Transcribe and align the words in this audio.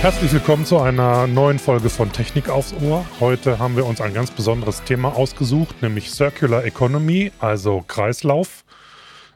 Herzlich 0.00 0.32
willkommen 0.32 0.64
zu 0.64 0.78
einer 0.78 1.26
neuen 1.26 1.58
Folge 1.58 1.90
von 1.90 2.12
Technik 2.12 2.48
aufs 2.48 2.72
Ohr. 2.72 3.04
Heute 3.18 3.58
haben 3.58 3.74
wir 3.74 3.84
uns 3.84 4.00
ein 4.00 4.14
ganz 4.14 4.30
besonderes 4.30 4.84
Thema 4.84 5.16
ausgesucht, 5.16 5.82
nämlich 5.82 6.12
Circular 6.12 6.64
Economy, 6.64 7.32
also 7.40 7.82
Kreislauf. 7.86 8.64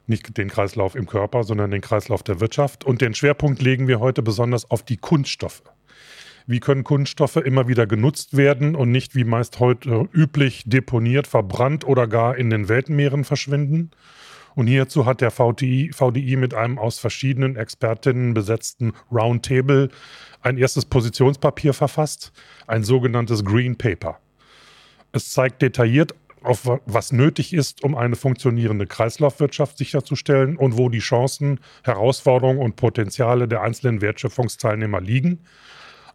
Nicht 0.07 0.39
den 0.39 0.49
Kreislauf 0.49 0.95
im 0.95 1.07
Körper, 1.07 1.43
sondern 1.43 1.73
den 1.73 1.81
Kreislauf 1.81 2.23
der 2.23 2.39
Wirtschaft. 2.39 2.85
Und 2.85 3.01
den 3.01 3.13
Schwerpunkt 3.13 3.61
legen 3.61 3.89
wir 3.89 3.99
heute 3.99 4.23
besonders 4.23 4.71
auf 4.71 4.85
die 4.85 4.99
Kunststoffe. 4.99 5.65
Wie 6.47 6.61
können 6.61 6.85
Kunststoffe 6.85 7.37
immer 7.37 7.67
wieder 7.67 7.89
genutzt 7.89 8.37
werden 8.37 8.77
und 8.77 8.93
nicht 8.93 9.17
wie 9.17 9.25
meist 9.25 9.59
heute 9.59 10.09
üblich 10.13 10.63
deponiert, 10.65 11.27
verbrannt 11.27 11.85
oder 11.85 12.07
gar 12.07 12.37
in 12.37 12.51
den 12.51 12.69
Weltmeeren 12.69 13.25
verschwinden? 13.25 13.91
Und 14.55 14.67
hierzu 14.67 15.07
hat 15.07 15.21
der 15.21 15.31
VDI, 15.31 15.91
VDI 15.93 16.37
mit 16.37 16.55
einem 16.55 16.79
aus 16.79 16.99
verschiedenen 16.99 17.57
Expertinnen 17.57 18.35
besetzten 18.35 18.93
Roundtable 19.11 19.89
ein 20.43 20.59
erstes 20.59 20.85
Positionspapier 20.85 21.73
verfasst, 21.73 22.33
ein 22.67 22.85
sogenanntes 22.85 23.45
Green 23.45 23.77
Paper. 23.77 24.19
Es 25.13 25.31
zeigt 25.31 25.63
detailliert 25.63 26.15
auf 26.43 26.69
was 26.87 27.13
nötig 27.13 27.53
ist, 27.53 27.85
um 27.85 27.95
eine 27.95 28.17
funktionierende 28.17 28.87
Kreislaufwirtschaft 28.87 29.79
sicherzustellen 29.79 30.57
und 30.57 30.77
wo 30.77 30.89
die 30.89 30.99
Chancen, 30.99 31.61
Herausforderungen 31.85 32.59
und 32.59 32.77
Potenziale 32.77 33.47
der 33.47 33.63
einzelnen 33.63 34.01
Wertschöpfungsteilnehmer 34.01 35.01
liegen, 35.01 35.41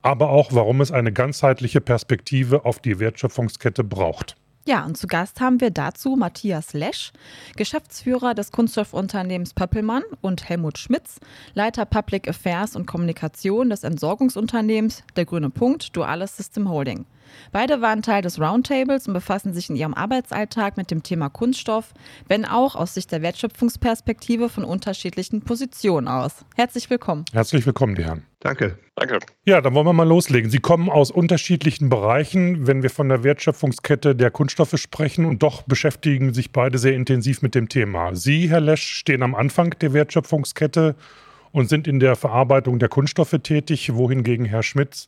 aber 0.02 0.30
auch 0.30 0.52
warum 0.54 0.82
es 0.82 0.92
eine 0.92 1.14
ganzheitliche 1.14 1.82
Perspektive 1.82 2.66
auf 2.66 2.80
die 2.80 3.00
Wertschöpfungskette 3.00 3.84
braucht. 3.84 4.36
Ja, 4.68 4.84
und 4.84 4.98
zu 4.98 5.08
Gast 5.08 5.40
haben 5.40 5.62
wir 5.62 5.72
dazu 5.72 6.18
Matthias 6.18 6.74
Lesch, 6.74 7.14
Geschäftsführer 7.56 8.34
des 8.34 8.52
Kunststoffunternehmens 8.52 9.54
Pöppelmann 9.54 10.04
und 10.20 10.50
Helmut 10.50 10.78
Schmitz, 10.78 11.22
Leiter 11.54 11.86
Public 11.86 12.28
Affairs 12.28 12.76
und 12.76 12.86
Kommunikation 12.86 13.70
des 13.70 13.86
Entsorgungsunternehmens 13.86 15.04
Der 15.16 15.24
Grüne 15.24 15.52
Punkt 15.52 15.96
Duales 15.96 16.36
System 16.36 16.70
Holding. 16.70 17.06
Beide 17.52 17.82
waren 17.82 18.02
Teil 18.02 18.22
des 18.22 18.40
Roundtables 18.40 19.08
und 19.08 19.14
befassen 19.14 19.54
sich 19.54 19.70
in 19.70 19.76
ihrem 19.76 19.94
Arbeitsalltag 19.94 20.78
mit 20.78 20.92
dem 20.92 21.04
Thema 21.04 21.30
Kunststoff, 21.30 21.94
wenn 22.28 22.46
auch 22.46 22.76
aus 22.76 22.94
Sicht 22.94 23.12
der 23.12 23.22
Wertschöpfungsperspektive 23.22 24.50
von 24.50 24.64
unterschiedlichen 24.64 25.42
Positionen 25.42 26.08
aus. 26.08 26.46
Herzlich 26.56 26.90
willkommen. 26.90 27.26
Herzlich 27.34 27.66
willkommen, 27.66 27.96
die 27.96 28.04
Herren. 28.04 28.24
Danke. 28.40 28.78
Danke. 28.96 29.20
Ja, 29.46 29.62
dann 29.62 29.74
wollen 29.74 29.86
wir 29.86 29.94
mal 29.94 30.08
loslegen. 30.08 30.50
Sie 30.50 30.60
kommen 30.60 30.90
aus 30.90 31.12
unterschiedlichen 31.12 31.90
Bereichen, 31.90 32.68
wenn 32.68 32.84
wir 32.84 32.90
von 32.90 33.10
der 33.10 33.24
Wertschöpfungskette 33.24 34.16
der 34.16 34.32
Kunststoffe 34.32 34.78
sprechen 34.78 35.26
und 35.26 35.44
doch 35.44 35.64
beschäftigen 35.64 36.34
sich 36.34 36.52
beide 36.52 36.78
sehr 36.78 36.94
intensiv 36.94 37.42
mit 37.42 37.56
dem 37.56 37.68
Thema. 37.68 38.16
Sie, 38.16 38.50
Herr 38.50 38.62
Lesch, 38.62 38.84
stehen 38.84 39.24
am 39.24 39.36
Anfang 39.36 39.72
der 39.82 39.94
Wertschöpfungskette 39.94 40.96
und 41.52 41.70
sind 41.70 41.88
in 41.88 42.00
der 42.00 42.16
Verarbeitung 42.16 42.80
der 42.80 42.90
Kunststoffe 42.90 43.36
tätig, 43.42 43.94
wohingegen 43.94 44.46
Herr 44.46 44.64
Schmitz 44.64 45.08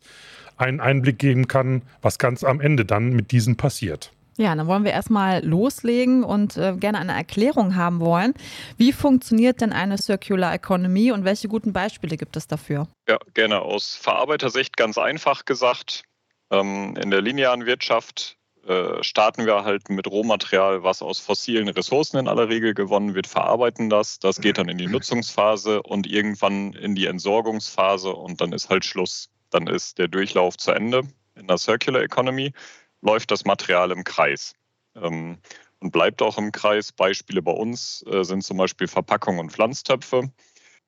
einen 0.59 0.79
Einblick 0.79 1.19
geben 1.19 1.47
kann, 1.47 1.81
was 2.01 2.17
ganz 2.19 2.43
am 2.43 2.61
Ende 2.61 2.85
dann 2.85 3.09
mit 3.09 3.31
diesen 3.31 3.57
passiert. 3.57 4.11
Ja, 4.37 4.55
dann 4.55 4.67
wollen 4.67 4.85
wir 4.85 4.91
erstmal 4.91 5.43
loslegen 5.43 6.23
und 6.23 6.55
äh, 6.55 6.73
gerne 6.77 6.99
eine 6.99 7.11
Erklärung 7.11 7.75
haben 7.75 7.99
wollen. 7.99 8.33
Wie 8.77 8.93
funktioniert 8.93 9.59
denn 9.59 9.73
eine 9.73 9.97
Circular 9.97 10.53
Economy 10.53 11.11
und 11.11 11.25
welche 11.25 11.49
guten 11.49 11.73
Beispiele 11.73 12.15
gibt 12.15 12.37
es 12.37 12.47
dafür? 12.47 12.87
Ja, 13.09 13.17
gerne 13.33 13.61
aus 13.61 13.95
Verarbeitersicht 13.95 14.77
ganz 14.77 14.97
einfach 14.97 15.43
gesagt. 15.43 16.03
Ähm, 16.51 16.95
in 16.95 17.11
der 17.11 17.21
linearen 17.21 17.65
Wirtschaft 17.65 18.37
äh, 18.65 19.03
starten 19.03 19.45
wir 19.45 19.65
halt 19.65 19.89
mit 19.89 20.07
Rohmaterial, 20.07 20.83
was 20.83 21.01
aus 21.01 21.19
fossilen 21.19 21.67
Ressourcen 21.67 22.17
in 22.17 22.29
aller 22.29 22.47
Regel 22.47 22.73
gewonnen 22.73 23.15
wird, 23.15 23.27
verarbeiten 23.27 23.89
das. 23.89 24.19
Das 24.19 24.39
geht 24.39 24.57
dann 24.57 24.69
in 24.69 24.77
die 24.77 24.87
Nutzungsphase 24.87 25.81
und 25.83 26.07
irgendwann 26.07 26.71
in 26.73 26.95
die 26.95 27.07
Entsorgungsphase 27.07 28.13
und 28.13 28.39
dann 28.39 28.53
ist 28.53 28.69
halt 28.69 28.85
Schluss. 28.85 29.29
Dann 29.49 29.67
ist 29.67 29.97
der 29.97 30.07
Durchlauf 30.07 30.57
zu 30.57 30.71
Ende. 30.71 31.03
In 31.35 31.47
der 31.47 31.57
Circular 31.57 32.01
Economy 32.01 32.53
läuft 33.01 33.31
das 33.31 33.45
Material 33.45 33.91
im 33.91 34.03
Kreis 34.03 34.53
ähm, 34.95 35.37
und 35.79 35.91
bleibt 35.91 36.21
auch 36.21 36.37
im 36.37 36.51
Kreis. 36.51 36.91
Beispiele 36.91 37.41
bei 37.41 37.51
uns 37.51 38.03
äh, 38.07 38.23
sind 38.23 38.43
zum 38.43 38.57
Beispiel 38.57 38.87
Verpackungen 38.87 39.39
und 39.39 39.51
Pflanztöpfe. 39.51 40.31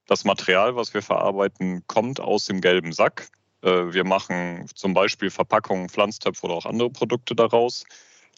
Das 0.07 0.25
Material, 0.25 0.75
was 0.75 0.93
wir 0.93 1.01
verarbeiten, 1.01 1.83
kommt 1.87 2.19
aus 2.19 2.45
dem 2.45 2.61
gelben 2.61 2.91
Sack. 2.91 3.29
Äh, 3.61 3.93
wir 3.93 4.03
machen 4.03 4.65
zum 4.75 4.93
Beispiel 4.93 5.29
Verpackungen, 5.29 5.89
Pflanztöpfe 5.89 6.45
oder 6.45 6.55
auch 6.55 6.65
andere 6.65 6.89
Produkte 6.89 7.35
daraus, 7.35 7.85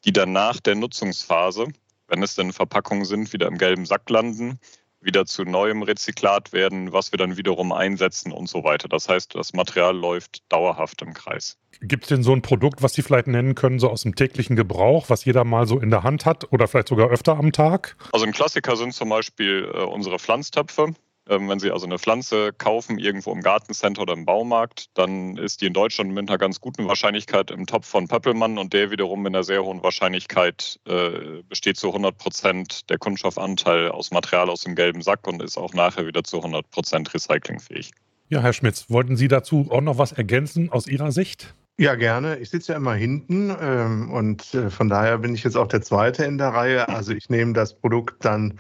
die 0.06 0.14
dann 0.14 0.34
nach 0.34 0.60
der 0.60 0.76
Nutzungsphase, 0.76 1.68
wenn 2.08 2.22
es 2.22 2.36
denn 2.36 2.54
Verpackungen 2.54 3.06
sind, 3.06 3.34
wieder 3.34 3.48
im 3.48 3.58
gelben 3.58 3.86
Sack 3.86 4.10
landen 4.10 4.60
wieder 5.04 5.26
zu 5.26 5.44
neuem 5.44 5.84
Rezyklat 5.84 6.54
werden, 6.54 6.94
was 6.94 7.12
wir 7.12 7.18
dann 7.18 7.38
wiederum 7.38 7.72
einsetzen 7.72 8.32
und 8.32 8.48
so 8.50 8.64
weiter. 8.64 8.88
Das 8.88 9.10
heißt, 9.10 9.36
das 9.36 9.54
Material 9.54 9.96
läuft 9.96 10.42
dauerhaft 10.50 11.02
im 11.02 11.14
Kreis. 11.14 11.58
Gibt 11.82 12.04
es 12.04 12.10
denn 12.10 12.24
so 12.24 12.34
ein 12.34 12.42
Produkt, 12.42 12.82
was 12.82 12.94
Sie 12.94 13.02
vielleicht 13.02 13.28
nennen 13.28 13.56
können, 13.56 13.80
so 13.80 13.90
aus 13.90 14.04
dem 14.04 14.16
täglichen 14.16 14.56
Gebrauch, 14.56 15.10
was 15.10 15.26
jeder 15.26 15.44
mal 15.44 15.68
so 15.68 15.80
in 15.80 15.90
der 15.90 16.04
Hand 16.04 16.26
hat 16.26 16.52
oder 16.52 16.68
vielleicht 16.68 16.88
sogar 16.88 17.10
öfter 17.10 17.38
am 17.38 17.52
Tag? 17.52 17.96
Also 18.12 18.26
ein 18.26 18.32
Klassiker 18.32 18.76
sind 18.76 18.94
zum 18.94 19.10
Beispiel 19.10 19.70
äh, 19.74 19.82
unsere 19.82 20.20
Pflanztöpfe. 20.20 20.94
Ähm, 21.30 21.48
wenn 21.48 21.60
Sie 21.60 21.72
also 21.72 21.86
eine 21.86 22.00
Pflanze 22.00 22.52
kaufen, 22.54 23.00
irgendwo 23.00 23.32
im 23.32 23.42
Gartencenter 23.42 24.02
oder 24.02 24.14
im 24.14 24.26
Baumarkt, 24.26 24.88
dann 24.94 25.38
ist 25.38 25.62
die 25.62 25.68
in 25.68 25.74
Deutschland 25.74 26.12
mit 26.12 26.30
einer 26.30 26.38
ganz 26.38 26.60
guten 26.60 26.88
Wahrscheinlichkeit 26.88 27.52
im 27.52 27.66
Topf 27.66 27.88
von 27.88 28.08
Pöppelmann 28.08 28.58
und 28.58 28.74
der 28.74 28.92
wiederum 28.92 29.22
mit 29.22 29.34
einer 29.34 29.44
sehr 29.44 29.64
hohen 29.64 29.82
Wahrscheinlichkeit 29.84 30.80
äh, 30.86 31.44
besteht 31.48 31.78
zu 31.78 31.88
100 31.88 32.18
Prozent 32.18 32.90
der 32.90 32.98
Kunststoffanteil 32.98 33.90
aus 33.90 34.12
Material 34.12 34.50
aus 34.50 34.62
dem 34.62 34.76
gelben 34.76 35.02
Sack 35.02 35.28
und 35.28 35.42
ist 35.42 35.58
auch 35.58 35.74
nachher 35.74 36.06
wieder 36.06 36.24
zu 36.24 36.38
100 36.38 36.70
Prozent 36.72 37.14
recyclingfähig. 37.14 37.92
Ja, 38.30 38.42
Herr 38.42 38.54
Schmitz, 38.54 38.90
wollten 38.90 39.16
Sie 39.16 39.28
dazu 39.28 39.68
auch 39.70 39.82
noch 39.82 39.98
was 39.98 40.12
ergänzen 40.12 40.72
aus 40.72 40.88
Ihrer 40.88 41.12
Sicht? 41.12 41.54
Ja, 41.78 41.96
gerne. 41.96 42.38
Ich 42.38 42.52
sitze 42.52 42.74
ja 42.74 42.78
immer 42.78 42.94
hinten 42.94 43.56
ähm, 43.60 44.12
und 44.12 44.54
äh, 44.54 44.70
von 44.70 44.90
daher 44.90 45.18
bin 45.18 45.34
ich 45.34 45.44
jetzt 45.44 45.58
auch 45.58 45.68
der 45.68 45.82
Zweite 45.82 46.24
in 46.24 46.38
der 46.38 46.50
Reihe. 46.50 46.88
Also 46.88 47.14
ich 47.14 47.30
nehme 47.30 47.54
das 47.54 47.74
Produkt 47.74 48.24
dann 48.24 48.60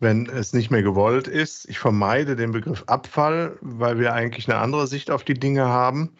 wenn 0.00 0.28
es 0.28 0.52
nicht 0.52 0.70
mehr 0.70 0.82
gewollt 0.82 1.26
ist. 1.28 1.68
Ich 1.68 1.78
vermeide 1.78 2.36
den 2.36 2.52
Begriff 2.52 2.84
Abfall, 2.86 3.56
weil 3.60 3.98
wir 3.98 4.14
eigentlich 4.14 4.48
eine 4.48 4.58
andere 4.58 4.86
Sicht 4.86 5.10
auf 5.10 5.24
die 5.24 5.34
Dinge 5.34 5.66
haben. 5.66 6.10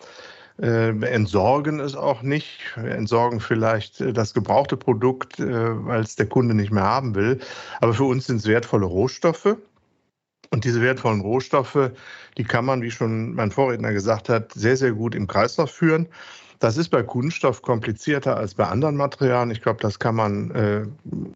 Äh, 0.58 0.92
wir 0.94 1.10
entsorgen 1.10 1.80
es 1.80 1.94
auch 1.94 2.22
nicht. 2.22 2.76
Wir 2.76 2.94
entsorgen 2.94 3.40
vielleicht 3.40 4.00
äh, 4.00 4.12
das 4.12 4.34
gebrauchte 4.34 4.76
Produkt, 4.76 5.38
äh, 5.38 5.86
weil 5.86 6.00
es 6.00 6.16
der 6.16 6.26
Kunde 6.26 6.54
nicht 6.54 6.72
mehr 6.72 6.84
haben 6.84 7.14
will. 7.14 7.38
Aber 7.80 7.94
für 7.94 8.04
uns 8.04 8.26
sind 8.26 8.36
es 8.36 8.46
wertvolle 8.46 8.86
Rohstoffe. 8.86 9.56
Und 10.50 10.64
diese 10.64 10.80
wertvollen 10.80 11.20
Rohstoffe, 11.20 11.90
die 12.38 12.44
kann 12.44 12.64
man, 12.64 12.80
wie 12.80 12.90
schon 12.90 13.34
mein 13.34 13.50
Vorredner 13.50 13.92
gesagt 13.92 14.30
hat, 14.30 14.52
sehr, 14.54 14.78
sehr 14.78 14.92
gut 14.92 15.14
im 15.14 15.26
Kreislauf 15.26 15.70
führen. 15.70 16.08
Das 16.58 16.76
ist 16.76 16.88
bei 16.88 17.02
Kunststoff 17.02 17.62
komplizierter 17.62 18.36
als 18.36 18.54
bei 18.54 18.66
anderen 18.66 18.96
Materialien. 18.96 19.50
Ich 19.50 19.62
glaube, 19.62 19.80
das 19.80 19.98
kann 19.98 20.16
man 20.16 20.50
äh, 20.50 20.86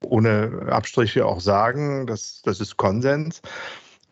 ohne 0.05 0.67
Abstriche 0.69 1.25
auch 1.27 1.41
sagen. 1.41 2.07
Das, 2.07 2.43
das 2.45 2.61
ist 2.61 2.77
Konsens. 2.77 3.41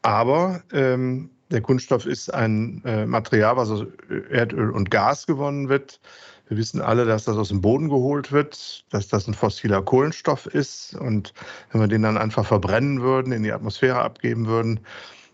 Aber 0.03 0.63
ähm, 0.73 1.31
der 1.51 1.61
Kunststoff 1.61 2.07
ist 2.07 2.33
ein 2.33 2.83
äh, 2.85 3.07
Material, 3.07 3.57
was 3.57 3.71
aus 3.71 3.87
Erdöl 4.31 4.71
und 4.71 4.91
Gas 4.91 5.27
gewonnen 5.27 5.69
wird. 5.69 6.01
Wir 6.49 6.57
wissen 6.57 6.81
alle, 6.81 7.05
dass 7.05 7.25
das 7.25 7.37
aus 7.37 7.49
dem 7.49 7.61
Boden 7.61 7.89
geholt 7.89 8.33
wird, 8.33 8.85
dass 8.91 9.09
das 9.09 9.27
ein 9.29 9.35
fossiler 9.35 9.83
Kohlenstoff 9.83 10.47
ist. 10.47 10.95
Und 10.95 11.33
wenn 11.71 11.81
wir 11.81 11.89
den 11.89 12.03
dann 12.03 12.19
einfach 12.19 12.45
verbrennen 12.45 13.03
würden, 13.03 13.33
in 13.33 13.43
die 13.43 13.53
Atmosphäre 13.53 14.01
abgeben 14.01 14.47
würden, 14.47 14.81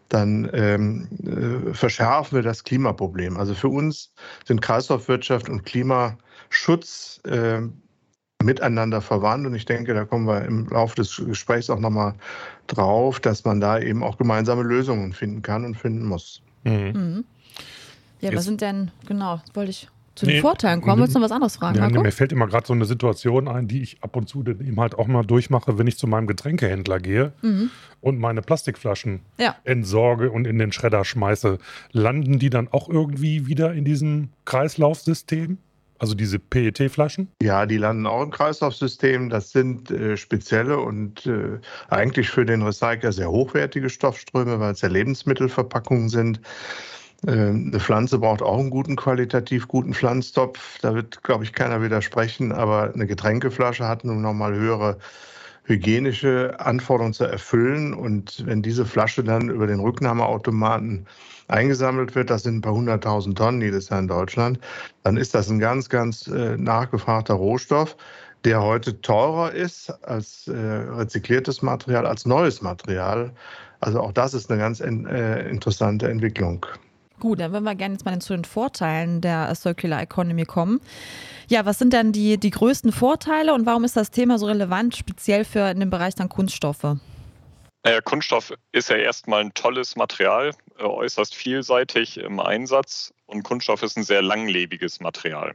dann 0.09 0.49
ähm, 0.53 1.09
äh, 1.25 1.75
verschärfen 1.75 2.37
wir 2.37 2.43
das 2.43 2.65
Klimaproblem. 2.65 3.37
Also 3.37 3.55
für 3.55 3.69
uns 3.69 4.13
sind 4.45 4.63
Kreislaufwirtschaft 4.63 5.49
und 5.49 5.65
Klimaschutz 5.65 7.21
äh, 7.25 7.63
miteinander 8.43 9.01
verwandt. 9.01 9.47
Und 9.47 9.55
ich 9.55 9.65
denke, 9.65 9.95
da 9.95 10.05
kommen 10.05 10.27
wir 10.27 10.45
im 10.45 10.69
Laufe 10.69 10.97
des 10.97 11.17
Gesprächs 11.17 11.71
auch 11.71 11.81
nochmal 11.81 12.15
drauf, 12.67 13.21
dass 13.21 13.45
man 13.45 13.61
da 13.61 13.79
eben 13.79 14.03
auch 14.03 14.19
gemeinsame 14.19 14.63
Lösungen 14.63 15.13
finden 15.13 15.43
kann 15.43 15.65
und 15.65 15.75
finden 15.77 16.05
muss. 16.07 16.43
Mhm. 16.65 16.73
Mhm. 16.73 17.25
Ja, 18.21 18.31
Jetzt, 18.31 18.39
was 18.39 18.45
sind 18.45 18.61
denn, 18.61 18.91
genau, 19.07 19.41
wollte 19.55 19.71
ich 19.71 19.89
zu 20.17 20.27
den 20.27 20.37
nee, 20.37 20.41
Vorteilen 20.41 20.81
kommen. 20.81 21.01
Willst 21.01 21.15
du 21.15 21.19
noch 21.19 21.27
was 21.27 21.33
anderes 21.33 21.57
fragen? 21.57 21.79
Ja, 21.79 21.89
nee, 21.89 21.99
mir 21.99 22.11
fällt 22.11 22.33
immer 22.33 22.47
gerade 22.47 22.67
so 22.67 22.73
eine 22.73 22.87
Situation 22.87 23.47
ein, 23.49 23.69
die 23.69 23.83
ich 23.83 24.03
ab 24.03 24.17
und 24.17 24.29
zu 24.29 24.43
eben 24.47 24.81
halt 24.81 24.99
auch 24.99 25.07
mal 25.07 25.25
durchmache, 25.25 25.79
wenn 25.79 25.87
ich 25.87 25.99
zu 25.99 26.07
meinem 26.07 26.27
Getränkehändler 26.27 26.99
gehe 26.99 27.33
mhm. 27.43 27.71
und 28.01 28.19
meine 28.19 28.43
Plastikflaschen 28.43 29.21
ja. 29.39 29.55
entsorge 29.65 30.31
und 30.31 30.47
in 30.47 30.59
den 30.59 30.73
Schredder 30.73 31.05
schmeiße. 31.05 31.59
Landen 31.93 32.39
die 32.39 32.51
dann 32.51 32.69
auch 32.69 32.89
irgendwie 32.89 33.47
wieder 33.47 33.75
in 33.75 33.85
diesem 33.85 34.31
Kreislaufsystem? 34.47 35.59
Also 35.99 36.15
diese 36.15 36.39
PET-Flaschen? 36.39 37.29
Ja, 37.41 37.65
die 37.65 37.79
landen 37.79 38.07
auch 38.07 38.23
im 38.23 38.31
Kreislaufsystem. 38.31 39.31
Das 39.31 39.51
sind 39.51 39.91
äh, 39.91 40.17
spezielle 40.17 40.79
und 40.79 41.27
äh, 41.27 41.59
eigentlich 41.89 42.29
für 42.29 42.45
den 42.45 42.63
Recycler 42.63 43.13
sehr 43.13 43.31
hochwertige 43.31 43.89
Stoffströme, 43.89 44.61
weil 44.61 44.73
es 44.73 44.83
ja 44.83 44.89
Lebensmittelverpackungen 44.89 46.09
sind. 46.11 46.41
Ähm, 47.27 47.69
eine 47.69 47.81
Pflanze 47.81 48.19
braucht 48.19 48.43
auch 48.43 48.59
einen 48.59 48.71
guten, 48.71 48.97
qualitativ 48.97 49.69
guten 49.69 49.95
Pflanztopf. 49.95 50.79
Da 50.81 50.95
wird, 50.95 51.23
glaube 51.23 51.45
ich, 51.45 51.53
keiner 51.53 51.83
widersprechen. 51.83 52.53
Aber 52.53 52.93
eine 52.93 53.07
Getränkeflasche 53.07 53.87
hat 53.87 54.05
nun 54.05 54.21
nochmal 54.21 54.55
höhere 54.55 54.99
hygienische 55.65 56.55
Anforderungen 56.61 57.15
zu 57.15 57.25
erfüllen. 57.25 57.95
Und 57.95 58.45
wenn 58.47 58.63
diese 58.63 58.85
Flasche 58.85 59.25
dann 59.25 59.49
über 59.49 59.67
den 59.67 59.81
Rücknahmeautomaten 59.81 61.07
eingesammelt 61.49 62.15
wird, 62.15 62.31
das 62.31 62.45
sind 62.45 62.57
ein 62.57 62.61
paar 62.61 62.75
hunderttausend 62.75 63.39
Tonnen 63.39 63.61
jedes 63.61 63.89
Jahr 63.89 64.01
in 64.01 64.09
Deutschland, 64.09 64.61
dann 65.03 65.17
ist 65.17 65.35
das 65.35 65.49
ein 65.49 65.59
ganz, 65.59 65.89
ganz 65.89 66.27
äh, 66.29 66.57
nachgefragter 66.57 67.35
Rohstoff, 67.35 67.97
der 68.45 68.63
heute 68.63 69.01
teurer 69.01 69.53
ist 69.53 69.91
als 70.05 70.49
äh, 70.49 70.53
rezykliertes 70.55 71.63
Material, 71.63 72.07
als 72.07 72.27
neues 72.27 72.63
Material. 72.63 73.33
Also 73.81 74.01
auch 74.01 74.13
das 74.13 74.35
ist 74.35 74.51
eine 74.51 74.61
ganz 74.61 74.81
äh, 74.81 75.49
interessante 75.49 76.09
Entwicklung. 76.09 76.65
Gut, 77.27 77.41
dann 77.41 77.51
würden 77.51 77.65
wir 77.65 77.75
gerne 77.75 77.95
jetzt 77.95 78.05
mal 78.05 78.17
zu 78.21 78.35
den 78.35 78.45
Vorteilen 78.45 79.21
der 79.21 79.53
Circular 79.57 80.01
Economy 80.01 80.45
kommen. 80.45 80.81
Ja, 81.49 81.67
was 81.67 81.77
sind 81.77 81.93
dann 81.93 82.13
die, 82.13 82.39
die 82.39 82.51
größten 82.51 82.93
Vorteile 82.93 83.53
und 83.53 83.67
warum 83.67 83.83
ist 83.83 83.97
das 83.97 84.13
Thema 84.13 84.39
so 84.39 84.47
relevant, 84.47 84.95
speziell 84.95 85.45
für 85.45 85.69
in 85.69 85.81
dem 85.81 85.91
Bereich 85.91 86.15
dann 86.15 86.29
Kunststoffe? 86.29 86.85
Naja, 87.83 88.01
Kunststoff 88.01 88.53
ist 88.71 88.91
ja 88.91 88.97
erstmal 88.97 89.41
ein 89.41 89.55
tolles 89.55 89.97
Material, 89.97 90.53
äh, 90.79 90.85
äußerst 90.85 91.35
vielseitig 91.35 92.19
im 92.19 92.39
Einsatz 92.39 93.13
und 93.27 93.43
Kunststoff 93.43 93.83
ist 93.83 93.97
ein 93.97 94.05
sehr 94.05 94.23
langlebiges 94.23 95.01
Material. 95.01 95.53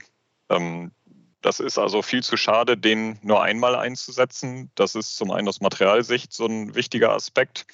Ähm, 0.49 0.91
das 1.39 1.61
ist 1.61 1.77
also 1.77 2.01
viel 2.01 2.21
zu 2.21 2.35
schade, 2.35 2.77
den 2.77 3.17
nur 3.21 3.41
einmal 3.41 3.75
einzusetzen. 3.75 4.69
Das 4.75 4.95
ist 4.95 5.15
zum 5.15 5.31
einen 5.31 5.47
aus 5.47 5.61
Materialsicht 5.61 6.33
so 6.33 6.47
ein 6.47 6.75
wichtiger 6.75 7.13
Aspekt. 7.13 7.65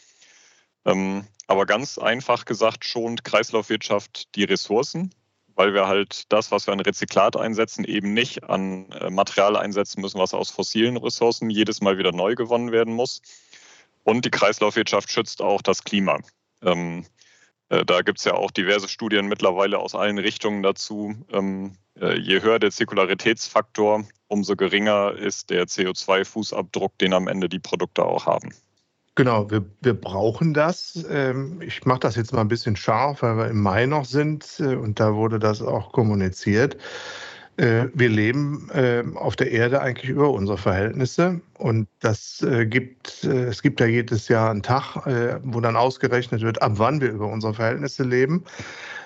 Ähm, 0.85 1.25
aber 1.47 1.65
ganz 1.65 1.97
einfach 1.97 2.45
gesagt 2.45 2.85
schont 2.85 3.23
Kreislaufwirtschaft 3.23 4.35
die 4.35 4.43
Ressourcen, 4.43 5.13
weil 5.55 5.73
wir 5.73 5.87
halt 5.87 6.31
das, 6.31 6.51
was 6.51 6.67
wir 6.67 6.73
an 6.73 6.81
Rezyklat 6.81 7.35
einsetzen, 7.35 7.83
eben 7.85 8.13
nicht 8.13 8.43
an 8.43 8.91
äh, 8.91 9.09
Material 9.09 9.55
einsetzen 9.55 10.01
müssen, 10.01 10.19
was 10.19 10.33
aus 10.33 10.51
fossilen 10.51 10.97
Ressourcen 10.97 11.49
jedes 11.49 11.81
Mal 11.81 11.97
wieder 11.97 12.11
neu 12.11 12.35
gewonnen 12.35 12.71
werden 12.71 12.93
muss. 12.93 13.21
Und 14.03 14.25
die 14.25 14.31
Kreislaufwirtschaft 14.31 15.11
schützt 15.11 15.41
auch 15.41 15.61
das 15.61 15.83
Klima. 15.83 16.19
Ähm, 16.61 17.05
äh, 17.69 17.85
da 17.85 18.01
gibt 18.01 18.19
es 18.19 18.25
ja 18.25 18.33
auch 18.33 18.51
diverse 18.51 18.87
Studien 18.87 19.27
mittlerweile 19.27 19.79
aus 19.79 19.95
allen 19.95 20.17
Richtungen 20.17 20.63
dazu. 20.63 21.15
Ähm, 21.31 21.77
äh, 21.99 22.17
je 22.19 22.41
höher 22.41 22.59
der 22.59 22.71
Zirkularitätsfaktor, 22.71 24.05
umso 24.27 24.55
geringer 24.55 25.13
ist 25.13 25.49
der 25.49 25.65
CO2-Fußabdruck, 25.65 26.97
den 26.99 27.13
am 27.13 27.27
Ende 27.27 27.49
die 27.49 27.59
Produkte 27.59 28.03
auch 28.05 28.25
haben. 28.25 28.53
Genau, 29.17 29.49
wir, 29.49 29.65
wir 29.81 29.95
brauchen 29.95 30.53
das. 30.53 31.03
Ähm, 31.09 31.59
ich 31.63 31.83
mache 31.85 32.01
das 32.01 32.15
jetzt 32.15 32.33
mal 32.33 32.41
ein 32.41 32.47
bisschen 32.47 32.75
scharf, 32.75 33.23
weil 33.23 33.35
wir 33.35 33.47
im 33.47 33.59
Mai 33.63 33.87
noch 33.87 34.05
sind 34.05 34.45
äh, 34.59 34.75
und 34.75 34.99
da 34.99 35.15
wurde 35.15 35.39
das 35.39 35.59
auch 35.63 35.91
kommuniziert. 35.91 36.77
Äh, 37.57 37.85
wir 37.95 38.09
leben 38.09 38.69
ähm, 38.75 39.17
auf 39.17 39.35
der 39.35 39.49
Erde 39.49 39.81
eigentlich 39.81 40.11
über 40.11 40.29
unsere 40.29 40.59
Verhältnisse 40.59 41.41
und 41.57 41.87
das 41.99 42.43
äh, 42.43 42.67
gibt, 42.67 43.23
es 43.23 43.63
gibt 43.63 43.79
ja 43.79 43.87
jedes 43.87 44.27
Jahr 44.27 44.51
einen 44.51 44.61
Tag, 44.61 44.97
wo 45.41 45.61
dann 45.61 45.75
ausgerechnet 45.75 46.41
wird, 46.41 46.61
ab 46.61 46.73
wann 46.75 47.01
wir 47.01 47.09
über 47.09 47.25
unsere 47.25 47.55
Verhältnisse 47.55 48.03
leben. 48.03 48.43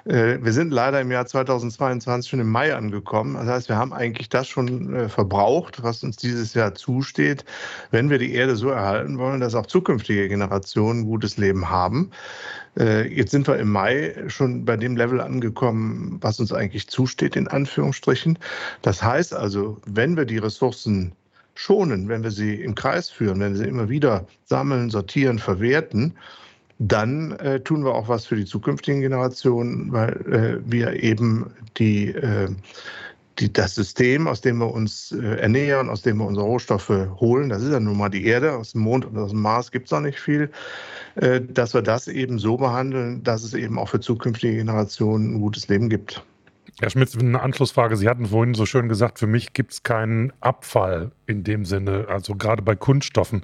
Äh, 0.06 0.40
wir 0.42 0.54
sind 0.54 0.72
leider 0.72 1.02
im 1.02 1.12
Jahr 1.12 1.26
2022 1.26 2.30
schon 2.30 2.40
im 2.40 2.50
Mai 2.50 2.76
angekommen. 2.76 3.36
Das 3.36 3.48
heißt, 3.48 3.70
wir 3.70 3.78
haben 3.78 3.94
eigentlich 3.94 4.30
das 4.30 4.48
schon 4.48 4.94
äh, 4.94 5.10
verbraucht, 5.10 5.84
was 5.84 6.04
uns 6.04 6.18
dieses 6.18 6.54
Jahr 6.54 6.76
zusteht, 6.76 7.46
wenn 7.92 8.10
wir 8.10 8.18
die 8.18 8.34
Erde 8.34 8.56
so 8.56 8.70
erhalten 8.70 9.18
wollen, 9.18 9.40
dass 9.40 9.56
auch 9.56 9.66
zukünftige 9.66 10.28
Generationen 10.28 11.06
gutes 11.06 11.38
Leben 11.38 11.70
haben. 11.70 12.12
Äh, 12.78 13.08
jetzt 13.14 13.32
sind 13.32 13.48
wir 13.48 13.58
im 13.58 13.72
Mai 13.72 14.16
schon 14.28 14.66
bei 14.66 14.78
dem 14.78 14.96
Level 14.96 15.22
angekommen, 15.22 16.18
was 16.22 16.40
uns 16.40 16.54
eigentlich 16.54 16.88
zusteht, 16.88 17.36
in 17.36 17.48
Anführungsstrichen. 17.48 18.40
Das 18.82 19.04
heißt 19.04 19.34
also, 19.34 19.78
wenn 19.86 20.18
wir 20.18 20.26
die 20.26 20.38
Ressourcen 20.38 21.14
schonen, 21.56 22.08
wenn 22.08 22.24
wir 22.24 22.32
sie 22.32 22.56
im 22.56 22.76
Kreis 22.76 23.10
führen, 23.10 23.40
wenn 23.40 23.54
wir 23.54 23.60
sie 23.60 23.70
immer 23.70 23.90
wieder 23.90 24.26
sammeln, 24.46 24.90
sortieren, 24.90 25.38
verwerten, 25.38 26.16
dann 26.88 27.34
äh, 27.34 27.60
tun 27.60 27.86
wir 27.86 27.94
auch 27.94 28.08
was 28.08 28.26
für 28.26 28.36
die 28.36 28.46
zukünftigen 28.46 29.02
Generationen, 29.02 29.92
weil 29.92 30.62
äh, 30.66 30.72
wir 30.72 31.04
eben 31.04 31.52
die, 31.78 32.08
äh, 32.08 32.50
die, 33.38 33.54
das 33.54 33.76
System, 33.76 34.28
aus 34.28 34.42
dem 34.42 34.58
wir 34.58 34.72
uns 34.72 35.12
äh, 35.12 35.36
ernähren, 35.40 35.90
aus 35.90 36.02
dem 36.02 36.18
wir 36.18 36.26
unsere 36.26 36.48
Rohstoffe 36.48 36.90
holen, 37.20 37.50
das 37.50 37.62
ist 37.62 37.72
ja 37.72 37.80
nun 37.80 37.98
mal 37.98 38.10
die 38.10 38.26
Erde, 38.26 38.54
aus 38.54 38.72
dem 38.72 38.82
Mond 38.82 39.06
und 39.06 39.16
aus 39.18 39.30
dem 39.30 39.42
Mars 39.42 39.72
gibt 39.72 39.86
es 39.86 39.92
noch 39.92 40.02
nicht 40.02 40.20
viel, 40.20 40.50
äh, 41.16 41.40
dass 41.40 41.76
wir 41.76 41.84
das 41.84 42.08
eben 42.08 42.40
so 42.40 42.58
behandeln, 42.58 43.22
dass 43.22 43.44
es 43.44 43.54
eben 43.54 43.78
auch 43.78 43.90
für 43.90 44.00
zukünftige 44.00 44.56
Generationen 44.56 45.36
ein 45.36 45.40
gutes 45.40 45.68
Leben 45.68 45.88
gibt. 45.88 46.24
Herr 46.80 46.90
Schmitz, 46.90 47.16
eine 47.16 47.40
Anschlussfrage. 47.40 47.96
Sie 47.96 48.10
hatten 48.10 48.26
vorhin 48.26 48.56
so 48.56 48.66
schön 48.66 48.90
gesagt, 48.90 49.20
für 49.20 49.28
mich 49.28 49.54
gibt 49.54 49.74
es 49.74 49.84
keinen 49.84 50.34
Abfall 50.40 51.12
in 51.28 51.44
dem 51.44 51.64
Sinne, 51.64 52.08
also 52.10 52.34
gerade 52.34 52.64
bei 52.64 52.76
Kunststoffen 52.76 53.44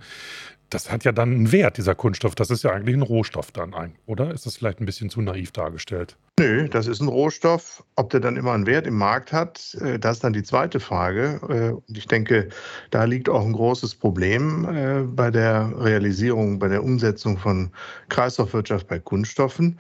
das 0.70 0.92
hat 0.92 1.06
ja 1.06 1.12
dann 1.12 1.32
einen 1.32 1.52
Wert, 1.52 1.78
dieser 1.78 1.96
Kunststoff. 1.96 2.36
Das 2.36 2.50
ist 2.50 2.64
ja 2.64 2.72
eigentlich 2.72 2.96
ein 2.96 3.02
Rohstoff 3.02 3.52
dann, 3.52 3.74
oder? 4.06 4.32
Ist 4.32 4.46
das 4.46 4.58
vielleicht 4.58 4.82
ein 4.82 4.86
bisschen 4.86 5.10
zu 5.10 5.22
naiv 5.22 5.52
dargestellt? 5.52 6.18
Nö, 6.40 6.68
das 6.68 6.88
ist 6.88 7.00
ein 7.00 7.08
Rohstoff. 7.08 7.84
Ob 7.96 8.10
der 8.10 8.20
dann 8.20 8.36
immer 8.36 8.52
einen 8.52 8.66
Wert 8.66 8.86
im 8.86 8.98
Markt 8.98 9.32
hat, 9.32 9.76
äh, 9.82 9.98
das 9.98 10.18
ist 10.18 10.24
dann 10.24 10.34
die 10.34 10.44
zweite 10.44 10.80
Frage. 10.80 11.40
Äh, 11.50 11.90
und 11.90 11.98
ich 11.98 12.08
denke, 12.08 12.50
da 12.92 13.06
liegt 13.06 13.30
auch 13.30 13.46
ein 13.46 13.54
großes 13.54 13.96
Problem 13.96 14.66
äh, 14.66 15.04
bei 15.04 15.32
der 15.32 15.72
Realisierung, 15.78 16.60
bei 16.60 16.68
der 16.68 16.84
Umsetzung 16.84 17.38
von 17.38 17.72
Kreislaufwirtschaft 18.10 18.88
bei 18.88 19.00
Kunststoffen. 19.00 19.80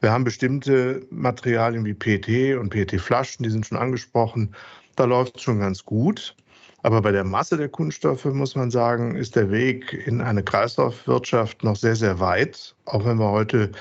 Wir 0.00 0.12
haben 0.12 0.22
bestimmte 0.22 1.04
Materialien 1.10 1.84
wie 1.84 1.94
PET 1.94 2.56
und 2.56 2.70
PET-Flaschen, 2.70 3.42
die 3.42 3.50
sind 3.50 3.66
schon 3.66 3.78
angesprochen. 3.78 4.54
Da 4.94 5.04
läuft 5.04 5.36
es 5.36 5.42
schon 5.42 5.58
ganz 5.58 5.84
gut. 5.84 6.36
Aber 6.82 7.02
bei 7.02 7.10
der 7.10 7.24
Masse 7.24 7.56
der 7.56 7.68
Kunststoffe 7.68 8.24
muss 8.26 8.54
man 8.54 8.70
sagen, 8.70 9.16
ist 9.16 9.34
der 9.34 9.50
Weg 9.50 9.92
in 10.06 10.20
eine 10.20 10.42
Kreislaufwirtschaft 10.42 11.64
noch 11.64 11.76
sehr, 11.76 11.96
sehr 11.96 12.20
weit. 12.20 12.74
Auch 12.84 13.04
wenn 13.04 13.18
wir 13.18 13.30
heute 13.30 13.72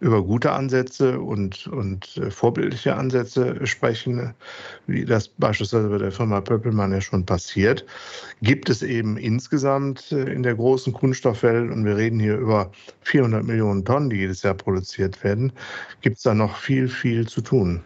über 0.00 0.22
gute 0.22 0.52
Ansätze 0.52 1.18
und, 1.18 1.66
und 1.68 2.16
äh, 2.18 2.30
vorbildliche 2.30 2.94
Ansätze 2.94 3.66
sprechen, 3.66 4.34
wie 4.86 5.04
das 5.04 5.28
beispielsweise 5.28 5.88
bei 5.88 5.98
der 5.98 6.12
Firma 6.12 6.40
Pöppelmann 6.40 6.92
ja 6.92 7.00
schon 7.00 7.24
passiert, 7.24 7.84
gibt 8.42 8.68
es 8.68 8.82
eben 8.82 9.16
insgesamt 9.16 10.12
äh, 10.12 10.30
in 10.32 10.42
der 10.42 10.54
großen 10.54 10.92
Kunststoffwelt, 10.92 11.70
und 11.70 11.84
wir 11.86 11.96
reden 11.96 12.20
hier 12.20 12.36
über 12.36 12.70
400 13.02 13.44
Millionen 13.44 13.84
Tonnen, 13.84 14.10
die 14.10 14.16
jedes 14.16 14.42
Jahr 14.42 14.54
produziert 14.54 15.22
werden, 15.24 15.50
gibt 16.02 16.18
es 16.18 16.22
da 16.24 16.34
noch 16.34 16.56
viel, 16.56 16.88
viel 16.88 17.26
zu 17.26 17.40
tun. 17.40 17.80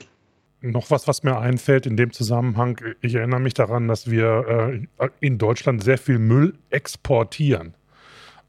Noch 0.62 0.91
was, 0.91 1.09
was 1.09 1.23
mir 1.23 1.39
einfällt 1.39 1.87
in 1.87 1.97
dem 1.97 2.12
Zusammenhang, 2.12 2.81
ich 3.01 3.15
erinnere 3.15 3.41
mich 3.41 3.55
daran, 3.55 3.88
dass 3.88 4.11
wir 4.11 4.87
äh, 4.99 5.09
in 5.21 5.38
Deutschland 5.38 5.83
sehr 5.83 5.97
viel 5.97 6.19
Müll 6.19 6.55
exportieren. 6.69 7.75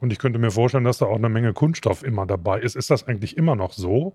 Und 0.01 0.11
ich 0.11 0.19
könnte 0.19 0.39
mir 0.39 0.51
vorstellen, 0.51 0.83
dass 0.83 0.97
da 0.97 1.05
auch 1.05 1.15
eine 1.15 1.29
Menge 1.29 1.53
Kunststoff 1.53 2.03
immer 2.03 2.25
dabei 2.25 2.59
ist. 2.59 2.75
Ist 2.75 2.89
das 2.89 3.07
eigentlich 3.07 3.37
immer 3.37 3.55
noch 3.55 3.71
so? 3.71 4.13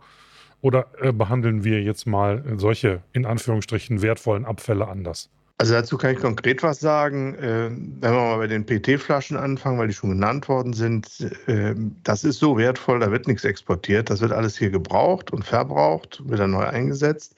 Oder 0.61 0.89
äh, 1.01 1.13
behandeln 1.13 1.65
wir 1.65 1.83
jetzt 1.83 2.07
mal 2.07 2.43
solche, 2.57 3.03
in 3.13 3.25
Anführungsstrichen, 3.25 4.03
wertvollen 4.03 4.45
Abfälle 4.45 4.89
anders? 4.89 5.31
Also 5.59 5.73
dazu 5.73 5.97
kann 5.97 6.13
ich 6.13 6.21
konkret 6.21 6.63
was 6.63 6.81
sagen. 6.81 7.35
Äh, 7.37 7.71
wenn 7.71 8.13
wir 8.13 8.21
mal 8.21 8.39
bei 8.39 8.47
den 8.47 8.67
PT-Flaschen 8.67 9.39
anfangen, 9.39 9.79
weil 9.79 9.89
die 9.89 9.95
schon 9.95 10.11
genannt 10.11 10.49
worden 10.49 10.75
sind, 10.75 11.09
äh, 11.47 11.75
das 12.03 12.25
ist 12.25 12.41
so 12.41 12.59
wertvoll, 12.59 13.01
da 13.01 13.11
wird 13.11 13.27
nichts 13.27 13.45
exportiert. 13.45 14.11
Das 14.11 14.21
wird 14.21 14.33
alles 14.33 14.59
hier 14.59 14.71
gebraucht 14.71 15.33
und 15.33 15.45
verbraucht, 15.45 16.21
wird 16.27 16.41
dann 16.41 16.51
neu 16.51 16.65
eingesetzt. 16.65 17.37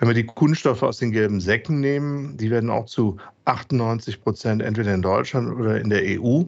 Wenn 0.00 0.08
wir 0.08 0.14
die 0.14 0.24
Kunststoffe 0.24 0.82
aus 0.82 0.96
den 0.96 1.12
gelben 1.12 1.42
Säcken 1.42 1.80
nehmen, 1.80 2.38
die 2.38 2.50
werden 2.50 2.70
auch 2.70 2.86
zu 2.86 3.18
98 3.44 4.22
Prozent 4.22 4.62
entweder 4.62 4.94
in 4.94 5.02
Deutschland 5.02 5.54
oder 5.54 5.78
in 5.78 5.90
der 5.90 6.02
EU 6.02 6.44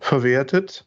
verwertet. 0.00 0.84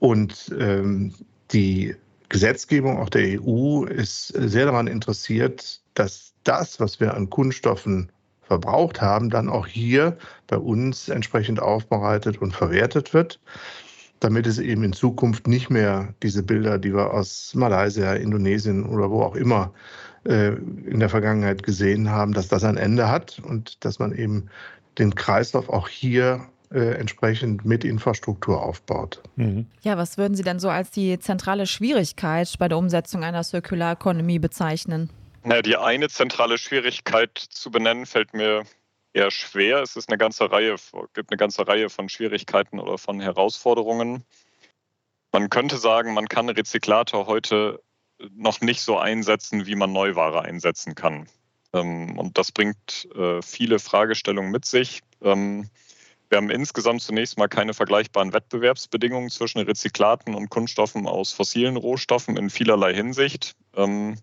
Und 0.00 0.52
ähm, 0.58 1.14
die 1.52 1.94
Gesetzgebung 2.30 2.98
auch 2.98 3.08
der 3.08 3.40
EU 3.40 3.84
ist 3.84 4.28
sehr 4.28 4.66
daran 4.66 4.88
interessiert, 4.88 5.80
dass 5.94 6.34
das, 6.42 6.80
was 6.80 6.98
wir 6.98 7.14
an 7.14 7.30
Kunststoffen 7.30 8.10
verbraucht 8.42 9.00
haben, 9.00 9.30
dann 9.30 9.48
auch 9.48 9.68
hier 9.68 10.18
bei 10.48 10.58
uns 10.58 11.08
entsprechend 11.08 11.60
aufbereitet 11.60 12.42
und 12.42 12.56
verwertet 12.56 13.14
wird, 13.14 13.40
damit 14.18 14.48
es 14.48 14.58
eben 14.58 14.82
in 14.82 14.92
Zukunft 14.92 15.46
nicht 15.46 15.70
mehr 15.70 16.12
diese 16.24 16.42
Bilder, 16.42 16.78
die 16.78 16.92
wir 16.92 17.14
aus 17.14 17.54
Malaysia, 17.54 18.14
Indonesien 18.14 18.84
oder 18.84 19.08
wo 19.12 19.22
auch 19.22 19.36
immer 19.36 19.72
in 20.26 21.00
der 21.00 21.08
Vergangenheit 21.08 21.62
gesehen 21.62 22.10
haben, 22.10 22.32
dass 22.32 22.48
das 22.48 22.64
ein 22.64 22.76
Ende 22.76 23.08
hat 23.08 23.38
und 23.38 23.84
dass 23.84 23.98
man 23.98 24.12
eben 24.12 24.48
den 24.98 25.14
Kreislauf 25.14 25.68
auch 25.68 25.88
hier 25.88 26.46
äh, 26.72 26.98
entsprechend 26.98 27.64
mit 27.64 27.84
Infrastruktur 27.84 28.62
aufbaut. 28.62 29.22
Mhm. 29.36 29.66
Ja, 29.82 29.96
was 29.96 30.18
würden 30.18 30.34
Sie 30.34 30.42
denn 30.42 30.58
so 30.58 30.68
als 30.68 30.90
die 30.90 31.18
zentrale 31.18 31.66
Schwierigkeit 31.66 32.52
bei 32.58 32.68
der 32.68 32.78
Umsetzung 32.78 33.22
einer 33.22 33.44
Circular 33.44 33.92
Economy 33.92 34.38
bezeichnen? 34.38 35.10
Na, 35.44 35.62
die 35.62 35.76
eine 35.76 36.08
zentrale 36.08 36.58
Schwierigkeit 36.58 37.38
zu 37.38 37.70
benennen 37.70 38.04
fällt 38.04 38.34
mir 38.34 38.64
eher 39.12 39.30
schwer. 39.30 39.80
Es 39.80 39.94
ist 39.94 40.08
eine 40.08 40.18
ganze 40.18 40.50
Reihe, 40.50 40.74
gibt 41.14 41.30
eine 41.30 41.38
ganze 41.38 41.68
Reihe 41.68 41.88
von 41.88 42.08
Schwierigkeiten 42.08 42.80
oder 42.80 42.98
von 42.98 43.20
Herausforderungen. 43.20 44.24
Man 45.32 45.48
könnte 45.50 45.76
sagen, 45.76 46.14
man 46.14 46.26
kann 46.26 46.48
Rezyklator 46.48 47.26
heute 47.26 47.80
noch 48.34 48.60
nicht 48.60 48.80
so 48.80 48.98
einsetzen, 48.98 49.66
wie 49.66 49.74
man 49.74 49.92
Neuware 49.92 50.42
einsetzen 50.42 50.94
kann. 50.94 51.28
Ähm, 51.72 52.18
und 52.18 52.38
das 52.38 52.52
bringt 52.52 53.08
äh, 53.14 53.42
viele 53.42 53.78
Fragestellungen 53.78 54.50
mit 54.50 54.64
sich. 54.64 55.02
Ähm, 55.20 55.68
Wir 56.28 56.38
haben 56.38 56.50
insgesamt 56.50 57.02
zunächst 57.02 57.38
mal 57.38 57.48
keine 57.48 57.72
vergleichbaren 57.72 58.32
Wettbewerbsbedingungen 58.32 59.30
zwischen 59.30 59.60
Rezyklaten 59.60 60.34
und 60.34 60.50
Kunststoffen 60.50 61.06
aus 61.06 61.32
fossilen 61.32 61.76
Rohstoffen 61.76 62.36
in 62.36 62.50
vielerlei 62.50 62.94
Hinsicht. 62.94 63.54
Ähm, 63.76 64.18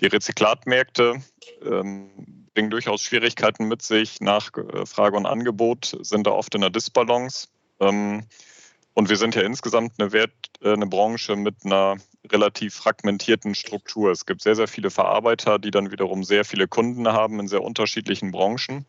die 0.00 0.06
Rezyklatmärkte 0.06 1.20
bringen 1.60 2.70
durchaus 2.70 3.02
Schwierigkeiten 3.02 3.66
mit 3.66 3.82
sich. 3.82 4.20
Nachfrage 4.20 5.16
und 5.16 5.26
Angebot 5.26 5.98
sind 6.02 6.24
da 6.24 6.30
oft 6.30 6.54
in 6.54 6.60
der 6.60 6.70
Disbalance. 6.70 7.48
Und 8.98 9.08
wir 9.08 9.16
sind 9.16 9.34
ja 9.34 9.42
insgesamt 9.42 9.92
eine, 9.98 10.12
Wert, 10.12 10.32
äh, 10.60 10.72
eine 10.72 10.86
Branche 10.86 11.36
mit 11.36 11.64
einer 11.64 11.96
relativ 12.32 12.74
fragmentierten 12.74 13.54
Struktur. 13.54 14.10
Es 14.10 14.26
gibt 14.26 14.42
sehr, 14.42 14.54
sehr 14.54 14.68
viele 14.68 14.90
Verarbeiter, 14.90 15.58
die 15.58 15.70
dann 15.70 15.90
wiederum 15.90 16.24
sehr 16.24 16.44
viele 16.44 16.68
Kunden 16.68 17.08
haben 17.08 17.40
in 17.40 17.48
sehr 17.48 17.62
unterschiedlichen 17.62 18.30
Branchen. 18.30 18.86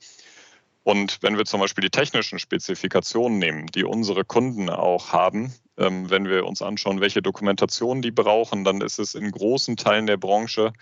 Und 0.83 1.19
wenn 1.21 1.37
wir 1.37 1.45
zum 1.45 1.59
Beispiel 1.59 1.83
die 1.83 1.89
technischen 1.89 2.39
Spezifikationen 2.39 3.37
nehmen, 3.37 3.67
die 3.67 3.83
unsere 3.83 4.25
Kunden 4.25 4.69
auch 4.69 5.11
haben, 5.11 5.53
ähm, 5.77 6.09
wenn 6.09 6.25
wir 6.25 6.45
uns 6.45 6.61
anschauen, 6.61 7.01
welche 7.01 7.21
Dokumentation 7.21 8.01
die 8.01 8.11
brauchen, 8.11 8.63
dann 8.63 8.81
ist 8.81 8.99
es 8.99 9.15
in 9.15 9.31
großen 9.31 9.77
Teilen 9.77 10.07
der 10.07 10.17
Branche 10.17 10.73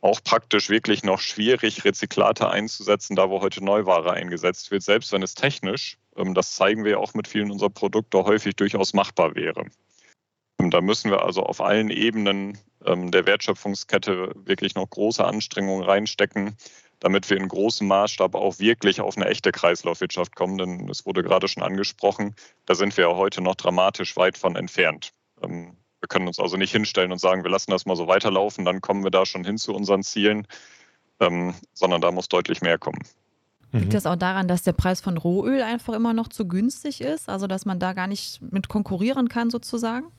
auch 0.00 0.22
praktisch 0.22 0.70
wirklich 0.70 1.02
noch 1.02 1.20
schwierig, 1.20 1.84
Rezyklate 1.84 2.48
einzusetzen, 2.50 3.16
da 3.16 3.30
wo 3.30 3.40
heute 3.40 3.64
Neuware 3.64 4.12
eingesetzt 4.12 4.70
wird, 4.70 4.82
selbst 4.82 5.12
wenn 5.12 5.22
es 5.22 5.34
technisch, 5.34 5.98
ähm, 6.16 6.34
das 6.34 6.54
zeigen 6.54 6.84
wir 6.84 7.00
auch 7.00 7.14
mit 7.14 7.26
vielen 7.26 7.50
unserer 7.50 7.70
Produkte, 7.70 8.24
häufig 8.24 8.54
durchaus 8.56 8.94
machbar 8.94 9.34
wäre. 9.34 9.66
Und 10.68 10.74
da 10.74 10.82
müssen 10.82 11.10
wir 11.10 11.24
also 11.24 11.44
auf 11.44 11.62
allen 11.62 11.88
Ebenen 11.88 12.58
ähm, 12.84 13.10
der 13.10 13.24
Wertschöpfungskette 13.24 14.34
wirklich 14.44 14.74
noch 14.74 14.90
große 14.90 15.24
Anstrengungen 15.24 15.82
reinstecken, 15.82 16.58
damit 17.00 17.30
wir 17.30 17.38
in 17.38 17.48
großem 17.48 17.88
Maßstab 17.88 18.34
auch 18.34 18.58
wirklich 18.58 19.00
auf 19.00 19.16
eine 19.16 19.24
echte 19.28 19.50
Kreislaufwirtschaft 19.50 20.36
kommen. 20.36 20.58
Denn 20.58 20.86
es 20.90 21.06
wurde 21.06 21.22
gerade 21.22 21.48
schon 21.48 21.62
angesprochen, 21.62 22.34
da 22.66 22.74
sind 22.74 22.94
wir 22.98 23.08
ja 23.08 23.16
heute 23.16 23.40
noch 23.40 23.54
dramatisch 23.54 24.14
weit 24.18 24.36
von 24.36 24.56
entfernt. 24.56 25.12
Ähm, 25.42 25.78
wir 26.00 26.08
können 26.08 26.28
uns 26.28 26.38
also 26.38 26.58
nicht 26.58 26.72
hinstellen 26.72 27.12
und 27.12 27.18
sagen, 27.18 27.44
wir 27.44 27.50
lassen 27.50 27.70
das 27.70 27.86
mal 27.86 27.96
so 27.96 28.06
weiterlaufen, 28.06 28.66
dann 28.66 28.82
kommen 28.82 29.02
wir 29.04 29.10
da 29.10 29.24
schon 29.24 29.44
hin 29.44 29.56
zu 29.56 29.72
unseren 29.74 30.02
Zielen, 30.02 30.46
ähm, 31.18 31.54
sondern 31.72 32.02
da 32.02 32.12
muss 32.12 32.28
deutlich 32.28 32.60
mehr 32.60 32.76
kommen. 32.76 33.00
Liegt 33.72 33.86
mhm. 33.86 33.90
das 33.92 34.04
auch 34.04 34.16
daran, 34.16 34.48
dass 34.48 34.64
der 34.64 34.74
Preis 34.74 35.00
von 35.00 35.16
Rohöl 35.16 35.62
einfach 35.62 35.94
immer 35.94 36.12
noch 36.12 36.28
zu 36.28 36.46
günstig 36.46 37.00
ist? 37.00 37.30
Also, 37.30 37.46
dass 37.46 37.64
man 37.64 37.78
da 37.78 37.94
gar 37.94 38.06
nicht 38.06 38.42
mit 38.42 38.68
konkurrieren 38.68 39.30
kann, 39.30 39.48
sozusagen? 39.48 40.12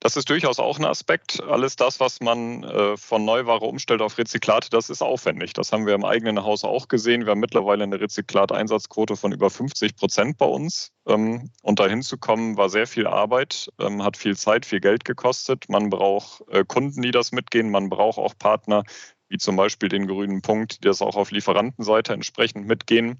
Das 0.00 0.16
ist 0.16 0.30
durchaus 0.30 0.60
auch 0.60 0.78
ein 0.78 0.84
Aspekt. 0.84 1.42
Alles 1.42 1.74
das, 1.74 1.98
was 1.98 2.20
man 2.20 2.62
äh, 2.62 2.96
von 2.96 3.24
Neuware 3.24 3.64
umstellt 3.64 4.00
auf 4.00 4.16
Rezyklate, 4.16 4.70
das 4.70 4.90
ist 4.90 5.02
aufwendig. 5.02 5.54
Das 5.54 5.72
haben 5.72 5.86
wir 5.86 5.94
im 5.94 6.04
eigenen 6.04 6.44
Haus 6.44 6.62
auch 6.62 6.86
gesehen. 6.86 7.24
Wir 7.24 7.32
haben 7.32 7.40
mittlerweile 7.40 7.82
eine 7.82 8.00
Rezyklateinsatzquote 8.00 9.16
von 9.16 9.32
über 9.32 9.50
50 9.50 9.96
Prozent 9.96 10.38
bei 10.38 10.46
uns. 10.46 10.92
Ähm, 11.06 11.50
und 11.62 11.80
dahin 11.80 12.02
zu 12.02 12.16
kommen, 12.16 12.56
war 12.56 12.68
sehr 12.68 12.86
viel 12.86 13.08
Arbeit, 13.08 13.70
ähm, 13.80 14.04
hat 14.04 14.16
viel 14.16 14.36
Zeit, 14.36 14.66
viel 14.66 14.80
Geld 14.80 15.04
gekostet. 15.04 15.68
Man 15.68 15.90
braucht 15.90 16.44
äh, 16.48 16.64
Kunden, 16.64 17.02
die 17.02 17.10
das 17.10 17.32
mitgehen. 17.32 17.70
Man 17.70 17.88
braucht 17.88 18.18
auch 18.18 18.34
Partner, 18.38 18.84
wie 19.28 19.38
zum 19.38 19.56
Beispiel 19.56 19.88
den 19.88 20.06
grünen 20.06 20.42
Punkt, 20.42 20.84
die 20.84 20.88
das 20.88 21.02
auch 21.02 21.16
auf 21.16 21.32
Lieferantenseite 21.32 22.12
entsprechend 22.12 22.66
mitgehen. 22.66 23.18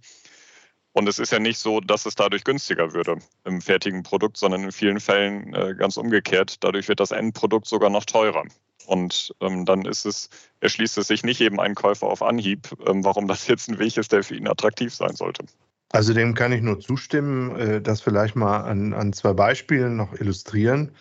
Und 0.92 1.08
es 1.08 1.18
ist 1.18 1.32
ja 1.32 1.38
nicht 1.38 1.58
so, 1.58 1.80
dass 1.80 2.06
es 2.06 2.14
dadurch 2.14 2.44
günstiger 2.44 2.92
würde 2.92 3.18
im 3.44 3.60
fertigen 3.60 4.02
Produkt, 4.02 4.36
sondern 4.36 4.64
in 4.64 4.72
vielen 4.72 5.00
Fällen 5.00 5.54
äh, 5.54 5.74
ganz 5.76 5.96
umgekehrt. 5.96 6.56
Dadurch 6.64 6.88
wird 6.88 7.00
das 7.00 7.10
Endprodukt 7.10 7.66
sogar 7.66 7.90
noch 7.90 8.04
teurer. 8.04 8.44
Und 8.86 9.34
ähm, 9.40 9.66
dann 9.66 9.84
ist 9.84 10.06
es, 10.06 10.30
erschließt 10.60 10.96
es 10.98 11.08
sich 11.08 11.22
nicht 11.22 11.40
eben 11.42 11.60
ein 11.60 11.74
Käufer 11.74 12.06
auf 12.06 12.22
Anhieb, 12.22 12.68
ähm, 12.86 13.04
warum 13.04 13.28
das 13.28 13.46
jetzt 13.46 13.68
ein 13.68 13.78
Weg 13.78 13.96
ist, 13.98 14.12
der 14.12 14.24
für 14.24 14.34
ihn 14.34 14.48
attraktiv 14.48 14.94
sein 14.94 15.14
sollte. 15.14 15.44
Also 15.90 16.14
dem 16.14 16.34
kann 16.34 16.52
ich 16.52 16.62
nur 16.62 16.80
zustimmen, 16.80 17.54
äh, 17.56 17.80
das 17.82 18.00
vielleicht 18.00 18.34
mal 18.34 18.60
an, 18.60 18.94
an 18.94 19.12
zwei 19.12 19.34
Beispielen 19.34 19.96
noch 19.96 20.14
illustrieren. 20.14 20.92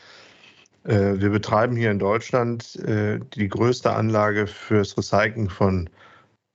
Äh, 0.83 1.19
wir 1.19 1.29
betreiben 1.29 1.75
hier 1.75 1.91
in 1.91 1.99
Deutschland 1.99 2.75
äh, 2.77 3.19
die 3.35 3.47
größte 3.47 3.93
Anlage 3.93 4.47
fürs 4.47 4.97
Recycling 4.97 5.49
von 5.49 5.89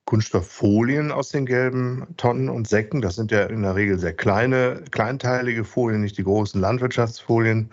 Kunststofffolien 0.05 1.13
aus 1.13 1.31
den 1.31 1.47
gelben 1.47 2.07
Tonnen 2.17 2.49
und 2.49 2.69
Säcken. 2.69 3.01
Das 3.01 3.17
sind 3.17 3.31
ja 3.31 3.45
in 3.45 3.63
der 3.63 3.77
Regel 3.77 3.99
sehr 3.99 4.13
kleine, 4.13 4.83
kleinteilige 4.91 5.65
Folien, 5.65 6.03
nicht 6.03 6.19
die 6.19 6.25
großen 6.25 6.61
Landwirtschaftsfolien. 6.61 7.71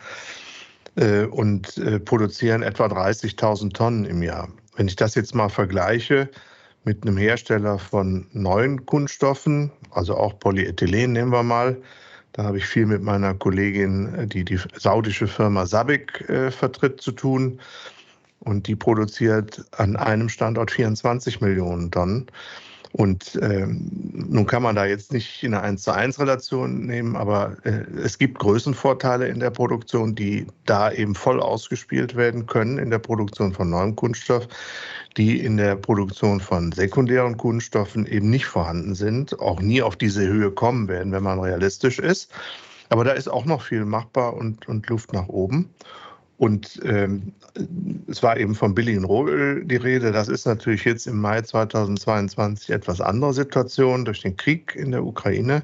Äh, 0.96 1.26
und 1.26 1.78
äh, 1.78 2.00
produzieren 2.00 2.62
etwa 2.64 2.88
30.000 2.88 3.74
Tonnen 3.74 4.06
im 4.06 4.22
Jahr. 4.22 4.50
Wenn 4.76 4.88
ich 4.88 4.96
das 4.96 5.16
jetzt 5.16 5.36
mal 5.36 5.50
vergleiche 5.50 6.30
mit 6.84 7.04
einem 7.04 7.18
Hersteller 7.18 7.78
von 7.80 8.28
neuen 8.32 8.86
Kunststoffen, 8.86 9.72
also 9.92 10.16
auch 10.16 10.40
Polyethylen 10.40 11.14
nehmen 11.14 11.32
wir 11.32 11.44
mal, 11.44 11.78
da 12.34 12.44
habe 12.44 12.58
ich 12.58 12.66
viel 12.66 12.86
mit 12.86 13.02
meiner 13.02 13.34
Kollegin, 13.34 14.30
die 14.30 14.46
die 14.46 14.60
saudische 14.76 15.28
Firma 15.28 15.66
Sabic 15.66 16.30
äh, 16.30 16.52
vertritt, 16.52 17.02
zu 17.02 17.12
tun. 17.12 17.60
Und 18.40 18.68
die 18.68 18.76
produziert 18.76 19.66
an 19.72 19.96
einem 19.96 20.30
Standort 20.30 20.72
24 20.72 21.42
Millionen 21.42 21.92
Tonnen. 21.92 22.28
Und 22.92 23.38
ähm, 23.44 23.88
nun 24.14 24.48
kann 24.48 24.64
man 24.64 24.76
da 24.76 24.86
jetzt 24.86 25.14
nicht 25.14 25.44
in 25.44 25.54
eine 25.54 25.62
1 25.64 25.84
zu 25.84 25.92
1 25.92 26.20
Relation 26.20 26.88
nehmen, 26.88 27.16
aber 27.16 27.56
äh, 27.64 27.84
es 28.04 28.18
gibt 28.18 28.40
Größenvorteile 28.40 29.28
in 29.28 29.40
der 29.40 29.52
Produktion, 29.52 30.16
die 30.16 30.48
da 30.66 30.92
eben 30.92 31.14
voll 31.14 31.40
ausgespielt 31.40 32.16
werden 32.16 32.48
können 32.48 32.80
in 32.80 32.90
der 32.90 32.98
Produktion 32.98 33.54
von 33.54 33.70
neuem 33.70 33.96
Kunststoff, 33.96 34.48
die 35.18 35.40
in 35.40 35.58
der 35.58 35.76
Produktion 35.76 36.40
von 36.40 36.72
sekundären 36.72 37.38
Kunststoffen 37.38 38.08
eben 38.08 38.32
nicht 38.32 38.48
vorhanden 38.48 38.96
sind, 38.96 39.40
auch 39.40 39.62
nie 39.62 39.84
auf 39.84 39.96
diese 39.96 40.26
Höhe 40.28 40.50
kommen 40.50 40.88
werden, 40.88 41.12
wenn 41.12 41.24
man 41.24 41.40
realistisch 41.40 42.00
ist. 42.00 42.32
Aber 42.90 43.04
da 43.04 43.12
ist 43.12 43.28
auch 43.28 43.46
noch 43.46 43.62
viel 43.62 43.86
machbar 43.86 44.34
und, 44.34 44.68
und 44.68 44.90
Luft 44.90 45.14
nach 45.14 45.28
oben. 45.28 45.70
Und 46.40 46.80
ähm, 46.86 47.34
es 48.08 48.24
war 48.24 48.38
eben 48.38 48.56
vom 48.56 48.74
billigen 48.74 49.04
Rohöl 49.04 49.66
die 49.66 49.76
Rede. 49.76 50.14
Das 50.14 50.30
ist 50.30 50.46
natürlich 50.46 50.86
jetzt 50.86 51.06
im 51.06 51.20
Mai 51.20 51.42
2022 51.42 52.70
etwas 52.70 53.02
andere 53.02 53.34
Situation 53.34 54.06
durch 54.06 54.22
den 54.22 54.38
Krieg 54.38 54.74
in 54.74 54.92
der 54.92 55.04
Ukraine. 55.04 55.64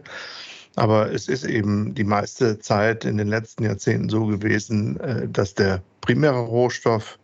Aber 0.75 1.09
es 1.13 1.29
ist 1.29 1.45
eben 1.45 1.95
die 1.95 2.03
meiste 2.03 2.59
Zeit 2.59 3.05
in 3.05 3.15
den 3.15 3.29
letzten 3.29 3.63
Jahrzehnten 3.63 4.09
so 4.09 4.25
gewesen, 4.25 4.99
äh, 4.99 5.29
dass 5.29 5.53
der 5.53 5.81
primäre 6.01 6.39
Rohstoff 6.39 7.19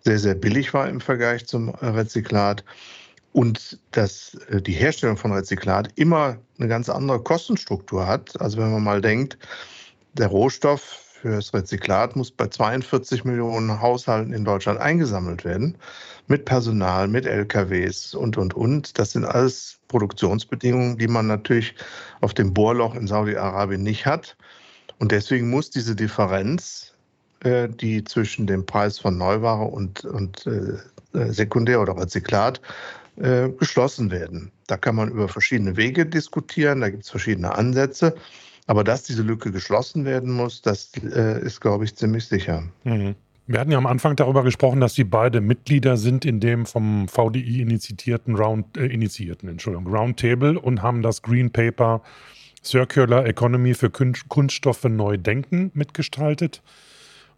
sehr, 0.00 0.18
sehr 0.18 0.34
billig 0.34 0.72
war 0.72 0.88
im 0.88 1.02
Vergleich 1.02 1.46
zum 1.46 1.68
Rezyklat 1.68 2.64
und 3.34 3.78
dass 3.90 4.34
äh, 4.48 4.62
die 4.62 4.72
Herstellung 4.72 5.18
von 5.18 5.32
Rezyklat 5.32 5.90
immer 5.96 6.38
eine 6.58 6.68
ganz 6.68 6.88
andere 6.88 7.20
Kostenstruktur 7.20 8.06
hat. 8.06 8.40
Also 8.40 8.56
wenn 8.56 8.72
man 8.72 8.82
mal 8.82 9.02
denkt, 9.02 9.36
der 10.14 10.28
Rohstoff 10.28 11.03
für 11.24 11.30
das 11.30 11.54
Rezyklat 11.54 12.16
muss 12.16 12.30
bei 12.30 12.48
42 12.48 13.24
Millionen 13.24 13.80
Haushalten 13.80 14.34
in 14.34 14.44
Deutschland 14.44 14.78
eingesammelt 14.78 15.42
werden. 15.42 15.78
Mit 16.26 16.44
Personal, 16.44 17.08
mit 17.08 17.24
LKWs 17.24 18.12
und, 18.12 18.36
und, 18.36 18.52
und. 18.52 18.98
Das 18.98 19.12
sind 19.12 19.24
alles 19.24 19.78
Produktionsbedingungen, 19.88 20.98
die 20.98 21.08
man 21.08 21.26
natürlich 21.26 21.76
auf 22.20 22.34
dem 22.34 22.52
Bohrloch 22.52 22.94
in 22.94 23.06
Saudi-Arabien 23.06 23.82
nicht 23.82 24.04
hat. 24.04 24.36
Und 24.98 25.12
deswegen 25.12 25.48
muss 25.48 25.70
diese 25.70 25.96
Differenz, 25.96 26.92
äh, 27.40 27.70
die 27.70 28.04
zwischen 28.04 28.46
dem 28.46 28.66
Preis 28.66 28.98
von 28.98 29.16
Neuware 29.16 29.64
und, 29.64 30.04
und 30.04 30.46
äh 30.46 30.76
Sekundär- 31.32 31.80
oder 31.80 31.96
Rezyklat 31.96 32.60
äh, 33.16 33.48
geschlossen 33.48 34.10
werden. 34.10 34.50
Da 34.66 34.76
kann 34.76 34.96
man 34.96 35.08
über 35.10 35.28
verschiedene 35.28 35.76
Wege 35.78 36.04
diskutieren, 36.04 36.82
da 36.82 36.90
gibt 36.90 37.04
es 37.04 37.10
verschiedene 37.10 37.54
Ansätze. 37.54 38.14
Aber 38.66 38.84
dass 38.84 39.02
diese 39.02 39.22
Lücke 39.22 39.52
geschlossen 39.52 40.04
werden 40.04 40.32
muss, 40.32 40.62
das 40.62 40.92
äh, 40.96 41.40
ist, 41.44 41.60
glaube 41.60 41.84
ich, 41.84 41.96
ziemlich 41.96 42.26
sicher. 42.26 42.64
Mhm. 42.84 43.14
Wir 43.46 43.60
hatten 43.60 43.70
ja 43.70 43.76
am 43.76 43.86
Anfang 43.86 44.16
darüber 44.16 44.42
gesprochen, 44.42 44.80
dass 44.80 44.94
Sie 44.94 45.04
beide 45.04 45.42
Mitglieder 45.42 45.98
sind 45.98 46.24
in 46.24 46.40
dem 46.40 46.64
vom 46.64 47.08
VDI 47.08 47.60
initiierten 47.60 48.36
Round, 48.36 48.78
äh, 48.78 48.86
initiierten, 48.86 49.50
Entschuldigung, 49.50 49.94
Roundtable 49.94 50.58
und 50.58 50.80
haben 50.80 51.02
das 51.02 51.20
Green 51.20 51.50
Paper 51.50 52.00
Circular 52.64 53.26
Economy 53.26 53.74
für 53.74 53.90
Kunststoffe 53.90 54.84
neu 54.84 55.18
denken 55.18 55.70
mitgestaltet. 55.74 56.62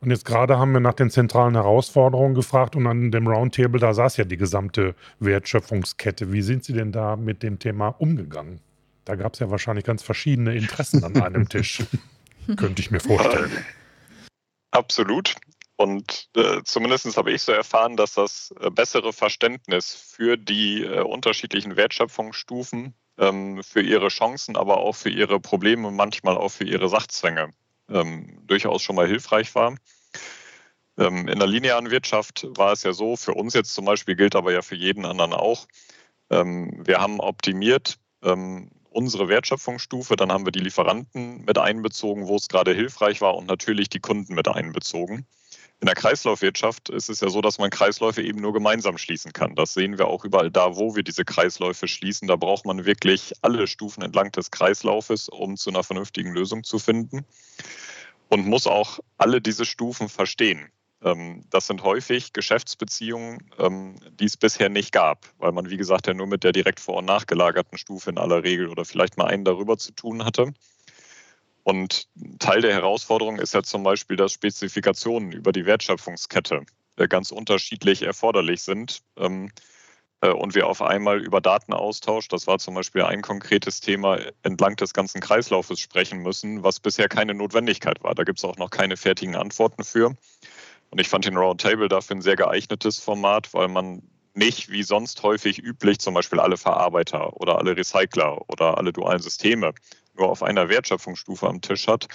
Und 0.01 0.11
jetzt 0.11 0.25
gerade 0.25 0.59
haben 0.59 0.73
wir 0.73 0.81
nach 0.81 0.95
den 0.95 1.11
zentralen 1.11 1.55
Herausforderungen 1.55 2.35
gefragt 2.35 2.77
und 2.77 2.87
an 2.87 3.11
dem 3.11 3.27
Roundtable, 3.27 3.81
da 3.81 3.93
saß 3.93 4.19
ja 4.19 4.25
die 4.25 4.37
gesamte 4.37 4.95
Wertschöpfungskette. 5.19 6.33
Wie 6.33 6.43
sind 6.43 6.63
Sie 6.63 6.75
denn 6.75 6.93
da 6.93 7.17
mit 7.17 7.43
dem 7.43 7.59
Thema 7.59 7.89
umgegangen? 7.89 8.61
Da 9.07 9.15
gab 9.15 9.35
es 9.35 9.39
ja 9.39 9.51
wahrscheinlich 9.51 9.85
ganz 9.85 10.03
verschiedene 10.03 10.55
Interessen 10.55 11.03
an 11.05 11.17
einem 11.23 11.49
Tisch. 11.49 11.83
Könnte 12.57 12.83
ich 12.83 12.91
mir 12.91 13.01
vorstellen. 13.01 13.51
Absolut. 14.73 15.37
Und 15.77 16.29
äh, 16.37 16.63
zumindest 16.65 17.17
habe 17.17 17.33
ich 17.33 17.43
so 17.43 17.53
erfahren, 17.53 17.97
dass 17.97 18.15
das 18.15 18.53
äh, 18.61 18.71
bessere 18.71 19.13
Verständnis 19.13 19.95
für 19.95 20.37
die 20.37 20.83
äh, 20.83 21.01
unterschiedlichen 21.03 21.77
Wertschöpfungsstufen, 21.77 22.95
ähm, 23.19 23.63
für 23.63 23.83
ihre 23.83 24.09
Chancen, 24.09 24.57
aber 24.57 24.79
auch 24.79 24.97
für 24.97 25.11
ihre 25.11 25.39
Probleme, 25.39 25.91
manchmal 25.91 26.37
auch 26.37 26.51
für 26.51 26.65
ihre 26.65 26.89
Sachzwänge 26.89 27.51
ähm, 27.89 28.41
durchaus 28.47 28.83
schon 28.83 28.97
mal 28.97 29.07
hilfreich 29.07 29.55
war. 29.55 29.77
Ähm, 30.99 31.29
in 31.29 31.39
der 31.39 31.47
linearen 31.49 31.91
Wirtschaft 31.91 32.47
war 32.57 32.73
es 32.73 32.83
ja 32.83 32.93
so, 32.93 33.17
für 33.17 33.35
uns 33.35 33.55
jetzt 33.55 33.75
zum 33.75 33.85
Beispiel 33.85 34.17
gilt 34.17 34.35
aber 34.35 34.53
ja 34.53 34.63
für 34.63 34.77
jeden 34.77 35.05
anderen 35.05 35.33
auch. 35.33 35.67
Ähm, 36.31 36.83
wir 36.85 36.99
haben 36.99 37.21
optimiert, 37.21 37.99
ähm, 38.23 38.71
unsere 38.97 39.29
Wertschöpfungsstufe, 39.29 40.17
dann 40.17 40.33
haben 40.33 40.47
wir 40.47 40.53
die 40.53 40.61
Lieferanten 40.61 41.45
mit 41.45 41.59
einbezogen, 41.59 42.27
wo 42.27 42.37
es 42.37 42.49
gerade 42.49 42.75
hilfreich 42.75 43.21
war 43.21 43.37
und 43.37 43.47
natürlich 43.47 43.91
die 43.91 44.01
Kunden 44.01 44.35
mit 44.35 44.49
einbezogen. 44.49 45.27
In 45.81 45.87
der 45.87 45.95
Kreislaufwirtschaft 45.95 46.89
ist 46.89 47.11
es 47.11 47.21
ja 47.21 47.29
so, 47.29 47.43
dass 47.43 47.59
man 47.59 47.69
Kreisläufe 47.69 48.23
eben 48.23 48.41
nur 48.41 48.55
gemeinsam 48.55 48.97
schließen 48.97 49.35
kann. 49.35 49.55
Das 49.55 49.75
sehen 49.75 49.99
wir 49.99 50.07
auch 50.07 50.25
überall 50.25 50.51
da, 50.51 50.77
wo 50.77 50.97
wir 50.97 51.03
diese 51.03 51.27
Kreisläufe 51.27 51.87
schließen. 51.87 52.27
Da 52.27 52.37
braucht 52.37 52.65
man 52.65 52.87
wirklich 52.87 53.35
alle 53.43 53.67
Stufen 53.67 54.03
entlang 54.03 54.33
des 54.33 54.51
Kreislaufes, 54.51 55.29
um 55.29 55.59
zu 55.59 55.69
einer 55.69 55.83
vernünftigen 55.83 56.33
Lösung 56.33 56.65
zu 56.65 56.79
finden. 56.79 57.27
Und 58.31 58.47
muss 58.47 58.67
auch 58.67 59.01
alle 59.19 59.43
diese 59.43 59.67
Stufen 59.67 60.09
verstehen. 60.09 60.71
Ähm, 61.03 61.45
das 61.51 61.67
sind 61.67 61.83
häufig 61.83 62.33
Geschäftsbeziehungen, 62.33 63.51
ähm, 63.59 63.97
die 64.11 64.25
es 64.25 64.37
bisher 64.37 64.69
nicht 64.69 64.93
gab, 64.93 65.27
weil 65.39 65.53
man, 65.53 65.71
wie 65.71 65.77
gesagt, 65.77 66.07
ja 66.07 66.15
nur 66.15 66.27
mit 66.27 66.45
der 66.45 66.53
direkt 66.53 66.81
vor- 66.81 66.97
und 66.97 67.05
nachgelagerten 67.05 67.79
Stufe 67.79 68.11
in 68.11 68.19
aller 68.19 68.43
Regel 68.43 68.69
oder 68.69 68.85
vielleicht 68.85 69.17
mal 69.17 69.27
einen 69.27 69.45
darüber 69.45 69.77
zu 69.79 69.93
tun 69.93 70.25
hatte. 70.25 70.53
Und 71.65 72.07
Teil 72.39 72.61
der 72.61 72.73
Herausforderung 72.73 73.39
ist 73.39 73.53
ja 73.53 73.63
zum 73.63 73.83
Beispiel, 73.83 74.17
dass 74.17 74.33
Spezifikationen 74.33 75.33
über 75.33 75.53
die 75.53 75.67
Wertschöpfungskette 75.67 76.65
äh, 76.97 77.09
ganz 77.09 77.33
unterschiedlich 77.33 78.03
erforderlich 78.03 78.63
sind. 78.63 79.03
Ähm, 79.17 79.51
äh, 80.21 80.31
und 80.31 80.55
wir 80.55 80.67
auf 80.67 80.81
einmal 80.81 81.21
über 81.21 81.41
Datenaustausch, 81.41 82.29
das 82.29 82.47
war 82.47 82.59
zum 82.59 82.75
Beispiel 82.75 83.03
ein 83.03 83.21
konkretes 83.23 83.81
Thema, 83.81 84.19
entlang 84.43 84.77
des 84.77 84.95
ganzen 84.95 85.21
Kreislaufes 85.21 85.81
sprechen 85.81 86.23
müssen, 86.23 86.63
was 86.63 86.81
bisher 86.81 87.09
keine 87.09 87.35
Notwendigkeit 87.35 88.03
war. 88.03 88.15
Da 88.15 88.25
gibt 88.25 88.39
es 88.39 88.45
auch 88.45 88.57
noch 88.57 88.71
keine 88.71 88.97
fertigen 88.97 89.37
Antworten 89.37 89.85
für. 89.85 90.15
Und 90.97 91.01
ich 91.03 91.11
fand 91.11 91.27
den 91.27 91.37
Roundtable 91.37 91.89
dafür 91.89 92.17
ein 92.17 92.23
sehr 92.23 92.37
geeignetes 92.37 92.99
Format, 92.99 93.53
weil 93.53 93.69
man 93.69 94.01
nicht 94.33 94.71
wie 94.71 94.83
sonst 94.83 95.23
häufig 95.23 95.59
üblich 95.59 95.99
zum 95.99 96.15
Beispiel 96.15 96.41
alle 96.41 96.57
Verarbeiter 96.57 97.37
oder 97.37 97.59
alle 97.59 97.77
Recycler 97.77 98.41
oder 98.49 98.79
alle 98.79 98.95
dualen 98.95 99.21
Systeme 99.21 99.75
nur 100.17 100.31
auf 100.31 100.43
einer 100.43 100.71
Wertschöpfungsstufe 100.71 101.47
am 101.47 101.61
Tisch 101.61 101.87
hat, 101.87 102.09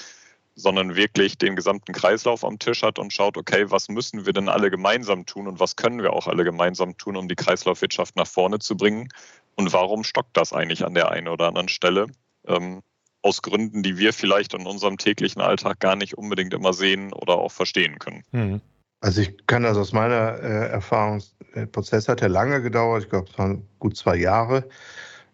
sondern 0.56 0.96
wirklich 0.96 1.38
den 1.38 1.56
gesamten 1.56 1.94
Kreislauf 1.94 2.44
am 2.44 2.58
Tisch 2.58 2.82
hat 2.82 2.98
und 2.98 3.14
schaut, 3.14 3.38
okay, 3.38 3.70
was 3.70 3.88
müssen 3.88 4.26
wir 4.26 4.34
denn 4.34 4.50
alle 4.50 4.72
gemeinsam 4.72 5.28
tun 5.28 5.48
und 5.48 5.60
was 5.60 5.76
können 5.76 6.02
wir 6.02 6.14
auch 6.14 6.26
alle 6.26 6.44
gemeinsam 6.44 6.98
tun, 6.98 7.18
um 7.18 7.28
die 7.28 7.36
Kreislaufwirtschaft 7.36 8.16
nach 8.16 8.26
vorne 8.26 8.58
zu 8.58 8.76
bringen 8.76 9.10
und 9.54 9.72
warum 9.74 10.04
stockt 10.04 10.36
das 10.36 10.54
eigentlich 10.54 10.84
an 10.84 10.96
der 10.96 11.12
einen 11.12 11.28
oder 11.28 11.50
anderen 11.50 11.70
Stelle? 11.70 12.08
Ähm, 12.48 12.82
aus 13.22 13.42
Gründen, 13.42 13.84
die 13.84 13.98
wir 13.98 14.14
vielleicht 14.14 14.54
in 14.54 14.66
unserem 14.66 14.98
täglichen 14.98 15.42
Alltag 15.42 15.80
gar 15.80 15.96
nicht 15.96 16.18
unbedingt 16.18 16.54
immer 16.54 16.74
sehen 16.74 17.14
oder 17.14 17.36
auch 17.36 17.52
verstehen 17.52 18.00
können. 18.00 18.24
Mhm. 18.32 18.62
Also 19.00 19.22
ich 19.22 19.48
kann 19.48 19.64
das 19.64 19.78
aus 19.78 19.94
meiner 19.94 20.40
äh, 20.40 20.70
Erfahrung, 20.70 21.24
der 21.56 21.66
Prozess 21.66 22.08
hat 22.08 22.22
ja 22.22 22.28
lange 22.28 22.62
gedauert, 22.62 23.04
ich 23.04 23.10
glaube 23.10 23.30
es 23.32 23.38
waren 23.38 23.68
gut 23.80 23.98
zwei 23.98 24.16
Jahre, 24.16 24.70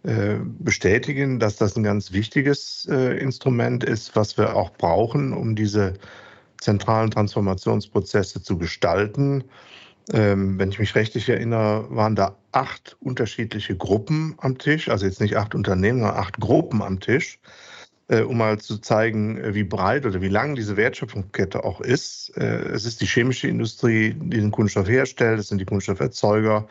äh, 0.03 0.37
bestätigen, 0.59 1.39
dass 1.39 1.57
das 1.57 1.75
ein 1.75 1.83
ganz 1.83 2.13
wichtiges 2.13 2.87
äh, 2.89 3.17
Instrument 3.17 3.83
ist, 3.83 4.15
was 4.15 4.37
wir 4.37 4.55
auch 4.55 4.71
brauchen, 4.71 5.33
um 5.33 5.55
diese 5.55 5.95
zentralen 6.59 7.11
Transformationsprozesse 7.11 8.41
zu 8.41 8.57
gestalten. 8.57 9.43
Ähm, 10.13 10.57
wenn 10.57 10.69
ich 10.69 10.79
mich 10.79 10.95
richtig 10.95 11.27
erinnere, 11.27 11.87
waren 11.89 12.15
da 12.15 12.37
acht 12.53 12.95
unterschiedliche 13.01 13.75
Gruppen 13.75 14.35
am 14.37 14.57
Tisch, 14.57 14.87
also 14.87 15.05
jetzt 15.05 15.19
nicht 15.19 15.35
acht 15.35 15.53
Unternehmen, 15.53 15.99
sondern 15.99 16.17
acht 16.17 16.39
Gruppen 16.39 16.81
am 16.81 17.01
Tisch 17.01 17.37
äh, 17.43 17.76
um 18.23 18.37
mal 18.37 18.57
zu 18.57 18.77
zeigen, 18.77 19.37
äh, 19.37 19.53
wie 19.53 19.63
breit 19.63 20.05
oder 20.05 20.21
wie 20.21 20.29
lang 20.29 20.55
diese 20.55 20.77
Wertschöpfungskette 20.77 21.63
auch 21.63 21.81
ist. 21.81 22.31
Äh, 22.37 22.69
es 22.69 22.85
ist 22.85 23.01
die 23.01 23.05
chemische 23.05 23.47
Industrie, 23.47 24.13
die 24.13 24.39
den 24.39 24.51
Kunststoff 24.51 24.87
herstellt, 24.87 25.39
es 25.39 25.49
sind 25.49 25.59
die 25.59 25.65
Kunststofferzeuger, 25.65 26.67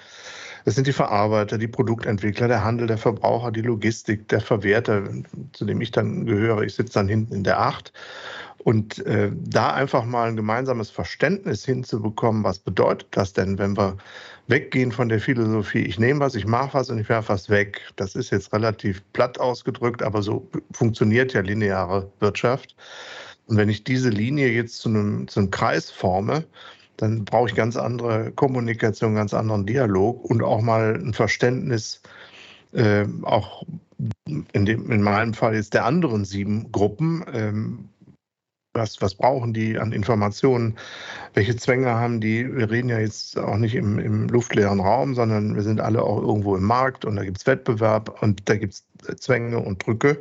es 0.65 0.75
sind 0.75 0.87
die 0.87 0.93
Verarbeiter, 0.93 1.59
die 1.59 1.69
Produktentwickler, 1.69 2.49
der 2.49 2.65
Handel, 2.65 2.87
der 2.87 2.99
Verbraucher, 2.99 3.53
die 3.53 3.63
Logistik, 3.63 4.29
der 4.29 4.41
Verwerter, 4.41 5.05
zu 5.53 5.65
dem 5.65 5.81
ich 5.81 5.91
dann 5.91 6.27
gehöre. 6.27 6.63
Ich 6.63 6.75
sitze 6.75 6.95
dann 6.95 7.09
hinten 7.09 7.35
in 7.35 7.45
der 7.45 7.61
Acht. 7.61 7.93
Und 8.67 9.07
äh, 9.07 9.31
da 9.33 9.75
einfach 9.75 10.05
mal 10.05 10.27
ein 10.27 10.35
gemeinsames 10.35 10.91
Verständnis 10.91 11.65
hinzubekommen, 11.65 12.43
was 12.43 12.59
bedeutet 12.59 13.07
das 13.13 13.33
denn, 13.33 13.59
wenn 13.61 13.77
wir 13.77 13.97
weggehen 14.49 14.91
von 14.91 15.09
der 15.09 15.21
Philosophie, 15.21 15.83
ich 15.83 16.01
nehme 16.01 16.19
was, 16.19 16.35
ich 16.35 16.49
mache 16.49 16.75
was 16.75 16.91
und 16.91 16.99
ich 16.99 17.09
werfe 17.09 17.29
was 17.29 17.49
weg. 17.49 17.81
Das 17.95 18.17
ist 18.17 18.31
jetzt 18.31 18.53
relativ 18.53 19.05
platt 19.13 19.39
ausgedrückt, 19.39 20.03
aber 20.03 20.21
so 20.21 20.51
funktioniert 20.73 21.33
ja 21.33 21.43
lineare 21.43 22.11
Wirtschaft. 22.19 22.75
Und 23.47 23.57
wenn 23.57 23.69
ich 23.69 23.85
diese 23.85 24.09
Linie 24.09 24.49
jetzt 24.49 24.79
zu 24.79 24.89
einem, 24.89 25.29
zu 25.29 25.39
einem 25.39 25.53
Kreis 25.53 25.89
forme, 25.89 26.45
dann 26.97 27.25
brauche 27.25 27.49
ich 27.49 27.55
ganz 27.55 27.77
andere 27.77 28.33
Kommunikation, 28.33 29.15
ganz 29.15 29.33
anderen 29.33 29.65
Dialog 29.65 30.25
und 30.25 30.43
auch 30.43 30.61
mal 30.61 31.01
ein 31.01 31.15
Verständnis, 31.15 32.03
äh, 32.73 33.05
auch 33.23 33.63
in, 34.27 34.67
dem, 34.67 34.91
in 34.91 35.03
meinem 35.03 35.35
Fall 35.35 35.55
jetzt 35.55 35.73
der 35.73 35.85
anderen 35.85 36.25
sieben 36.25 36.73
Gruppen, 36.73 37.25
ähm, 37.33 37.89
was, 38.77 39.01
was 39.03 39.15
brauchen 39.15 39.53
die 39.53 39.79
an 39.79 39.93
Informationen? 39.93 40.77
Welche 41.35 41.57
Zwänge 41.57 41.95
haben 41.95 42.21
die? 42.21 42.55
Wir 42.55 42.71
reden 42.71 42.89
ja 42.89 42.99
jetzt 42.99 43.39
auch 43.39 43.57
nicht 43.57 43.75
im, 43.75 43.99
im 43.99 44.29
luftleeren 44.29 44.81
Raum, 44.81 45.15
sondern 45.15 45.55
wir 45.55 45.63
sind 45.63 45.81
alle 45.81 46.03
auch 46.03 46.21
irgendwo 46.21 46.57
im 46.57 46.65
Markt 46.65 47.05
und 47.05 47.17
da 47.17 47.25
gibt 47.25 47.39
es 47.39 47.47
Wettbewerb 47.47 48.23
und 48.23 48.49
da 48.49 48.57
gibt 48.57 48.75
es 48.75 48.85
Zwänge 49.19 49.59
und 49.59 49.85
Drücke. 49.85 50.21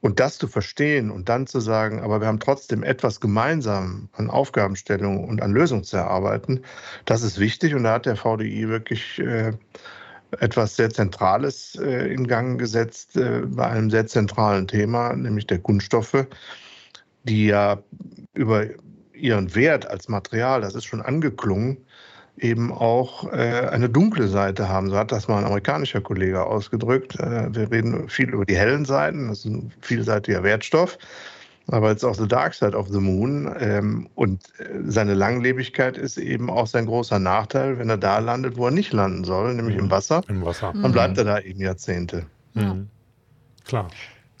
Und 0.00 0.18
das 0.18 0.36
zu 0.36 0.48
verstehen 0.48 1.12
und 1.12 1.28
dann 1.28 1.46
zu 1.46 1.60
sagen, 1.60 2.00
aber 2.00 2.20
wir 2.20 2.26
haben 2.26 2.40
trotzdem 2.40 2.82
etwas 2.82 3.20
gemeinsam 3.20 4.08
an 4.14 4.30
Aufgabenstellungen 4.30 5.24
und 5.24 5.40
an 5.40 5.52
Lösungen 5.52 5.84
zu 5.84 5.96
erarbeiten, 5.96 6.62
das 7.04 7.22
ist 7.22 7.38
wichtig. 7.38 7.76
Und 7.76 7.84
da 7.84 7.94
hat 7.94 8.06
der 8.06 8.16
VDI 8.16 8.68
wirklich 8.68 9.20
äh, 9.20 9.52
etwas 10.40 10.74
sehr 10.74 10.90
Zentrales 10.90 11.78
äh, 11.80 12.12
in 12.12 12.26
Gang 12.26 12.58
gesetzt 12.58 13.16
äh, 13.16 13.42
bei 13.46 13.68
einem 13.68 13.90
sehr 13.90 14.08
zentralen 14.08 14.66
Thema, 14.66 15.14
nämlich 15.14 15.46
der 15.46 15.58
Kunststoffe 15.58 16.26
die 17.24 17.46
ja 17.46 17.78
über 18.34 18.66
ihren 19.12 19.54
Wert 19.54 19.86
als 19.86 20.08
Material, 20.08 20.60
das 20.60 20.74
ist 20.74 20.84
schon 20.84 21.00
angeklungen, 21.00 21.78
eben 22.36 22.72
auch 22.72 23.30
äh, 23.32 23.68
eine 23.70 23.88
dunkle 23.88 24.26
Seite 24.26 24.68
haben. 24.68 24.90
So 24.90 24.96
hat 24.96 25.12
das 25.12 25.28
mal 25.28 25.38
ein 25.38 25.44
amerikanischer 25.44 26.00
Kollege 26.00 26.44
ausgedrückt. 26.44 27.18
Äh, 27.20 27.54
wir 27.54 27.70
reden 27.70 28.08
viel 28.08 28.30
über 28.30 28.44
die 28.44 28.56
hellen 28.56 28.84
Seiten, 28.84 29.28
das 29.28 29.40
ist 29.40 29.44
ein 29.46 29.72
vielseitiger 29.80 30.42
Wertstoff. 30.42 30.98
Aber 31.68 31.90
jetzt 31.90 32.04
auch 32.04 32.14
The 32.14 32.26
Dark 32.26 32.54
Side 32.54 32.76
of 32.76 32.88
the 32.88 32.98
Moon. 32.98 33.54
Ähm, 33.60 34.08
und 34.16 34.42
äh, 34.58 34.80
seine 34.84 35.14
Langlebigkeit 35.14 35.96
ist 35.96 36.18
eben 36.18 36.50
auch 36.50 36.66
sein 36.66 36.86
großer 36.86 37.20
Nachteil, 37.20 37.78
wenn 37.78 37.88
er 37.88 37.98
da 37.98 38.18
landet, 38.18 38.56
wo 38.56 38.66
er 38.66 38.72
nicht 38.72 38.92
landen 38.92 39.22
soll, 39.22 39.54
nämlich 39.54 39.76
mhm. 39.76 39.84
im 39.84 39.90
Wasser. 39.90 40.22
Im 40.28 40.44
Wasser. 40.44 40.72
Dann 40.74 40.90
bleibt 40.90 41.18
er 41.18 41.24
da 41.24 41.38
eben 41.38 41.60
Jahrzehnte. 41.60 42.26
Mhm. 42.54 42.88
Klar. 43.64 43.88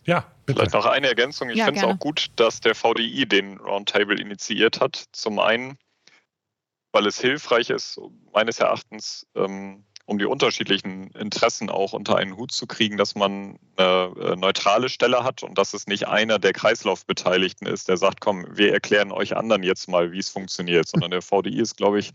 Ja, 0.04 0.26
bitte. 0.46 0.58
Vielleicht 0.58 0.74
noch 0.74 0.86
eine 0.86 1.08
Ergänzung. 1.08 1.50
Ich 1.50 1.56
ja, 1.56 1.66
finde 1.66 1.80
es 1.80 1.86
auch 1.86 1.98
gut, 1.98 2.26
dass 2.36 2.60
der 2.60 2.74
VDI 2.74 3.26
den 3.26 3.58
Roundtable 3.58 4.20
initiiert 4.20 4.80
hat. 4.80 5.04
Zum 5.12 5.38
einen, 5.38 5.78
weil 6.92 7.06
es 7.06 7.20
hilfreich 7.20 7.70
ist, 7.70 8.00
meines 8.32 8.58
Erachtens, 8.58 9.26
ähm, 9.34 9.84
um 10.04 10.18
die 10.18 10.24
unterschiedlichen 10.24 11.10
Interessen 11.12 11.70
auch 11.70 11.92
unter 11.92 12.16
einen 12.16 12.36
Hut 12.36 12.50
zu 12.50 12.66
kriegen, 12.66 12.96
dass 12.96 13.14
man 13.14 13.58
eine 13.76 14.12
äh, 14.20 14.36
neutrale 14.36 14.88
Stelle 14.88 15.22
hat 15.22 15.44
und 15.44 15.56
dass 15.56 15.74
es 15.74 15.86
nicht 15.86 16.08
einer 16.08 16.38
der 16.40 16.52
Kreislaufbeteiligten 16.52 17.68
ist, 17.68 17.88
der 17.88 17.96
sagt, 17.96 18.20
komm, 18.20 18.46
wir 18.50 18.72
erklären 18.72 19.12
euch 19.12 19.36
anderen 19.36 19.62
jetzt 19.62 19.88
mal, 19.88 20.10
wie 20.10 20.18
es 20.18 20.28
funktioniert, 20.28 20.88
sondern 20.88 21.12
der 21.12 21.22
VDI 21.22 21.60
ist, 21.60 21.76
glaube 21.76 22.00
ich, 22.00 22.12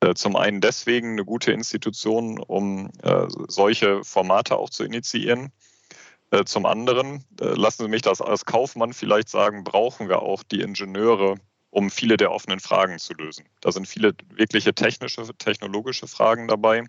äh, 0.00 0.14
zum 0.14 0.34
einen 0.34 0.60
deswegen 0.60 1.12
eine 1.12 1.24
gute 1.24 1.52
Institution, 1.52 2.38
um 2.40 2.90
äh, 3.02 3.26
solche 3.48 4.02
Formate 4.02 4.56
auch 4.56 4.70
zu 4.70 4.84
initiieren. 4.84 5.52
Äh, 6.34 6.44
zum 6.46 6.66
anderen, 6.66 7.24
äh, 7.40 7.44
lassen 7.44 7.84
Sie 7.84 7.88
mich 7.88 8.02
das 8.02 8.20
als 8.20 8.44
Kaufmann 8.44 8.92
vielleicht 8.92 9.28
sagen, 9.28 9.62
brauchen 9.62 10.08
wir 10.08 10.22
auch 10.22 10.42
die 10.42 10.62
Ingenieure, 10.62 11.36
um 11.70 11.90
viele 11.90 12.16
der 12.16 12.32
offenen 12.32 12.58
Fragen 12.58 12.98
zu 12.98 13.14
lösen. 13.14 13.44
Da 13.60 13.70
sind 13.70 13.86
viele 13.86 14.14
wirkliche 14.30 14.74
technische, 14.74 15.22
technologische 15.38 16.08
Fragen 16.08 16.48
dabei. 16.48 16.84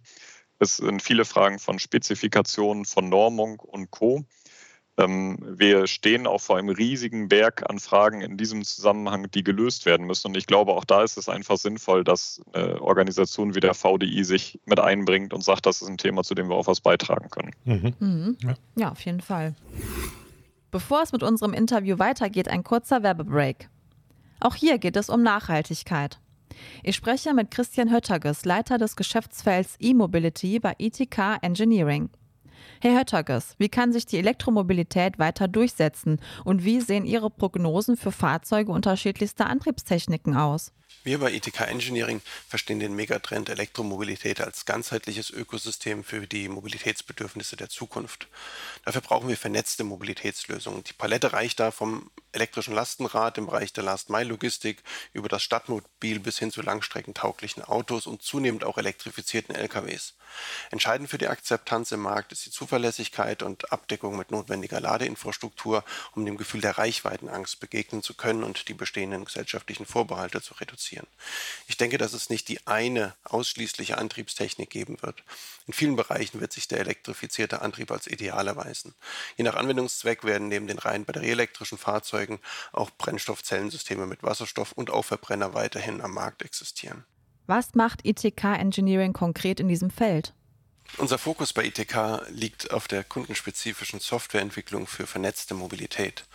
Es 0.58 0.78
sind 0.78 1.04
viele 1.04 1.26
Fragen 1.26 1.60
von 1.60 1.78
Spezifikationen, 1.78 2.86
von 2.86 3.08
Normung 3.08 3.60
und 3.60 3.92
Co. 3.92 4.26
Ähm, 4.98 5.38
wir 5.42 5.88
stehen 5.88 6.26
auch 6.26 6.40
vor 6.40 6.58
einem 6.58 6.70
riesigen 6.70 7.28
Berg 7.28 7.70
an 7.70 7.80
Fragen 7.80 8.22
in 8.22 8.38
diesem 8.38 8.64
Zusammenhang, 8.64 9.30
die 9.32 9.44
gelöst 9.44 9.86
werden 9.86 10.08
müssen. 10.08 10.28
Und 10.28 10.38
ich 10.38 10.48
glaube, 10.48 10.74
auch 10.74 10.86
da 10.86 11.04
ist 11.04 11.18
es 11.18 11.28
einfach 11.28 11.58
sinnvoll, 11.58 12.04
dass 12.04 12.42
eine 12.54 12.82
Organisation 12.82 13.56
wie 13.56 13.60
der 13.60 13.74
VDI 13.74 14.24
sich 14.24 14.60
mit 14.66 14.80
einbringt 14.80 15.34
und 15.34 15.44
sagt, 15.44 15.66
das 15.66 15.82
ist 15.82 15.90
ein 15.90 15.98
Thema, 15.98 16.24
zu 16.24 16.34
dem 16.34 16.50
wir 16.50 16.56
auch 16.56 16.68
was 16.68 16.80
beitragen 16.80 17.30
können. 17.30 17.52
Mhm. 17.66 17.94
Mhm. 18.00 18.38
Ja. 18.42 18.54
ja, 18.76 18.92
auf 18.92 19.02
jeden 19.02 19.22
Fall. 19.22 19.56
Bevor 20.72 21.02
es 21.02 21.12
mit 21.12 21.24
unserem 21.24 21.54
Interview 21.54 22.00
weitergeht, 22.00 22.48
ein 22.48 22.64
kurzer 22.64 23.04
Werbebreak. 23.04 23.70
Auch 24.40 24.56
hier 24.56 24.78
geht 24.78 24.96
es 24.96 25.10
um 25.10 25.24
Nachhaltigkeit. 25.24 26.20
Ich 26.84 26.96
spreche 26.96 27.34
mit 27.34 27.52
Christian 27.52 27.92
Hötterges, 27.92 28.46
Leiter 28.46 28.78
des 28.78 28.96
Geschäftsfelds 28.96 29.76
E-Mobility 29.80 30.60
bei 30.60 30.76
ETK 30.78 31.38
Engineering. 31.42 32.10
Herr 32.86 33.00
Hötterges, 33.00 33.56
wie 33.58 33.68
kann 33.68 33.92
sich 33.92 34.06
die 34.06 34.20
Elektromobilität 34.20 35.18
weiter 35.18 35.48
durchsetzen 35.48 36.20
und 36.44 36.64
wie 36.64 36.82
sehen 36.82 37.08
Ihre 37.08 37.32
Prognosen 37.32 37.98
für 37.98 38.12
Fahrzeuge 38.12 38.72
unterschiedlichster 38.72 39.48
Antriebstechniken 39.48 40.38
aus? 40.38 40.72
Wir 41.06 41.20
bei 41.20 41.32
ITK 41.34 41.62
Engineering 41.62 42.20
verstehen 42.50 42.80
den 42.80 42.96
Megatrend 42.96 43.50
Elektromobilität 43.50 44.42
als 44.42 44.66
ganzheitliches 44.66 45.30
Ökosystem 45.30 46.04
für 46.04 46.26
die 46.26 46.50
Mobilitätsbedürfnisse 46.50 47.56
der 47.56 47.70
Zukunft. 47.70 48.28
Dafür 48.86 49.02
brauchen 49.02 49.30
wir 49.30 49.38
vernetzte 49.38 49.84
Mobilitätslösungen. 49.84 50.84
Die 50.84 50.94
Palette 50.94 51.32
reicht 51.32 51.60
da 51.60 51.70
vom 51.70 52.10
elektrischen 52.32 52.74
Lastenrad 52.74 53.38
im 53.38 53.46
Bereich 53.46 53.72
der 53.72 53.84
Last-Mile-Logistik 53.84 54.82
über 55.14 55.30
das 55.30 55.44
Stadtmobil 55.44 56.20
bis 56.20 56.40
hin 56.40 56.50
zu 56.50 56.64
langstreckentauglichen 56.64 57.62
Autos 57.62 58.08
und 58.08 58.24
zunehmend 58.24 58.64
auch 58.64 58.80
elektrifizierten 58.80 59.54
LKWs. 59.54 60.16
Entscheidend 60.72 61.12
für 61.12 61.20
die 61.20 61.28
Akzeptanz 61.28 61.92
im 61.92 62.02
Markt 62.02 62.32
ist 62.32 62.48
die 62.48 62.52
Zuverlässigkeit 62.52 63.44
und 63.44 63.72
Abdeckung 63.72 64.18
mit 64.18 64.32
notwendiger 64.32 64.82
Ladeinfrastruktur, 64.82 65.86
um 66.14 66.26
dem 66.26 66.36
Gefühl 66.36 66.62
der 66.62 66.80
Reichweitenangst 66.80 67.60
begegnen 67.60 68.02
zu 68.02 68.16
können 68.16 68.44
und 68.44 68.68
die 68.70 68.74
bestehenden 68.74 69.24
gesellschaftlichen 69.24 69.86
Vorbehalte 69.86 70.42
zu 70.42 70.56
reduzieren. 70.56 70.85
Ich 71.68 71.78
denke, 71.78 71.98
dass 71.98 72.14
es 72.14 72.30
nicht 72.30 72.48
die 72.48 72.66
eine 72.68 73.14
ausschließliche 73.24 73.98
Antriebstechnik 73.98 74.70
geben 74.70 75.02
wird. 75.02 75.24
In 75.68 75.74
vielen 75.74 75.96
Bereichen 75.96 76.42
wird 76.42 76.54
sich 76.54 76.68
der 76.68 76.80
elektrifizierte 76.80 77.62
Antrieb 77.62 77.92
als 77.92 78.08
ideal 78.08 78.48
erweisen. 78.48 78.94
Je 79.38 79.44
nach 79.44 79.56
Anwendungszweck 79.56 80.24
werden 80.24 80.48
neben 80.48 80.68
den 80.68 80.80
rein 80.80 81.06
batterieelektrischen 81.06 81.78
Fahrzeugen 81.78 82.40
auch 82.72 82.92
Brennstoffzellensysteme 82.98 84.06
mit 84.06 84.24
Wasserstoff 84.24 84.72
und 84.74 84.90
auch 84.90 85.06
Verbrenner 85.06 85.54
weiterhin 85.54 86.02
am 86.02 86.14
Markt 86.14 86.44
existieren. 86.44 87.06
Was 87.48 87.76
macht 87.76 88.06
ITK 88.06 88.44
Engineering 88.44 89.14
konkret 89.14 89.60
in 89.60 89.68
diesem 89.68 89.90
Feld? 89.90 90.34
Unser 90.98 91.18
Fokus 91.18 91.52
bei 91.52 91.66
ITK 91.66 92.22
liegt 92.30 92.72
auf 92.72 92.88
der 92.88 93.04
kundenspezifischen 93.04 94.00
Softwareentwicklung 94.00 94.88
für 94.88 95.06
vernetzte 95.06 95.54
Mobilität. 95.54 96.26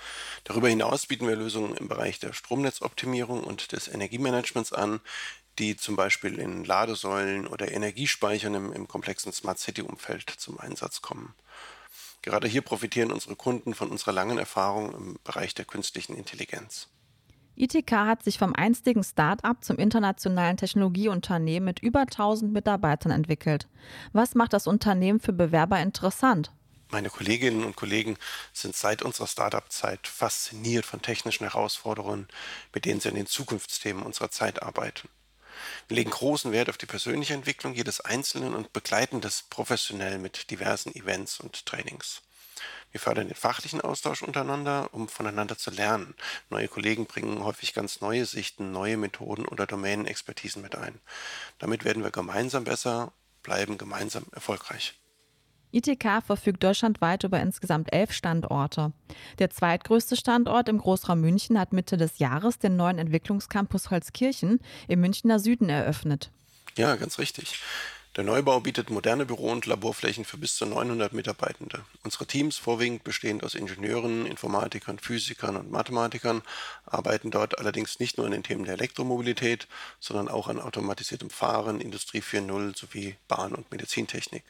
Darüber 0.45 0.69
hinaus 0.69 1.07
bieten 1.07 1.27
wir 1.27 1.37
Lösungen 1.37 1.75
im 1.77 1.89
Bereich 1.89 2.19
der 2.19 2.35
Stromnetzoptimierung 2.35 3.43
und 3.43 3.73
des 3.73 3.89
Energiemanagements 3.89 4.75
an, 4.75 5.01
die 5.59 5.77
zum 5.77 5.97
Beispiel 5.97 6.39
in 6.39 6.65
Ladesäulen 6.65 7.47
oder 7.47 7.73
Energiespeichern 7.73 8.55
im, 8.55 8.73
im 8.73 8.87
komplexen 8.87 9.33
Smart 9.33 9.59
City-Umfeld 9.59 10.29
zum 10.29 10.61
Einsatz 10.61 11.01
kommen. 11.01 11.35
Gerade 12.23 12.47
hier 12.47 12.63
profitieren 12.63 13.13
unsere 13.13 13.37
Kunden 13.37 13.75
von 13.75 13.91
unserer 13.91 14.13
langen 14.13 14.37
Erfahrung 14.37 14.95
im 14.95 15.19
Bereich 15.25 15.55
der 15.55 15.65
künstlichen 15.65 16.15
Intelligenz. 16.15 16.89
ITK 17.57 17.93
hat 17.93 18.23
sich 18.23 18.39
vom 18.39 18.55
einstigen 18.55 19.05
Start-up 19.05 19.65
zum 19.65 19.77
internationalen 19.77 20.57
Technologieunternehmen 20.57 21.65
mit 21.65 21.81
über 21.81 22.01
1000 22.01 22.53
Mitarbeitern 22.53 23.13
entwickelt. 23.13 23.69
Was 24.13 24.35
macht 24.35 24.53
das 24.53 24.67
Unternehmen 24.67 25.21
für 25.21 25.33
Bewerber 25.33 25.81
interessant? 25.81 26.53
Meine 26.91 27.11
Kolleginnen 27.11 27.65
und 27.65 27.77
Kollegen 27.77 28.17
sind 28.53 28.75
seit 28.75 29.03
unserer 29.03 29.29
Start-up-Zeit 29.29 30.09
fasziniert 30.09 30.85
von 30.85 31.03
technischen 31.03 31.45
Herausforderungen, 31.45 32.27
mit 32.75 32.85
denen 32.85 33.01
sie 33.01 33.09
an 33.09 33.15
den 33.15 33.27
Zukunftsthemen 33.27 34.03
unserer 34.03 34.31
Zeit 34.31 34.63
arbeiten. 34.63 35.09
Wir 35.89 35.97
legen 35.97 36.11
großen 36.11 36.53
Wert 36.53 36.69
auf 36.69 36.79
die 36.79 36.87
persönliche 36.87 37.35
Entwicklung 37.35 37.75
jedes 37.75 38.01
Einzelnen 38.01 38.55
und 38.55 38.73
begleiten 38.73 39.21
das 39.21 39.43
professionell 39.43 40.19
mit 40.19 40.51
diversen 40.51 40.95
Events 40.95 41.39
und 41.39 41.65
Trainings. 41.67 42.23
Wir 42.93 43.01
fördern 43.01 43.29
den 43.29 43.37
fachlichen 43.37 43.81
Austausch 43.81 44.23
untereinander, 44.23 44.89
um 44.93 45.09
voneinander 45.09 45.57
zu 45.57 45.71
lernen. 45.71 46.15
Neue 46.49 46.69
Kollegen 46.69 47.07
bringen 47.07 47.45
häufig 47.45 47.75
ganz 47.75 48.01
neue 48.01 48.27
Sichten, 48.27 48.73
neue 48.73 48.97
Methoden 48.97 49.47
oder 49.47 49.67
Domänenexpertisen 49.67 50.63
mit 50.63 50.77
ein. 50.77 51.01
Damit 51.59 51.85
werden 51.85 52.03
wir 52.03 52.11
gemeinsam 52.11 52.65
besser, 52.65 53.13
bleiben 53.43 53.79
gemeinsam 53.79 54.25
erfolgreich. 54.33 54.95
ITK 55.73 56.23
verfügt 56.25 56.63
deutschlandweit 56.65 57.25
über 57.25 57.41
insgesamt 57.41 57.93
elf 57.93 58.13
Standorte. 58.13 58.93
Der 59.39 59.51
zweitgrößte 59.51 60.17
Standort 60.17 60.69
im 60.69 60.79
Großraum 60.79 61.21
München 61.21 61.59
hat 61.59 61.73
Mitte 61.73 61.97
des 61.97 62.19
Jahres 62.19 62.59
den 62.59 62.77
neuen 62.77 62.99
Entwicklungscampus 62.99 63.91
Holzkirchen 63.91 64.61
im 64.89 65.01
Münchner 65.01 65.39
Süden 65.39 65.69
eröffnet. 65.69 66.31
Ja, 66.77 66.97
ganz 66.97 67.19
richtig. 67.19 67.61
Der 68.17 68.25
Neubau 68.25 68.59
bietet 68.59 68.91
moderne 68.91 69.25
Büro- 69.25 69.53
und 69.53 69.67
Laborflächen 69.67 70.25
für 70.25 70.37
bis 70.37 70.57
zu 70.57 70.67
900 70.67 71.13
Mitarbeitende. 71.13 71.85
Unsere 72.03 72.27
Teams, 72.27 72.57
vorwiegend 72.57 73.05
bestehend 73.05 73.45
aus 73.45 73.55
Ingenieuren, 73.55 74.27
Informatikern, 74.27 74.99
Physikern 74.99 75.57
und 75.57 75.71
Mathematikern, 75.71 76.43
arbeiten 76.87 77.31
dort 77.31 77.61
allerdings 77.61 78.01
nicht 78.01 78.17
nur 78.17 78.27
an 78.27 78.33
den 78.33 78.43
Themen 78.43 78.65
der 78.65 78.75
Elektromobilität, 78.75 79.69
sondern 80.01 80.29
auch 80.29 80.49
an 80.49 80.59
automatisiertem 80.59 81.31
Fahren, 81.31 81.81
Industrie 81.81 82.21
4.0 82.21 82.77
sowie 82.77 83.15
Bahn- 83.29 83.55
und 83.55 83.71
Medizintechnik. 83.71 84.43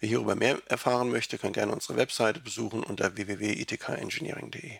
Wer 0.00 0.08
hierüber 0.08 0.34
mehr 0.34 0.62
erfahren 0.64 1.10
möchte, 1.10 1.36
kann 1.36 1.52
gerne 1.52 1.72
unsere 1.72 1.98
Webseite 1.98 2.40
besuchen 2.40 2.82
unter 2.82 3.14
www.itkengineering.de. 3.14 4.78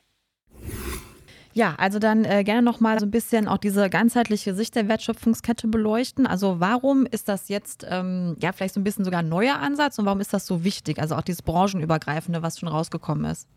Ja, 1.56 1.74
also 1.78 1.98
dann 1.98 2.26
äh, 2.26 2.44
gerne 2.44 2.60
nochmal 2.60 3.00
so 3.00 3.06
ein 3.06 3.10
bisschen 3.10 3.48
auch 3.48 3.56
diese 3.56 3.88
ganzheitliche 3.88 4.54
Sicht 4.54 4.74
der 4.74 4.88
Wertschöpfungskette 4.88 5.68
beleuchten. 5.68 6.26
Also 6.26 6.60
warum 6.60 7.06
ist 7.06 7.30
das 7.30 7.48
jetzt 7.48 7.86
ähm, 7.88 8.36
ja 8.42 8.52
vielleicht 8.52 8.74
so 8.74 8.80
ein 8.80 8.84
bisschen 8.84 9.06
sogar 9.06 9.20
ein 9.20 9.30
neuer 9.30 9.58
Ansatz 9.58 9.98
und 9.98 10.04
warum 10.04 10.20
ist 10.20 10.34
das 10.34 10.46
so 10.46 10.64
wichtig? 10.64 10.98
Also 10.98 11.14
auch 11.14 11.22
dieses 11.22 11.40
branchenübergreifende, 11.40 12.42
was 12.42 12.58
schon 12.58 12.68
rausgekommen 12.68 13.24
ist. 13.24 13.48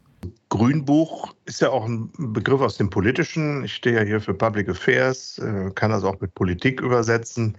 Grünbuch 0.48 1.34
ist 1.44 1.60
ja 1.60 1.72
auch 1.72 1.86
ein 1.86 2.10
Begriff 2.18 2.62
aus 2.62 2.78
dem 2.78 2.90
Politischen. 2.90 3.66
Ich 3.66 3.74
stehe 3.74 3.98
ja 3.98 4.04
hier 4.04 4.22
für 4.22 4.34
Public 4.34 4.70
Affairs, 4.70 5.38
äh, 5.40 5.70
kann 5.76 5.92
das 5.92 6.06
auch 6.06 6.22
mit 6.22 6.34
Politik 6.36 6.80
übersetzen. 6.80 7.58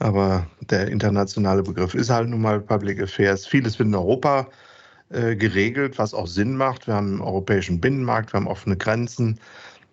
Aber 0.00 0.44
der 0.58 0.88
internationale 0.88 1.62
Begriff 1.62 1.94
ist 1.94 2.10
halt 2.10 2.28
nun 2.28 2.42
mal 2.42 2.58
Public 2.58 3.00
Affairs. 3.00 3.46
Vieles 3.46 3.78
wird 3.78 3.86
in 3.86 3.94
Europa 3.94 4.48
äh, 5.10 5.36
geregelt, 5.36 5.98
was 5.98 6.12
auch 6.12 6.26
Sinn 6.26 6.56
macht. 6.56 6.86
Wir 6.86 6.94
haben 6.94 7.12
einen 7.12 7.20
europäischen 7.20 7.80
Binnenmarkt, 7.80 8.32
wir 8.32 8.40
haben 8.40 8.46
offene 8.46 8.76
Grenzen 8.76 9.38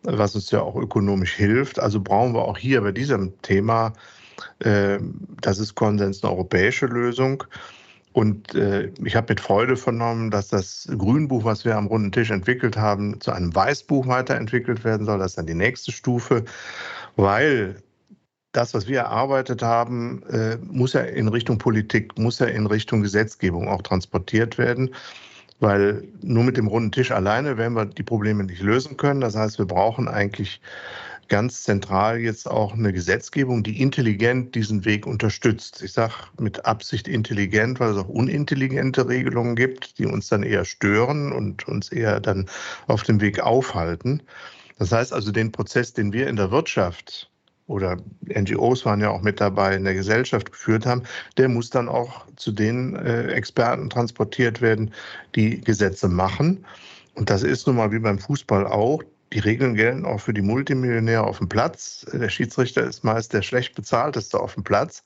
was 0.05 0.35
uns 0.35 0.51
ja 0.51 0.61
auch 0.61 0.75
ökonomisch 0.75 1.33
hilft. 1.33 1.79
Also 1.79 1.99
brauchen 1.99 2.33
wir 2.33 2.43
auch 2.43 2.57
hier 2.57 2.81
bei 2.81 2.91
diesem 2.91 3.39
Thema, 3.41 3.93
äh, 4.59 4.99
das 5.41 5.59
ist 5.59 5.75
Konsens, 5.75 6.23
eine 6.23 6.31
europäische 6.31 6.85
Lösung. 6.85 7.43
Und 8.13 8.55
äh, 8.55 8.91
ich 9.03 9.15
habe 9.15 9.33
mit 9.33 9.41
Freude 9.41 9.75
vernommen, 9.75 10.31
dass 10.31 10.47
das 10.47 10.87
Grünbuch, 10.97 11.43
was 11.43 11.65
wir 11.65 11.75
am 11.75 11.87
runden 11.87 12.13
Tisch 12.13 12.31
entwickelt 12.31 12.77
haben, 12.77 13.19
zu 13.19 13.31
einem 13.31 13.53
Weißbuch 13.53 14.07
weiterentwickelt 14.07 14.85
werden 14.85 15.05
soll. 15.05 15.19
Das 15.19 15.31
ist 15.31 15.37
dann 15.37 15.47
die 15.47 15.53
nächste 15.53 15.91
Stufe, 15.91 16.45
weil 17.17 17.75
das, 18.53 18.73
was 18.73 18.87
wir 18.87 18.99
erarbeitet 18.99 19.61
haben, 19.61 20.23
äh, 20.29 20.57
muss 20.61 20.93
ja 20.93 21.01
in 21.01 21.27
Richtung 21.27 21.57
Politik, 21.57 22.17
muss 22.17 22.39
ja 22.39 22.45
in 22.45 22.67
Richtung 22.67 23.01
Gesetzgebung 23.01 23.67
auch 23.67 23.81
transportiert 23.81 24.57
werden 24.57 24.91
weil 25.59 26.03
nur 26.21 26.43
mit 26.43 26.57
dem 26.57 26.67
runden 26.67 26.91
Tisch 26.91 27.11
alleine 27.11 27.57
werden 27.57 27.75
wir 27.75 27.85
die 27.85 28.03
Probleme 28.03 28.43
nicht 28.43 28.61
lösen 28.61 28.97
können. 28.97 29.21
Das 29.21 29.35
heißt, 29.35 29.57
wir 29.57 29.65
brauchen 29.65 30.07
eigentlich 30.07 30.61
ganz 31.27 31.63
zentral 31.63 32.19
jetzt 32.19 32.47
auch 32.47 32.73
eine 32.73 32.93
Gesetzgebung, 32.93 33.63
die 33.63 33.81
intelligent 33.81 34.53
diesen 34.53 34.85
Weg 34.85 35.07
unterstützt. 35.07 35.81
Ich 35.81 35.93
sage 35.93 36.13
mit 36.39 36.65
Absicht 36.65 37.07
intelligent, 37.07 37.79
weil 37.79 37.91
es 37.91 37.97
auch 37.97 38.09
unintelligente 38.09 39.07
Regelungen 39.07 39.55
gibt, 39.55 39.97
die 39.97 40.05
uns 40.05 40.27
dann 40.27 40.43
eher 40.43 40.65
stören 40.65 41.31
und 41.31 41.67
uns 41.67 41.91
eher 41.91 42.19
dann 42.19 42.47
auf 42.87 43.03
dem 43.03 43.21
Weg 43.21 43.39
aufhalten. 43.39 44.21
Das 44.77 44.91
heißt 44.91 45.13
also, 45.13 45.31
den 45.31 45.51
Prozess, 45.51 45.93
den 45.93 46.13
wir 46.13 46.27
in 46.27 46.35
der 46.35 46.51
Wirtschaft 46.51 47.31
oder 47.67 47.97
NGOs 48.27 48.85
waren 48.85 49.01
ja 49.01 49.09
auch 49.09 49.21
mit 49.21 49.41
dabei 49.41 49.75
in 49.75 49.83
der 49.83 49.95
Gesellschaft 49.95 50.51
geführt 50.51 50.85
haben, 50.85 51.03
der 51.37 51.49
muss 51.49 51.69
dann 51.69 51.89
auch 51.89 52.25
zu 52.35 52.51
den 52.51 52.95
äh, 52.95 53.27
Experten 53.31 53.89
transportiert 53.89 54.61
werden, 54.61 54.93
die 55.35 55.61
Gesetze 55.61 56.07
machen. 56.07 56.65
Und 57.15 57.29
das 57.29 57.43
ist 57.43 57.65
nun 57.65 57.77
mal 57.77 57.91
wie 57.91 57.99
beim 57.99 58.19
Fußball 58.19 58.67
auch. 58.67 59.01
Die 59.33 59.39
Regeln 59.39 59.73
gelten 59.75 60.05
auch 60.05 60.19
für 60.19 60.33
die 60.33 60.41
Multimillionäre 60.41 61.23
auf 61.23 61.39
dem 61.39 61.49
Platz. 61.49 62.05
Der 62.13 62.29
Schiedsrichter 62.29 62.83
ist 62.83 63.03
meist 63.03 63.33
der 63.33 63.41
schlecht 63.41 63.73
bezahlteste 63.73 64.39
auf 64.39 64.53
dem 64.53 64.63
Platz, 64.63 65.03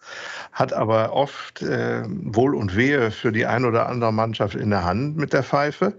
hat 0.51 0.73
aber 0.73 1.13
oft 1.13 1.61
äh, 1.61 2.03
Wohl 2.05 2.55
und 2.55 2.75
Wehe 2.75 3.11
für 3.11 3.31
die 3.31 3.45
ein 3.45 3.63
oder 3.63 3.87
andere 3.87 4.11
Mannschaft 4.11 4.55
in 4.55 4.69
der 4.69 4.83
Hand 4.83 5.17
mit 5.17 5.31
der 5.31 5.43
Pfeife. 5.43 5.95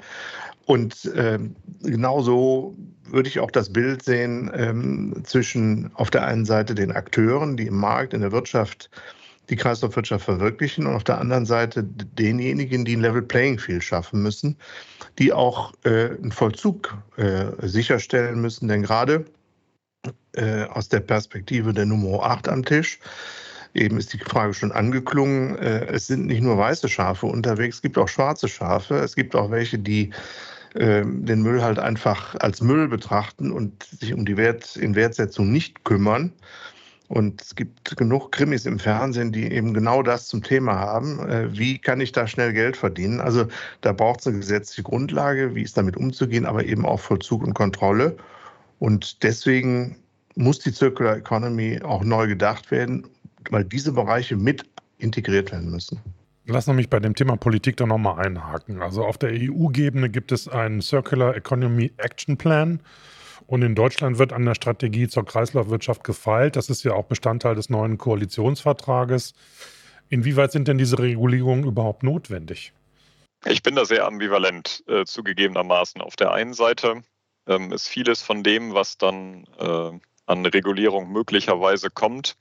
Und 0.67 1.07
äh, 1.07 1.39
genauso 1.83 2.77
würde 3.13 3.29
ich 3.29 3.41
auch 3.41 3.51
das 3.51 3.73
Bild 3.73 4.03
sehen 4.03 4.51
ähm, 4.55 5.23
zwischen 5.25 5.91
auf 5.95 6.11
der 6.11 6.25
einen 6.25 6.45
Seite 6.45 6.75
den 6.75 6.93
Akteuren, 6.93 7.57
die 7.57 7.67
im 7.67 7.77
Markt, 7.77 8.15
in 8.15 8.21
der 8.21 8.33
Wirtschaft 8.33 8.91
die 9.51 9.57
Kreislaufwirtschaft 9.57 10.25
verwirklichen 10.25 10.87
und 10.87 10.95
auf 10.95 11.05
der 11.05 11.19
anderen 11.19 11.45
Seite 11.45 11.83
denjenigen, 11.83 12.85
die 12.85 12.97
ein 12.97 13.01
Level 13.01 13.23
Playing 13.23 13.59
Field 13.59 13.83
schaffen 13.83 14.23
müssen, 14.23 14.57
die 15.19 15.33
auch 15.33 15.75
äh, 15.85 16.11
einen 16.11 16.33
Vollzug 16.33 16.97
äh, 17.17 17.47
sicherstellen 17.67 18.41
müssen. 18.41 18.69
Denn 18.69 18.83
gerade 18.83 19.25
äh, 20.35 20.65
aus 20.65 20.89
der 20.89 21.01
Perspektive 21.01 21.75
der 21.75 21.87
Nummer 21.87 22.23
8 22.23 22.49
am 22.49 22.65
Tisch, 22.65 23.01
eben 23.75 23.99
ist 23.99 24.13
die 24.13 24.19
Frage 24.19 24.55
schon 24.55 24.73
angeklungen, 24.73 25.57
äh, 25.59 25.87
es 25.87 26.07
sind 26.07 26.27
nicht 26.27 26.43
nur 26.43 26.57
weiße 26.57 26.89
Schafe 26.89 27.27
unterwegs, 27.27 27.77
es 27.77 27.83
gibt 27.83 27.99
auch 27.99 28.09
schwarze 28.09 28.49
Schafe, 28.49 28.97
es 28.97 29.17
gibt 29.17 29.35
auch 29.35 29.51
welche, 29.51 29.79
die 29.79 30.11
den 30.75 31.43
Müll 31.43 31.63
halt 31.63 31.79
einfach 31.79 32.37
als 32.37 32.63
Müll 32.63 32.89
betrachten 32.89 33.51
und 33.51 33.83
sich 33.85 34.15
um 34.15 34.25
die 34.25 34.37
Wert, 34.37 34.77
in 34.77 34.95
Wertsetzung 34.95 35.51
nicht 35.51 35.85
kümmern. 35.85 36.33
Und 37.11 37.43
es 37.43 37.57
gibt 37.57 37.97
genug 37.97 38.31
Krimis 38.31 38.67
im 38.67 38.79
Fernsehen, 38.79 39.33
die 39.33 39.51
eben 39.51 39.75
genau 39.75 40.01
das 40.01 40.29
zum 40.29 40.45
Thema 40.45 40.79
haben. 40.79 41.19
Äh, 41.29 41.59
wie 41.59 41.77
kann 41.77 42.01
ich 42.01 42.13
da 42.13 42.29
schnell 42.29 42.53
Geld 42.53 42.77
verdienen? 42.77 43.21
Also 43.21 43.47
da 43.81 43.93
braucht 43.93 44.21
es 44.21 44.29
eine 44.29 44.37
gesetzliche 44.37 44.85
Grundlage, 44.85 45.57
wie 45.57 45.63
ist 45.63 45.77
damit 45.77 45.97
umzugehen, 45.97 46.47
aber 46.47 46.65
eben 46.65 46.87
auch 46.87 47.01
Vollzug 47.01 47.43
und 47.43 47.55
Kontrolle. 47.55 48.17
Und 48.79 49.25
deswegen 49.25 49.97
muss 50.37 50.61
die 50.61 50.71
Circular 50.71 51.17
Economy 51.17 51.81
auch 51.83 52.05
neu 52.05 52.29
gedacht 52.29 52.71
werden, 52.71 53.09
weil 53.51 53.65
diese 53.65 53.91
Bereiche 53.91 54.37
mit 54.37 54.65
integriert 54.99 55.51
werden 55.51 55.69
müssen. 55.69 55.99
Lass 56.53 56.67
mich 56.67 56.91
bei 56.91 56.99
dem 56.99 57.15
Thema 57.15 57.37
Politik 57.37 57.77
da 57.77 57.87
nochmal 57.87 58.27
einhaken. 58.27 58.83
Also 58.83 59.05
auf 59.05 59.17
der 59.17 59.31
EU-Ebene 59.31 60.11
gibt 60.11 60.33
es 60.33 60.49
einen 60.49 60.83
Circular 60.83 61.37
Economy 61.37 61.93
Action 61.97 62.37
Plan 62.37 62.81
und 63.47 63.63
in 63.63 63.77
Deutschland 63.77 64.19
wird 64.19 64.33
an 64.33 64.45
der 64.45 64.57
Strategie 64.57 65.07
zur 65.07 65.25
Kreislaufwirtschaft 65.25 66.03
gefeilt. 66.03 66.57
Das 66.57 66.69
ist 66.69 66.83
ja 66.83 66.93
auch 66.95 67.05
Bestandteil 67.05 67.55
des 67.55 67.71
neuen 67.71 67.99
Koalitionsvertrages. 67.99 69.33
Inwieweit 70.09 70.51
sind 70.51 70.67
denn 70.67 70.77
diese 70.77 70.99
Regulierungen 70.99 71.63
überhaupt 71.63 72.03
notwendig? 72.03 72.73
Ich 73.45 73.63
bin 73.63 73.77
da 73.77 73.85
sehr 73.85 74.05
ambivalent 74.05 74.83
äh, 74.89 75.05
zugegebenermaßen. 75.05 76.01
Auf 76.01 76.17
der 76.17 76.33
einen 76.33 76.55
Seite 76.55 77.03
ähm, 77.47 77.71
ist 77.71 77.87
vieles 77.87 78.23
von 78.23 78.43
dem, 78.43 78.75
was 78.75 78.99
dann 78.99 79.45
äh, 79.57 79.93
an 80.27 80.47
Regulierung 80.47 81.13
möglicherweise 81.13 81.91
kommt, 81.91 82.35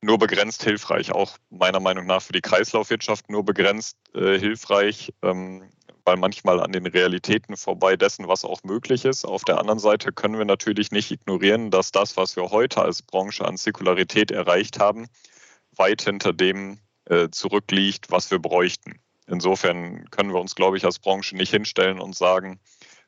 nur 0.00 0.18
begrenzt 0.18 0.62
hilfreich. 0.62 1.12
Auch 1.12 1.36
meiner 1.50 1.80
Meinung 1.80 2.06
nach 2.06 2.22
für 2.22 2.32
die 2.32 2.40
Kreislaufwirtschaft 2.40 3.30
nur 3.30 3.44
begrenzt 3.44 3.96
äh, 4.14 4.38
hilfreich, 4.38 5.12
ähm, 5.22 5.70
weil 6.04 6.16
manchmal 6.16 6.60
an 6.60 6.72
den 6.72 6.86
Realitäten 6.86 7.56
vorbei 7.56 7.96
dessen, 7.96 8.28
was 8.28 8.44
auch 8.44 8.62
möglich 8.62 9.04
ist. 9.04 9.24
Auf 9.24 9.44
der 9.44 9.58
anderen 9.58 9.80
Seite 9.80 10.12
können 10.12 10.38
wir 10.38 10.44
natürlich 10.44 10.92
nicht 10.92 11.10
ignorieren, 11.10 11.70
dass 11.70 11.90
das, 11.90 12.16
was 12.16 12.36
wir 12.36 12.50
heute 12.50 12.82
als 12.82 13.02
Branche 13.02 13.44
an 13.44 13.56
Säkularität 13.56 14.30
erreicht 14.30 14.78
haben, 14.78 15.08
weit 15.74 16.02
hinter 16.02 16.32
dem 16.32 16.78
äh, 17.06 17.28
zurückliegt, 17.30 18.10
was 18.10 18.30
wir 18.30 18.38
bräuchten. 18.38 19.00
Insofern 19.26 20.08
können 20.10 20.32
wir 20.32 20.40
uns, 20.40 20.54
glaube 20.54 20.76
ich, 20.76 20.84
als 20.84 21.00
Branche 21.00 21.36
nicht 21.36 21.50
hinstellen 21.50 22.00
und 22.00 22.14
sagen, 22.14 22.60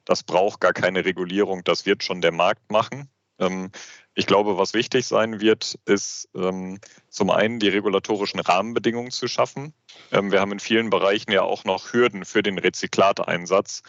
das 0.04 0.22
braucht 0.22 0.60
gar 0.60 0.72
keine 0.72 1.04
Regulierung, 1.04 1.62
das 1.64 1.86
wird 1.86 2.02
schon 2.02 2.20
der 2.20 2.32
Markt 2.32 2.70
machen. 2.72 3.08
Ähm, 3.38 3.70
ich 4.14 4.26
glaube, 4.26 4.58
was 4.58 4.74
wichtig 4.74 5.06
sein 5.06 5.40
wird, 5.40 5.78
ist 5.84 6.28
ähm, 6.34 6.80
zum 7.08 7.30
einen 7.30 7.60
die 7.60 7.68
regulatorischen 7.68 8.40
Rahmenbedingungen 8.40 9.10
zu 9.10 9.28
schaffen. 9.28 9.72
Ähm, 10.10 10.32
wir 10.32 10.40
haben 10.40 10.52
in 10.52 10.60
vielen 10.60 10.90
Bereichen 10.90 11.30
ja 11.30 11.42
auch 11.42 11.64
noch 11.64 11.92
Hürden 11.92 12.24
für 12.24 12.42
den 12.42 12.58
Rezyklateinsatz, 12.58 13.82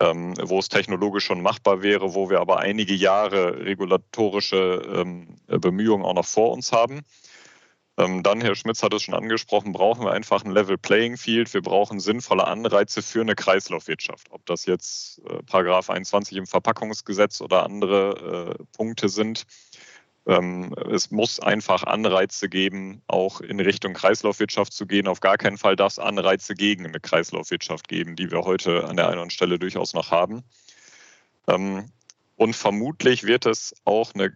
wo 0.00 0.58
es 0.58 0.68
technologisch 0.68 1.26
schon 1.26 1.42
machbar 1.42 1.80
wäre, 1.80 2.12
wo 2.16 2.28
wir 2.28 2.40
aber 2.40 2.58
einige 2.58 2.92
Jahre 2.92 3.64
regulatorische 3.64 5.04
Bemühungen 5.46 6.04
auch 6.04 6.14
noch 6.14 6.26
vor 6.26 6.50
uns 6.50 6.72
haben. 6.72 7.02
Ähm, 7.98 8.22
dann, 8.22 8.40
Herr 8.40 8.54
Schmitz 8.54 8.82
hat 8.82 8.94
es 8.94 9.02
schon 9.02 9.14
angesprochen, 9.14 9.72
brauchen 9.72 10.04
wir 10.04 10.12
einfach 10.12 10.44
ein 10.44 10.50
Level 10.50 10.78
Playing 10.78 11.18
Field. 11.18 11.52
Wir 11.52 11.60
brauchen 11.60 12.00
sinnvolle 12.00 12.46
Anreize 12.46 13.02
für 13.02 13.20
eine 13.20 13.34
Kreislaufwirtschaft. 13.34 14.28
Ob 14.30 14.46
das 14.46 14.64
jetzt 14.64 15.20
äh, 15.28 15.42
Paragraph 15.42 15.90
21 15.90 16.38
im 16.38 16.46
Verpackungsgesetz 16.46 17.42
oder 17.42 17.64
andere 17.64 18.56
äh, 18.58 18.64
Punkte 18.76 19.08
sind. 19.10 19.44
Ähm, 20.24 20.72
es 20.90 21.10
muss 21.10 21.40
einfach 21.40 21.82
Anreize 21.82 22.48
geben, 22.48 23.02
auch 23.08 23.40
in 23.40 23.60
Richtung 23.60 23.92
Kreislaufwirtschaft 23.92 24.72
zu 24.72 24.86
gehen. 24.86 25.08
Auf 25.08 25.20
gar 25.20 25.36
keinen 25.36 25.58
Fall 25.58 25.76
darf 25.76 25.92
es 25.92 25.98
Anreize 25.98 26.54
gegen 26.54 26.86
eine 26.86 27.00
Kreislaufwirtschaft 27.00 27.88
geben, 27.88 28.16
die 28.16 28.30
wir 28.30 28.42
heute 28.44 28.88
an 28.88 28.96
der 28.96 29.08
einen 29.08 29.30
Stelle 29.30 29.58
durchaus 29.58 29.94
noch 29.94 30.10
haben. 30.10 30.44
Ähm, 31.48 31.90
und 32.36 32.54
vermutlich 32.54 33.24
wird 33.24 33.46
es 33.46 33.74
auch 33.84 34.14
eine 34.14 34.32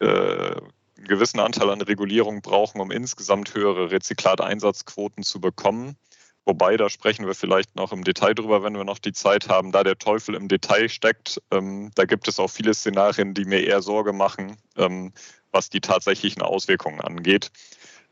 äh, 0.00 0.60
einen 0.98 1.06
gewissen 1.06 1.40
Anteil 1.40 1.70
an 1.70 1.80
Regulierung 1.80 2.42
brauchen, 2.42 2.80
um 2.80 2.90
insgesamt 2.90 3.54
höhere 3.54 3.90
Rezyklateinsatzquoten 3.90 5.22
zu 5.22 5.40
bekommen. 5.40 5.96
Wobei, 6.44 6.76
da 6.76 6.88
sprechen 6.88 7.26
wir 7.26 7.34
vielleicht 7.34 7.76
noch 7.76 7.92
im 7.92 8.04
Detail 8.04 8.34
drüber, 8.34 8.62
wenn 8.62 8.74
wir 8.74 8.84
noch 8.84 8.98
die 8.98 9.12
Zeit 9.12 9.48
haben, 9.48 9.70
da 9.70 9.84
der 9.84 9.98
Teufel 9.98 10.34
im 10.34 10.48
Detail 10.48 10.88
steckt. 10.88 11.40
Ähm, 11.50 11.90
da 11.94 12.04
gibt 12.04 12.26
es 12.26 12.38
auch 12.38 12.48
viele 12.48 12.74
Szenarien, 12.74 13.34
die 13.34 13.44
mir 13.44 13.64
eher 13.64 13.82
Sorge 13.82 14.12
machen, 14.12 14.56
ähm, 14.76 15.12
was 15.52 15.68
die 15.68 15.80
tatsächlichen 15.80 16.42
Auswirkungen 16.42 17.00
angeht. 17.00 17.50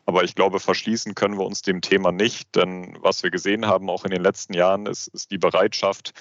Aber 0.05 0.23
ich 0.23 0.35
glaube, 0.35 0.61
verschließen 0.61 1.15
können 1.15 1.39
wir 1.39 1.47
uns 1.47 1.63
dem 1.63 1.81
Thema 1.81 2.13
nicht, 2.13 2.55
denn 2.55 2.97
was 3.01 3.23
wir 3.23 3.31
gesehen 3.31 3.67
haben, 3.67 3.91
auch 3.91 4.05
in 4.05 4.11
den 4.11 4.23
letzten 4.23 4.55
Jahren, 4.55 4.87
ist, 4.87 5.09
ist 5.09 5.31
die 5.31 5.39
Bereitschaft, 5.39 6.13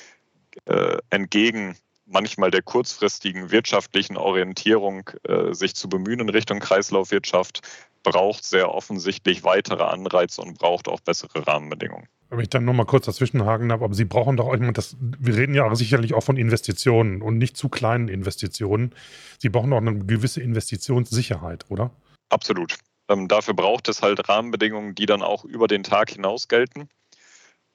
äh, 0.66 0.98
entgegen 1.10 1.78
manchmal 2.06 2.52
der 2.52 2.62
kurzfristigen 2.62 3.52
wirtschaftlichen 3.52 4.18
Orientierung 4.18 5.10
äh, 5.24 5.54
sich 5.54 5.76
zu 5.76 5.90
bemühen 5.90 6.20
in 6.20 6.30
Richtung 6.30 6.60
Kreislaufwirtschaft, 6.60 7.62
braucht 8.04 8.44
sehr 8.46 8.74
offensichtlich 8.74 9.44
weitere 9.44 9.84
Anreize 9.84 10.42
und 10.42 10.60
braucht 10.60 10.88
auch 10.88 11.00
bessere 11.00 11.46
Rahmenbedingungen. 11.48 12.08
Wenn 12.30 12.40
ich 12.40 12.50
dann 12.50 12.66
nur 12.66 12.74
mal 12.74 12.86
kurz 12.86 13.06
dazwischenhaken 13.06 13.70
darf, 13.70 13.82
aber 13.82 13.94
Sie 13.94 14.06
brauchen 14.06 14.38
doch, 14.38 14.54
ich 14.54 14.60
meine, 14.60 14.74
das, 14.74 14.96
wir 15.00 15.36
reden 15.36 15.54
ja 15.54 15.74
sicherlich 15.76 16.14
auch 16.14 16.24
von 16.24 16.38
Investitionen 16.38 17.22
und 17.22 17.38
nicht 17.38 17.56
zu 17.56 17.70
kleinen 17.70 18.08
Investitionen. 18.08 18.94
Sie 19.40 19.50
brauchen 19.50 19.74
auch 19.74 19.78
eine 19.78 20.00
gewisse 20.06 20.42
Investitionssicherheit, 20.42 21.66
oder? 21.70 21.92
Absolut. 22.30 22.78
Ähm, 23.10 23.28
dafür 23.28 23.54
braucht 23.54 23.88
es 23.88 24.02
halt 24.02 24.28
Rahmenbedingungen, 24.28 24.96
die 24.96 25.06
dann 25.06 25.22
auch 25.22 25.46
über 25.46 25.68
den 25.68 25.84
Tag 25.84 26.10
hinaus 26.10 26.48
gelten. 26.48 26.90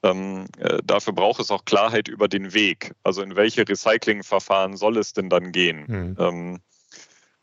Ähm, 0.02 0.46
äh, 0.58 0.78
dafür 0.84 1.12
braucht 1.12 1.40
es 1.40 1.50
auch 1.50 1.64
Klarheit 1.64 2.08
über 2.08 2.28
den 2.28 2.54
Weg. 2.54 2.92
Also 3.02 3.22
in 3.22 3.36
welche 3.36 3.68
Recyclingverfahren 3.68 4.76
soll 4.76 4.96
es 4.96 5.12
denn 5.12 5.28
dann 5.28 5.52
gehen? 5.52 5.84
Mhm. 5.86 6.16
Ähm, 6.18 6.60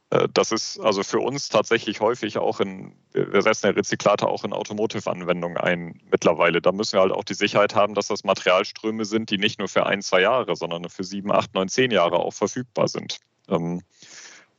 äh, 0.10 0.28
das 0.34 0.52
ist 0.52 0.80
also 0.80 1.04
für 1.04 1.20
uns 1.20 1.50
tatsächlich 1.50 2.00
häufig 2.00 2.38
auch 2.38 2.60
in, 2.60 2.94
wir 3.14 3.42
setzen 3.42 3.68
ja 3.68 3.72
Rezyklate 3.74 4.28
auch 4.28 4.44
in 4.44 4.54
Automotive-Anwendungen 4.54 5.58
ein 5.58 6.02
mittlerweile. 6.10 6.62
Da 6.62 6.72
müssen 6.72 6.94
wir 6.94 7.02
halt 7.02 7.12
auch 7.12 7.24
die 7.24 7.34
Sicherheit 7.34 7.76
haben, 7.76 7.94
dass 7.94 8.08
das 8.08 8.24
Materialströme 8.24 9.06
sind, 9.06 9.30
die 9.30 9.38
nicht 9.38 9.60
nur 9.60 9.68
für 9.68 9.86
ein, 9.86 10.02
zwei 10.02 10.22
Jahre, 10.22 10.56
sondern 10.56 10.90
für 10.90 11.04
sieben, 11.04 11.32
acht, 11.32 11.54
neun, 11.54 11.70
zehn 11.70 11.92
Jahre 11.92 12.18
auch 12.18 12.34
verfügbar 12.34 12.88
sind. 12.88 13.20
Ähm, 13.50 13.82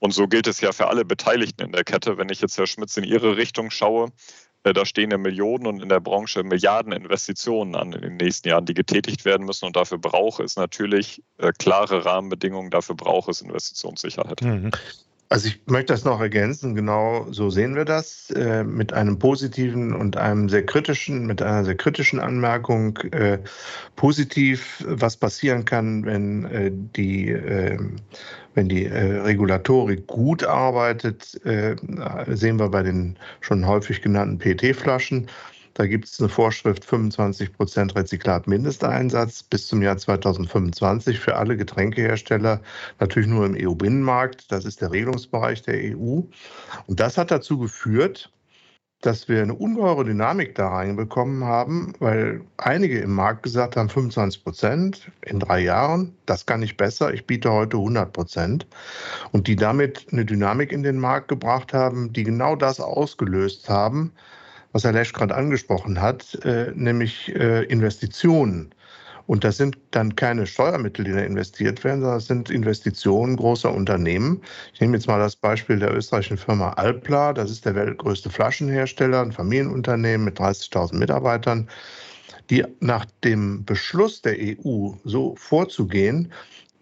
und 0.01 0.13
so 0.13 0.29
gilt 0.29 0.47
es 0.47 0.61
ja 0.61 0.73
für 0.73 0.87
alle 0.87 1.05
Beteiligten 1.05 1.65
in 1.65 1.73
der 1.73 1.83
Kette. 1.83 2.19
Wenn 2.19 2.29
ich 2.29 2.41
jetzt 2.41 2.57
Herr 2.57 2.69
Schmitz 2.69 2.97
in 2.97 3.03
Ihre 3.05 3.37
Richtung 3.37 3.71
schaue, 3.71 4.13
da 4.63 4.85
stehen 4.85 5.11
ja 5.11 5.19
Millionen 5.19 5.67
und 5.67 5.83
in 5.83 5.89
der 5.89 6.01
Branche 6.01 6.43
Milliarden 6.43 6.93
Investitionen 6.93 7.75
an 7.75 7.93
in 7.93 8.01
den 8.01 8.17
nächsten 8.17 8.49
Jahren, 8.49 8.67
die 8.67 8.75
getätigt 8.75 9.25
werden 9.25 9.47
müssen. 9.47 9.67
Und 9.67 9.77
dafür 9.77 9.99
braucht 9.99 10.41
es 10.41 10.57
natürlich 10.57 11.23
äh, 11.39 11.53
klare 11.59 12.05
Rahmenbedingungen, 12.05 12.71
dafür 12.71 12.95
braucht 12.95 13.29
es 13.29 13.41
Investitionssicherheit. 13.41 14.43
Mhm. 14.43 14.71
Also 15.31 15.49
ich 15.49 15.61
möchte 15.67 15.93
das 15.93 16.05
noch 16.05 16.21
ergänzen, 16.21 16.75
genau 16.75 17.27
so 17.31 17.51
sehen 17.51 17.75
wir 17.77 17.85
das, 17.85 18.31
äh, 18.31 18.65
mit 18.65 18.95
einem 18.95 19.19
positiven 19.19 19.95
und 19.95 20.17
einem 20.17 20.49
sehr 20.49 20.65
kritischen, 20.65 21.27
mit 21.27 21.43
einer 21.43 21.67
sehr 21.67 21.77
kritischen 21.77 22.19
Anmerkung. 22.19 22.97
Äh, 23.13 23.41
positiv, 23.95 24.83
was 24.87 25.19
passieren 25.19 25.67
kann, 25.67 26.07
wenn 26.07 26.45
äh, 26.47 26.71
die, 26.73 27.29
ähm, 27.29 27.97
wenn 28.59 28.69
die 28.69 28.87
äh, 28.87 29.21
Regulatorik 29.21 30.09
gut 30.09 30.43
arbeitet, 30.43 31.41
äh, 31.47 31.77
sehen 32.27 32.59
wir 32.59 32.69
bei 32.69 32.83
den 32.83 33.17
schon 33.41 33.65
häufig 33.65 34.03
genannten 34.03 34.39
PET-Flaschen. 34.39 35.29
Da 35.75 35.87
gibt 35.87 36.07
es 36.07 36.19
eine 36.19 36.29
Vorschrift 36.29 36.85
25 36.85 37.53
Prozent 37.53 37.95
Rezyklat-Mindesteinsatz 37.95 39.45
bis 39.45 39.69
zum 39.69 39.81
Jahr 39.81 39.97
2025 39.97 41.21
für 41.21 41.37
alle 41.37 41.57
Getränkehersteller, 41.57 42.61
natürlich 42.99 43.29
nur 43.29 43.47
im 43.47 43.57
EU-Binnenmarkt. 43.57 44.51
Das 44.51 44.65
ist 44.65 44.81
der 44.81 44.91
Regelungsbereich 44.91 45.63
der 45.63 45.77
EU. 45.97 46.23
Und 46.89 46.99
das 46.99 47.17
hat 47.17 47.31
dazu 47.31 47.59
geführt, 47.59 48.33
dass 49.01 49.29
wir 49.29 49.43
eine 49.43 49.55
ungeheure 49.55 50.05
Dynamik 50.05 50.57
da 50.57 50.69
reinbekommen 50.69 51.45
haben, 51.45 51.93
weil 52.01 52.41
einige 52.57 52.99
im 52.99 53.15
Markt 53.15 53.45
gesagt 53.45 53.77
haben, 53.77 53.89
25 53.89 54.43
Prozent 54.43 55.13
in 55.25 55.39
drei 55.39 55.61
Jahren, 55.61 56.17
das 56.27 56.47
kann 56.47 56.63
ich 56.63 56.77
besser, 56.77 57.15
ich 57.15 57.25
biete 57.27 57.53
heute 57.53 57.77
100 57.77 58.13
Prozent. 58.13 58.67
Und 59.31 59.47
die 59.47 59.55
damit 59.55 60.07
eine 60.11 60.25
Dynamik 60.25 60.73
in 60.73 60.83
den 60.83 60.99
Markt 60.99 61.29
gebracht 61.29 61.73
haben, 61.73 62.13
die 62.13 62.25
genau 62.25 62.57
das 62.57 62.81
ausgelöst 62.81 63.69
haben, 63.69 64.13
was 64.73 64.85
Herr 64.85 64.93
Lesch 64.93 65.13
gerade 65.13 65.35
angesprochen 65.35 66.01
hat, 66.01 66.35
äh, 66.45 66.73
nämlich 66.75 67.35
äh, 67.37 67.65
Investitionen. 67.65 68.75
Und 69.29 69.45
das 69.45 69.59
sind 69.59 69.77
dann 69.91 70.17
keine 70.17 70.47
Steuermittel, 70.47 71.05
die 71.05 71.13
da 71.13 71.19
investiert 71.19 71.85
werden, 71.85 72.01
sondern 72.01 72.17
das 72.17 72.27
sind 72.29 72.49
Investitionen 72.49 73.37
großer 73.37 73.71
Unternehmen. 73.71 74.41
Ich 74.73 74.81
nehme 74.81 74.97
jetzt 74.97 75.07
mal 75.07 75.19
das 75.19 75.37
Beispiel 75.37 75.79
der 75.79 75.95
österreichischen 75.95 76.39
Firma 76.39 76.71
Alpla. 76.71 77.35
Das 77.35 77.51
ist 77.51 77.67
der 77.67 77.75
weltgrößte 77.75 78.31
Flaschenhersteller, 78.31 79.21
ein 79.21 79.33
Familienunternehmen 79.33 80.25
mit 80.25 80.41
30.000 80.41 80.97
Mitarbeitern, 80.97 81.69
die 82.49 82.65
nach 82.81 83.05
dem 83.23 83.67
Beschluss 83.67 84.23
der 84.23 84.35
EU 84.41 84.93
so 85.05 85.37
vorzugehen, 85.37 86.33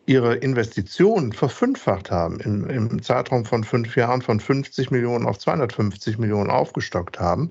ihre 0.06 0.36
Investitionen 0.36 1.32
verfünffacht 1.32 2.12
haben, 2.12 2.38
im, 2.38 2.70
im, 2.70 3.02
Zeitraum 3.02 3.44
von 3.44 3.64
fünf 3.64 3.96
Jahren 3.96 4.22
von 4.22 4.38
50 4.38 4.92
Millionen 4.92 5.26
auf 5.26 5.38
250 5.38 6.18
Millionen 6.18 6.50
aufgestockt 6.50 7.18
haben, 7.18 7.50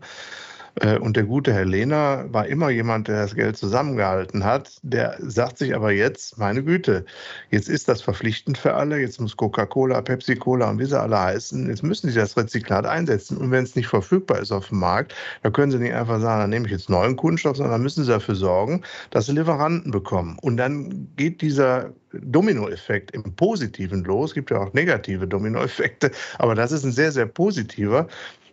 und 0.99 1.15
der 1.15 1.23
gute 1.23 1.53
Herr 1.53 1.63
Lehner 1.63 2.25
war 2.33 2.47
immer 2.47 2.69
jemand, 2.69 3.07
der 3.07 3.21
das 3.21 3.35
Geld 3.35 3.55
zusammengehalten 3.55 4.43
hat. 4.43 4.77
Der 4.83 5.15
sagt 5.19 5.57
sich 5.57 5.73
aber 5.73 5.91
jetzt, 5.91 6.37
meine 6.37 6.63
Güte, 6.63 7.05
jetzt 7.49 7.69
ist 7.69 7.87
das 7.87 8.01
verpflichtend 8.01 8.57
für 8.57 8.73
alle. 8.73 8.99
Jetzt 8.99 9.21
muss 9.21 9.37
Coca-Cola, 9.37 10.01
Pepsi-Cola 10.01 10.69
und 10.69 10.79
wie 10.79 10.85
sie 10.85 10.99
alle 10.99 11.17
heißen, 11.17 11.69
jetzt 11.69 11.81
müssen 11.81 12.09
sie 12.09 12.19
das 12.19 12.35
Rezyklat 12.35 12.85
einsetzen. 12.85 13.37
Und 13.37 13.51
wenn 13.51 13.63
es 13.63 13.77
nicht 13.77 13.87
verfügbar 13.87 14.39
ist 14.39 14.51
auf 14.51 14.67
dem 14.67 14.79
Markt, 14.79 15.15
dann 15.43 15.53
können 15.53 15.71
sie 15.71 15.79
nicht 15.79 15.93
einfach 15.93 16.19
sagen, 16.19 16.41
dann 16.41 16.49
nehme 16.49 16.65
ich 16.65 16.71
jetzt 16.73 16.89
neuen 16.89 17.15
Kunststoff, 17.15 17.55
sondern 17.55 17.81
müssen 17.81 18.03
sie 18.03 18.11
dafür 18.11 18.35
sorgen, 18.35 18.81
dass 19.11 19.27
sie 19.27 19.31
Lieferanten 19.31 19.91
bekommen. 19.91 20.37
Und 20.41 20.57
dann 20.57 21.07
geht 21.15 21.41
dieser 21.41 21.93
Dominoeffekt 22.11 23.11
im 23.11 23.23
Positiven 23.35 24.03
los. 24.03 24.31
Es 24.31 24.33
gibt 24.35 24.51
ja 24.51 24.57
auch 24.57 24.73
negative 24.73 25.25
Dominoeffekte, 25.25 26.11
aber 26.37 26.53
das 26.53 26.73
ist 26.73 26.83
ein 26.83 26.91
sehr, 26.91 27.13
sehr 27.13 27.27
positiver 27.27 28.07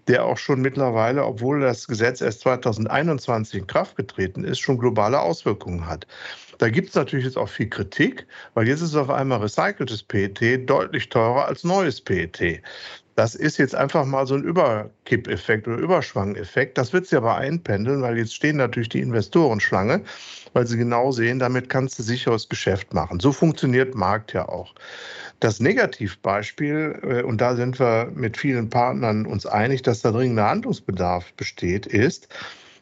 der 0.09 0.25
auch 0.25 0.39
schon 0.39 0.61
mittlerweile, 0.61 1.25
obwohl 1.25 1.61
das 1.61 1.87
Gesetz 1.87 2.21
erst 2.21 2.41
2021 2.41 3.61
in 3.61 3.67
Kraft 3.67 3.97
getreten 3.97 4.45
ist, 4.45 4.59
schon 4.59 4.79
globale 4.79 5.21
Auswirkungen 5.21 5.87
hat. 5.87 6.07
Da 6.59 6.69
gibt 6.69 6.91
es 6.91 6.95
natürlich 6.95 7.25
jetzt 7.25 7.39
auch 7.39 7.49
viel 7.49 7.69
Kritik, 7.69 8.27
weil 8.55 8.69
jetzt 8.69 8.83
ist 8.83 8.95
auf 8.95 9.11
einmal 9.11 9.41
recyceltes 9.41 10.03
PET 10.03 10.69
deutlich 10.69 11.09
teurer 11.09 11.47
als 11.47 11.65
neues 11.65 12.01
PET. 12.01 12.63
Das 13.15 13.35
ist 13.35 13.59
jetzt 13.59 13.75
einfach 13.75 14.07
mal 14.07 14.27
so 14.27 14.35
ein 14.35 14.43
Überkippeffekt 14.43 15.69
oder 15.69 15.77
Überschwangeffekt. 15.77 16.79
Das 16.79 16.93
wird 16.93 17.07
sich 17.07 17.19
aber 17.19 17.37
einpendeln, 17.37 18.01
weil 18.01 18.17
jetzt 18.17 18.35
stehen 18.35 18.57
natürlich 18.57 18.89
die 18.89 19.01
Investoren 19.01 19.61
Schlange, 19.61 20.03
weil 20.55 20.67
sie 20.67 20.79
genau 20.79 21.13
sehen, 21.13 21.39
damit 21.39 21.69
kannst 21.69 21.99
du 21.99 22.03
sicheres 22.03 22.49
Geschäft 22.49 22.95
machen. 22.95 23.21
So 23.21 23.33
funktioniert 23.33 23.95
Markt 23.95 24.33
ja 24.33 24.49
auch. 24.49 24.75
Das 25.41 25.61
Negativbeispiel, 25.61 27.01
äh, 27.03 27.23
und 27.23 27.41
da 27.41 27.55
sind 27.57 27.79
wir 27.79 28.11
mit 28.15 28.37
vielen 28.37 28.71
Partnern 28.71 29.27
uns 29.27 29.45
einig, 29.45 29.83
dass 29.83 30.01
da 30.01 30.11
dringender 30.13 30.49
Handlungsbedarf 30.49 31.33
besteht, 31.35 31.87
ist, 31.87 32.29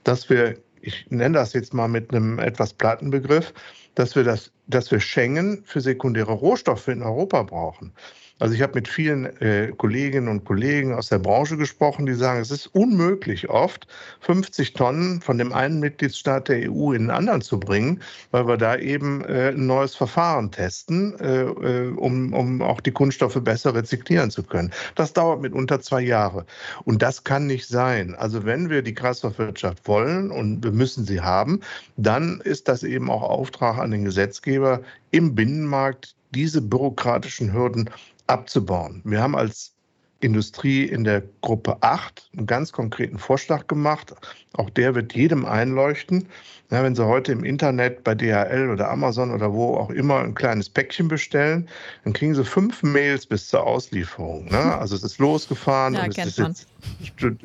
dass 0.04 0.30
wir, 0.30 0.56
ich 0.80 1.06
nenne 1.10 1.38
das 1.38 1.54
jetzt 1.54 1.74
mal 1.74 1.88
mit 1.88 2.14
einem 2.14 2.38
etwas 2.38 2.72
platten 2.72 3.10
Begriff, 3.10 3.52
dass 3.94 4.14
wir 4.14 4.24
das, 4.24 4.52
dass 4.68 4.90
wir 4.90 5.00
Schengen 5.00 5.62
für 5.64 5.80
sekundäre 5.80 6.32
Rohstoffe 6.32 6.88
in 6.88 7.02
Europa 7.02 7.42
brauchen. 7.42 7.92
Also 8.40 8.54
ich 8.54 8.62
habe 8.62 8.72
mit 8.74 8.88
vielen 8.88 9.26
äh, 9.40 9.70
Kolleginnen 9.76 10.28
und 10.28 10.46
Kollegen 10.46 10.94
aus 10.94 11.10
der 11.10 11.18
Branche 11.18 11.58
gesprochen, 11.58 12.06
die 12.06 12.14
sagen, 12.14 12.40
es 12.40 12.50
ist 12.50 12.68
unmöglich 12.68 13.50
oft, 13.50 13.86
50 14.20 14.72
Tonnen 14.72 15.20
von 15.20 15.36
dem 15.36 15.52
einen 15.52 15.78
Mitgliedstaat 15.78 16.48
der 16.48 16.70
EU 16.72 16.92
in 16.92 17.02
den 17.02 17.10
anderen 17.10 17.42
zu 17.42 17.60
bringen, 17.60 18.00
weil 18.30 18.48
wir 18.48 18.56
da 18.56 18.76
eben 18.76 19.22
äh, 19.26 19.50
ein 19.50 19.66
neues 19.66 19.94
Verfahren 19.94 20.50
testen, 20.50 21.18
äh, 21.20 21.42
äh 21.42 21.88
um, 21.90 22.32
um 22.32 22.62
auch 22.62 22.80
die 22.80 22.92
Kunststoffe 22.92 23.38
besser 23.44 23.74
rezyklieren 23.74 24.30
zu 24.30 24.42
können. 24.42 24.72
Das 24.94 25.12
dauert 25.12 25.42
mitunter 25.42 25.80
zwei 25.82 26.00
Jahre. 26.00 26.46
Und 26.84 27.02
das 27.02 27.24
kann 27.24 27.46
nicht 27.46 27.68
sein. 27.68 28.14
Also 28.14 28.46
wenn 28.46 28.70
wir 28.70 28.80
die 28.80 28.94
Kreislaufwirtschaft 28.94 29.86
wollen 29.86 30.30
und 30.30 30.64
wir 30.64 30.72
müssen 30.72 31.04
sie 31.04 31.20
haben, 31.20 31.60
dann 31.98 32.40
ist 32.40 32.68
das 32.68 32.84
eben 32.84 33.10
auch 33.10 33.22
Auftrag 33.22 33.76
an 33.76 33.90
den 33.90 34.06
Gesetzgeber, 34.06 34.80
im 35.10 35.34
Binnenmarkt 35.34 36.14
diese 36.34 36.62
bürokratischen 36.62 37.52
Hürden 37.52 37.90
abzubauen. 38.30 39.02
Wir 39.04 39.20
haben 39.20 39.36
als 39.36 39.74
Industrie 40.20 40.84
in 40.84 41.04
der 41.04 41.22
Gruppe 41.40 41.78
8 41.80 42.30
einen 42.36 42.46
ganz 42.46 42.72
konkreten 42.72 43.18
Vorschlag 43.18 43.66
gemacht. 43.66 44.14
Auch 44.52 44.68
der 44.70 44.94
wird 44.94 45.14
jedem 45.14 45.46
einleuchten. 45.46 46.28
Ja, 46.70 46.84
wenn 46.84 46.94
Sie 46.94 47.04
heute 47.04 47.32
im 47.32 47.42
Internet 47.42 48.04
bei 48.04 48.14
DHL 48.14 48.70
oder 48.70 48.90
Amazon 48.90 49.32
oder 49.32 49.52
wo 49.52 49.76
auch 49.76 49.90
immer 49.90 50.20
ein 50.20 50.34
kleines 50.34 50.68
Päckchen 50.68 51.08
bestellen, 51.08 51.68
dann 52.04 52.12
kriegen 52.12 52.34
Sie 52.34 52.44
fünf 52.44 52.82
Mails 52.82 53.26
bis 53.26 53.48
zur 53.48 53.66
Auslieferung. 53.66 54.46
Ne? 54.46 54.58
Also 54.80 54.94
es 54.94 55.02
ist 55.02 55.18
losgefahren. 55.18 55.94
Ja, 55.94 56.04
und 56.04 56.14
kennt 56.14 56.28
es 56.28 56.38
man. 56.38 56.52
Jetzt, 56.52 56.66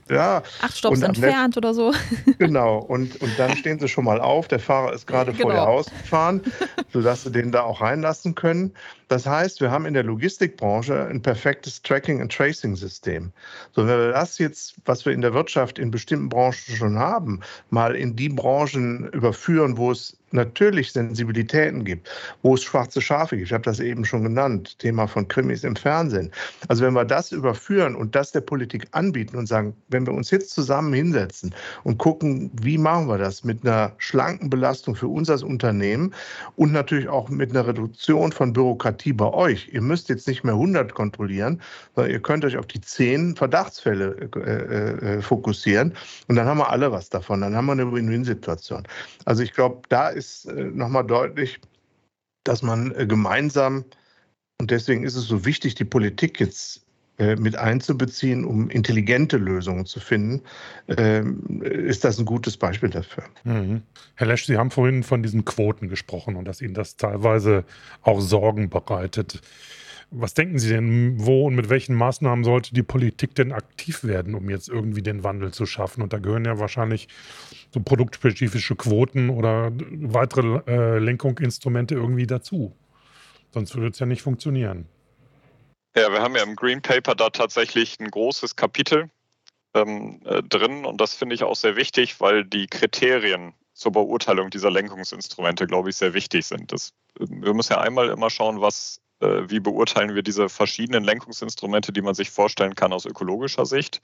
ja, 0.10 0.44
Acht 0.62 0.78
Stopps 0.78 1.02
entfernt 1.02 1.58
oder 1.58 1.74
so. 1.74 1.92
Genau, 2.38 2.78
und, 2.78 3.20
und 3.22 3.40
dann 3.40 3.56
stehen 3.58 3.80
Sie 3.80 3.88
schon 3.88 4.06
mal 4.06 4.22
auf, 4.22 4.48
der 4.48 4.60
Fahrer 4.60 4.94
ist 4.94 5.08
gerade 5.08 5.32
genau. 5.32 5.50
vor 5.50 5.54
Ihr 5.54 5.62
Haus 5.62 5.86
gefahren, 5.88 6.42
sodass 6.94 7.24
Sie 7.24 7.32
den 7.32 7.52
da 7.52 7.62
auch 7.64 7.82
reinlassen 7.82 8.36
können. 8.36 8.74
Das 9.08 9.26
heißt, 9.28 9.62
wir 9.62 9.70
haben 9.70 9.86
in 9.86 9.94
der 9.94 10.04
Logistikbranche 10.04 11.08
ein 11.08 11.22
perfektes 11.22 11.82
Tracking- 11.82 12.22
and 12.22 12.32
Tracing-System. 12.32 13.32
So, 13.72 13.86
wenn 13.86 13.98
wir 13.98 14.12
das 14.12 14.40
jetzt, 14.40 14.76
was 14.86 15.06
wir 15.06 15.14
in 15.14 15.22
der 15.22 15.34
Wirtschaft 15.34 15.78
in 15.78 15.92
bestimmten 15.92 16.30
Branchen 16.30 16.76
schon 16.76 16.98
haben, 16.98 17.42
mal 17.70 17.96
in 17.96 18.16
die 18.16 18.30
Branchen 18.30 19.08
überführen, 19.10 19.78
wo 19.78 19.92
es 19.92 20.18
natürlich 20.36 20.92
Sensibilitäten 20.92 21.84
gibt, 21.84 22.10
wo 22.44 22.54
es 22.54 22.64
schwarze 22.64 23.02
Schafe 23.02 23.38
gibt. 23.38 23.48
Ich 23.48 23.54
habe 23.54 23.64
das 23.64 23.80
eben 23.80 24.06
schon 24.06 24.24
genannt, 24.24 24.78
Thema 24.80 25.08
von 25.08 25.28
Krimis 25.28 25.64
im 25.64 25.76
Fernsehen. 25.76 26.32
Also 26.68 26.86
wenn 26.86 26.94
wir 26.94 27.06
das 27.06 27.32
überführen 27.32 27.96
und 27.96 28.16
das 28.16 28.32
der 28.32 28.42
Politik 28.42 28.88
anbieten 28.92 29.38
und 29.38 29.48
sagen, 29.48 29.76
wenn 29.90 30.06
wir 30.06 30.14
uns 30.14 30.32
jetzt 30.32 30.52
zusammen 30.52 30.94
hinsetzen 30.94 31.54
und 31.84 31.98
gucken, 31.98 32.52
wie 32.62 32.78
machen 32.78 33.08
wir 33.08 33.18
das 33.18 33.44
mit 33.44 33.66
einer 33.66 33.94
schlanken 33.98 34.50
Belastung 34.50 34.96
für 34.96 35.08
uns 35.08 35.30
als 35.30 35.44
Unternehmen 35.44 36.14
und 36.56 36.72
natürlich 36.72 37.08
auch 37.10 37.30
mit 37.30 37.52
einer 37.52 37.68
Reduktion 37.68 38.32
von 38.32 38.54
Bürokratie 38.54 39.14
bei 39.14 39.32
euch. 39.32 39.70
Ihr 39.72 39.82
müsst 39.82 40.10
jetzt 40.10 40.28
nicht 40.28 40.44
mehr 40.44 40.54
100 40.54 40.94
kontrollieren, 40.94 41.62
sondern 41.96 42.14
ihr 42.14 42.22
könnt 42.22 42.46
euch 42.46 42.58
auf 42.58 42.68
die 42.68 42.82
10 42.82 43.36
Verdachtsfälle 43.36 44.30
äh, 44.36 45.18
äh, 45.18 45.22
fokussieren 45.22 45.94
und 46.28 46.36
dann 46.36 46.46
haben 46.46 46.58
wir 46.58 46.70
alle 46.70 46.92
was 46.92 47.10
davon. 47.10 47.42
Dann 47.42 47.56
haben 47.56 47.66
wir 47.66 47.72
eine 47.74 47.92
Win-Win-Situation. 47.92 48.84
Also 49.26 49.44
ich 49.44 49.54
glaube, 49.54 49.82
da 49.90 50.10
ist 50.10 50.25
ist 50.26 50.46
äh, 50.46 50.64
nochmal 50.66 51.06
deutlich, 51.06 51.60
dass 52.44 52.62
man 52.62 52.94
äh, 52.96 53.06
gemeinsam, 53.06 53.86
und 54.60 54.72
deswegen 54.72 55.04
ist 55.04 55.16
es 55.16 55.26
so 55.26 55.46
wichtig, 55.46 55.76
die 55.76 55.86
Politik 55.86 56.40
jetzt 56.40 56.86
äh, 57.18 57.36
mit 57.36 57.56
einzubeziehen, 57.56 58.44
um 58.44 58.70
intelligente 58.70 59.38
Lösungen 59.38 59.86
zu 59.86 60.00
finden, 60.00 60.42
ähm, 60.88 61.62
ist 61.62 62.04
das 62.04 62.20
ein 62.20 62.26
gutes 62.26 62.58
Beispiel 62.58 62.90
dafür. 62.90 63.24
Mhm. 63.44 63.84
Herr 64.16 64.28
Lesch, 64.28 64.46
Sie 64.46 64.58
haben 64.58 64.72
vorhin 64.72 65.04
von 65.04 65.24
diesen 65.24 65.46
Quoten 65.46 65.88
gesprochen 65.88 66.36
und 66.36 66.46
dass 66.46 66.62
Ihnen 66.62 66.74
das 66.74 66.98
teilweise 66.98 67.64
auch 68.02 68.20
Sorgen 68.20 68.70
bereitet. 68.70 69.42
Was 70.18 70.34
denken 70.34 70.60
Sie 70.60 70.70
denn, 70.70 71.26
wo 71.26 71.46
und 71.48 71.56
mit 71.56 71.70
welchen 71.70 71.94
Maßnahmen 71.96 72.46
sollte 72.46 72.74
die 72.74 72.84
Politik 72.84 73.36
denn 73.36 73.52
aktiv 73.52 74.06
werden, 74.06 74.34
um 74.34 74.50
jetzt 74.50 74.70
irgendwie 74.70 75.02
den 75.02 75.24
Wandel 75.24 75.52
zu 75.52 75.66
schaffen? 75.66 76.02
Und 76.02 76.14
da 76.14 76.20
gehören 76.20 76.46
ja 76.46 76.58
wahrscheinlich 76.58 77.10
so 77.74 77.82
produktspezifische 77.82 78.78
Quoten 78.78 79.30
oder 79.30 79.72
weitere 79.74 80.62
äh, 80.68 81.00
Lenkungsinstrumente 81.00 81.96
irgendwie 81.96 82.28
dazu. 82.28 82.74
Sonst 83.54 83.76
würde 83.76 83.90
es 83.90 84.00
ja 84.00 84.06
nicht 84.06 84.22
funktionieren. 84.22 84.88
Ja, 85.98 86.12
wir 86.12 86.22
haben 86.22 86.36
ja 86.36 86.44
im 86.44 86.56
Green 86.56 86.82
Paper 86.82 87.16
da 87.16 87.30
tatsächlich 87.30 88.00
ein 88.00 88.10
großes 88.10 88.56
Kapitel 88.56 89.10
ähm, 89.74 90.22
äh, 90.26 90.44
drin 90.44 90.86
und 90.86 91.00
das 91.00 91.14
finde 91.14 91.36
ich 91.36 91.44
auch 91.44 91.56
sehr 91.56 91.76
wichtig, 91.76 92.20
weil 92.22 92.46
die 92.46 92.68
Kriterien 92.68 93.54
zur 93.74 93.92
Beurteilung 93.92 94.50
dieser 94.50 94.72
Lenkungsinstrumente, 94.72 95.68
glaube 95.68 95.90
ich, 95.90 95.98
sehr 95.98 96.14
wichtig 96.14 96.46
sind. 96.46 96.72
Das, 96.72 96.94
wir 97.20 97.54
müssen 97.54 97.74
ja 97.74 97.82
einmal 97.82 98.10
immer 98.10 98.30
schauen, 98.30 98.62
was 98.62 99.02
äh, 99.20 99.50
wie 99.50 99.60
beurteilen 99.60 100.16
wir 100.16 100.24
diese 100.24 100.50
verschiedenen 100.50 101.04
Lenkungsinstrumente, 101.04 101.94
die 101.94 102.02
man 102.02 102.16
sich 102.16 102.32
vorstellen 102.32 102.76
kann 102.76 102.94
aus 102.94 103.06
ökologischer 103.06 103.66
Sicht? 103.66 104.02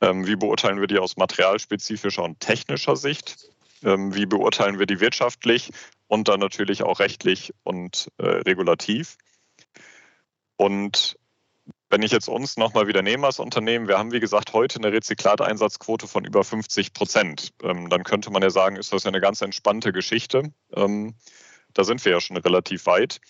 Ähm, 0.00 0.26
wie 0.26 0.36
beurteilen 0.36 0.80
wir 0.80 0.86
die 0.86 0.98
aus 0.98 1.16
materialspezifischer 1.16 2.22
und 2.22 2.40
technischer 2.40 2.96
Sicht? 2.96 3.50
Ähm, 3.84 4.14
wie 4.14 4.26
beurteilen 4.26 4.78
wir 4.78 4.86
die 4.86 5.00
wirtschaftlich 5.00 5.70
und 6.06 6.28
dann 6.28 6.40
natürlich 6.40 6.82
auch 6.82 7.00
rechtlich 7.00 7.52
und 7.62 8.08
äh, 8.18 8.26
regulativ? 8.26 9.16
Und 10.56 11.16
wenn 11.92 12.02
ich 12.02 12.10
jetzt 12.10 12.28
uns 12.28 12.56
nochmal 12.56 12.86
wieder 12.86 13.02
nehme 13.02 13.26
als 13.26 13.38
Unternehmen, 13.38 13.86
wir 13.86 13.98
haben 13.98 14.12
wie 14.12 14.20
gesagt 14.20 14.54
heute 14.54 14.78
eine 14.78 14.92
Rezyklateinsatzquote 14.92 16.08
von 16.08 16.24
über 16.24 16.42
50 16.42 16.94
Prozent. 16.94 17.50
Ähm, 17.62 17.90
dann 17.90 18.02
könnte 18.02 18.30
man 18.30 18.42
ja 18.42 18.50
sagen, 18.50 18.76
ist 18.76 18.92
das 18.92 19.04
ja 19.04 19.08
eine 19.08 19.20
ganz 19.20 19.42
entspannte 19.42 19.92
Geschichte. 19.92 20.52
Ähm, 20.74 21.14
da 21.74 21.84
sind 21.84 22.04
wir 22.04 22.12
ja 22.12 22.20
schon 22.20 22.38
relativ 22.38 22.86
weit. 22.86 23.20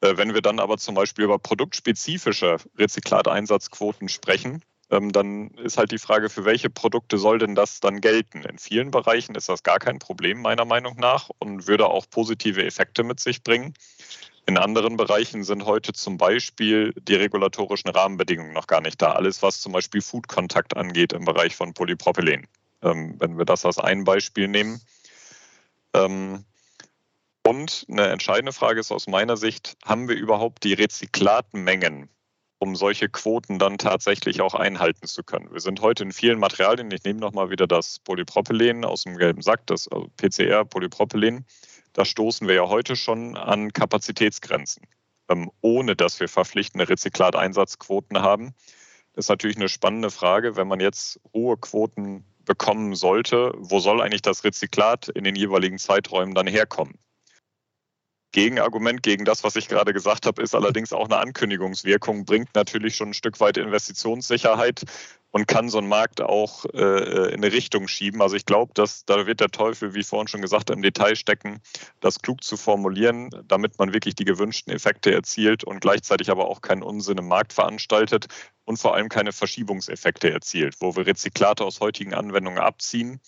Äh, 0.00 0.16
wenn 0.16 0.34
wir 0.34 0.42
dann 0.42 0.60
aber 0.60 0.78
zum 0.78 0.94
Beispiel 0.94 1.24
über 1.24 1.38
produktspezifische 1.38 2.56
Rezyklateinsatzquoten 2.78 4.08
sprechen, 4.08 4.62
ähm, 4.90 5.12
dann 5.12 5.50
ist 5.52 5.78
halt 5.78 5.92
die 5.92 5.98
Frage, 5.98 6.28
für 6.28 6.44
welche 6.44 6.70
Produkte 6.70 7.18
soll 7.18 7.38
denn 7.38 7.54
das 7.54 7.80
dann 7.80 8.00
gelten? 8.00 8.42
In 8.42 8.58
vielen 8.58 8.90
Bereichen 8.90 9.34
ist 9.34 9.48
das 9.48 9.62
gar 9.62 9.78
kein 9.78 9.98
Problem, 9.98 10.40
meiner 10.40 10.64
Meinung 10.64 10.96
nach, 10.96 11.30
und 11.38 11.66
würde 11.66 11.86
auch 11.86 12.08
positive 12.08 12.64
Effekte 12.64 13.02
mit 13.02 13.20
sich 13.20 13.42
bringen. 13.42 13.74
In 14.46 14.58
anderen 14.58 14.96
Bereichen 14.98 15.42
sind 15.42 15.64
heute 15.64 15.94
zum 15.94 16.18
Beispiel 16.18 16.92
die 17.08 17.14
regulatorischen 17.14 17.90
Rahmenbedingungen 17.90 18.52
noch 18.52 18.66
gar 18.66 18.82
nicht 18.82 19.00
da. 19.00 19.12
Alles, 19.12 19.42
was 19.42 19.60
zum 19.60 19.72
Beispiel 19.72 20.02
Foodkontakt 20.02 20.76
angeht 20.76 21.14
im 21.14 21.24
Bereich 21.24 21.56
von 21.56 21.72
Polypropylen. 21.72 22.46
Ähm, 22.82 23.14
wenn 23.18 23.38
wir 23.38 23.46
das 23.46 23.64
als 23.64 23.78
ein 23.78 24.04
Beispiel 24.04 24.48
nehmen, 24.48 24.82
ähm, 25.94 26.44
und 27.46 27.86
eine 27.90 28.08
entscheidende 28.08 28.52
Frage 28.52 28.80
ist 28.80 28.90
aus 28.90 29.06
meiner 29.06 29.36
Sicht, 29.36 29.76
haben 29.84 30.08
wir 30.08 30.16
überhaupt 30.16 30.64
die 30.64 30.72
Rezyklatmengen, 30.72 32.08
um 32.58 32.74
solche 32.74 33.08
Quoten 33.08 33.58
dann 33.58 33.78
tatsächlich 33.78 34.40
auch 34.40 34.54
einhalten 34.54 35.06
zu 35.06 35.22
können? 35.22 35.52
Wir 35.52 35.60
sind 35.60 35.80
heute 35.82 36.04
in 36.04 36.12
vielen 36.12 36.38
Materialien, 36.38 36.90
ich 36.90 37.04
nehme 37.04 37.20
nochmal 37.20 37.50
wieder 37.50 37.66
das 37.66 37.98
Polypropylen 38.00 38.84
aus 38.84 39.04
dem 39.04 39.16
gelben 39.18 39.42
Sack, 39.42 39.66
das 39.66 39.88
also 39.88 40.08
PCR, 40.16 40.64
Polypropylen, 40.64 41.44
da 41.92 42.04
stoßen 42.04 42.48
wir 42.48 42.54
ja 42.54 42.68
heute 42.68 42.96
schon 42.96 43.36
an 43.36 43.72
Kapazitätsgrenzen, 43.72 44.84
ähm, 45.28 45.50
ohne 45.60 45.96
dass 45.96 46.18
wir 46.20 46.28
verpflichtende 46.28 46.88
Rezyklateinsatzquoten 46.88 48.20
haben. 48.22 48.54
Das 49.12 49.26
ist 49.26 49.28
natürlich 49.28 49.56
eine 49.56 49.68
spannende 49.68 50.10
Frage, 50.10 50.56
wenn 50.56 50.66
man 50.66 50.80
jetzt 50.80 51.20
hohe 51.32 51.56
Quoten 51.56 52.24
bekommen 52.44 52.94
sollte, 52.94 53.52
wo 53.56 53.80
soll 53.80 54.00
eigentlich 54.00 54.22
das 54.22 54.44
Rezyklat 54.44 55.08
in 55.08 55.24
den 55.24 55.36
jeweiligen 55.36 55.78
Zeiträumen 55.78 56.34
dann 56.34 56.46
herkommen. 56.46 56.98
Gegenargument 58.34 59.04
gegen 59.04 59.24
das, 59.24 59.44
was 59.44 59.54
ich 59.54 59.68
gerade 59.68 59.92
gesagt 59.92 60.26
habe, 60.26 60.42
ist 60.42 60.56
allerdings 60.56 60.92
auch 60.92 61.04
eine 61.04 61.18
Ankündigungswirkung, 61.18 62.24
bringt 62.24 62.52
natürlich 62.56 62.96
schon 62.96 63.10
ein 63.10 63.14
Stück 63.14 63.38
weit 63.38 63.56
Investitionssicherheit 63.56 64.82
und 65.30 65.46
kann 65.46 65.68
so 65.68 65.78
einen 65.78 65.86
Markt 65.86 66.20
auch 66.20 66.64
äh, 66.74 67.28
in 67.32 67.44
eine 67.44 67.52
Richtung 67.52 67.86
schieben. 67.86 68.20
Also 68.22 68.34
ich 68.34 68.44
glaube, 68.44 68.72
dass 68.74 69.04
da 69.04 69.28
wird 69.28 69.38
der 69.38 69.50
Teufel, 69.50 69.94
wie 69.94 70.02
vorhin 70.02 70.26
schon 70.26 70.42
gesagt, 70.42 70.70
im 70.70 70.82
Detail 70.82 71.14
stecken, 71.14 71.60
das 72.00 72.18
klug 72.18 72.42
zu 72.42 72.56
formulieren, 72.56 73.30
damit 73.46 73.78
man 73.78 73.92
wirklich 73.92 74.16
die 74.16 74.24
gewünschten 74.24 74.72
Effekte 74.72 75.14
erzielt 75.14 75.62
und 75.62 75.78
gleichzeitig 75.80 76.28
aber 76.28 76.48
auch 76.48 76.60
keinen 76.60 76.82
Unsinn 76.82 77.18
im 77.18 77.28
Markt 77.28 77.52
veranstaltet 77.52 78.26
und 78.64 78.78
vor 78.78 78.96
allem 78.96 79.08
keine 79.08 79.30
Verschiebungseffekte 79.30 80.32
erzielt, 80.32 80.74
wo 80.80 80.96
wir 80.96 81.06
Rezyklate 81.06 81.64
aus 81.64 81.78
heutigen 81.78 82.14
Anwendungen 82.14 82.58
abziehen 82.58 83.20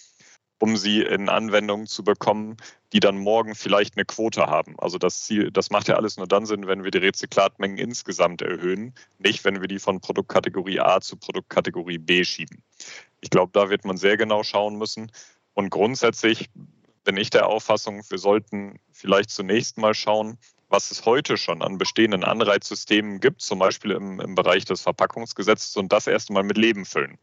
um 0.59 0.77
sie 0.77 1.03
in 1.03 1.29
Anwendungen 1.29 1.87
zu 1.87 2.03
bekommen, 2.03 2.57
die 2.93 3.01
dann 3.01 3.19
morgen 3.19 3.55
vielleicht 3.55 3.97
eine 3.97 4.05
Quote 4.05 4.47
haben. 4.47 4.79
Also 4.79 4.99
das 4.99 5.23
Ziel, 5.23 5.51
das 5.51 5.71
macht 5.71 5.89
ja 5.89 5.97
alles 5.97 6.17
nur 6.17 6.27
dann 6.27 6.47
Sinn, 6.47 6.67
wenn 6.67 6.85
wir 6.85 6.91
die 6.91 6.99
Rezyklatmengen 6.99 7.79
insgesamt 7.79 8.43
erhöhen, 8.43 8.95
nicht 9.19 9.45
wenn 9.45 9.61
wir 9.61 9.69
die 9.69 9.79
von 9.79 10.01
Produktkategorie 10.01 10.81
A 10.81 11.01
zu 11.01 11.17
Produktkategorie 11.17 11.99
B 11.99 12.25
schieben. 12.25 12.63
Ich 13.21 13.31
glaube, 13.31 13.51
da 13.53 13.69
wird 13.69 13.85
man 13.85 13.97
sehr 13.97 14.17
genau 14.17 14.43
schauen 14.43 14.77
müssen. 14.77 15.13
Und 15.55 15.71
grundsätzlich 15.71 16.49
bin 17.05 17.17
ich 17.17 17.31
der 17.31 17.47
Auffassung, 17.47 18.03
wir 18.09 18.19
sollten 18.19 18.79
vielleicht 18.93 19.31
zunächst 19.31 19.79
mal 19.79 19.95
schauen, 19.95 20.39
was 20.69 20.91
es 20.91 21.05
heute 21.07 21.37
schon 21.37 21.63
an 21.63 21.79
bestehenden 21.79 22.25
Anreizsystemen 22.25 23.21
gibt, 23.21 23.41
zum 23.41 23.59
Beispiel 23.59 23.93
im, 23.93 24.21
im 24.21 24.35
Bereich 24.35 24.65
des 24.65 24.83
Verpackungsgesetzes 24.83 25.77
und 25.77 25.93
das 25.93 26.07
erst 26.07 26.31
einmal 26.31 26.43
mit 26.43 26.59
Leben 26.59 26.85
füllen. 26.85 27.19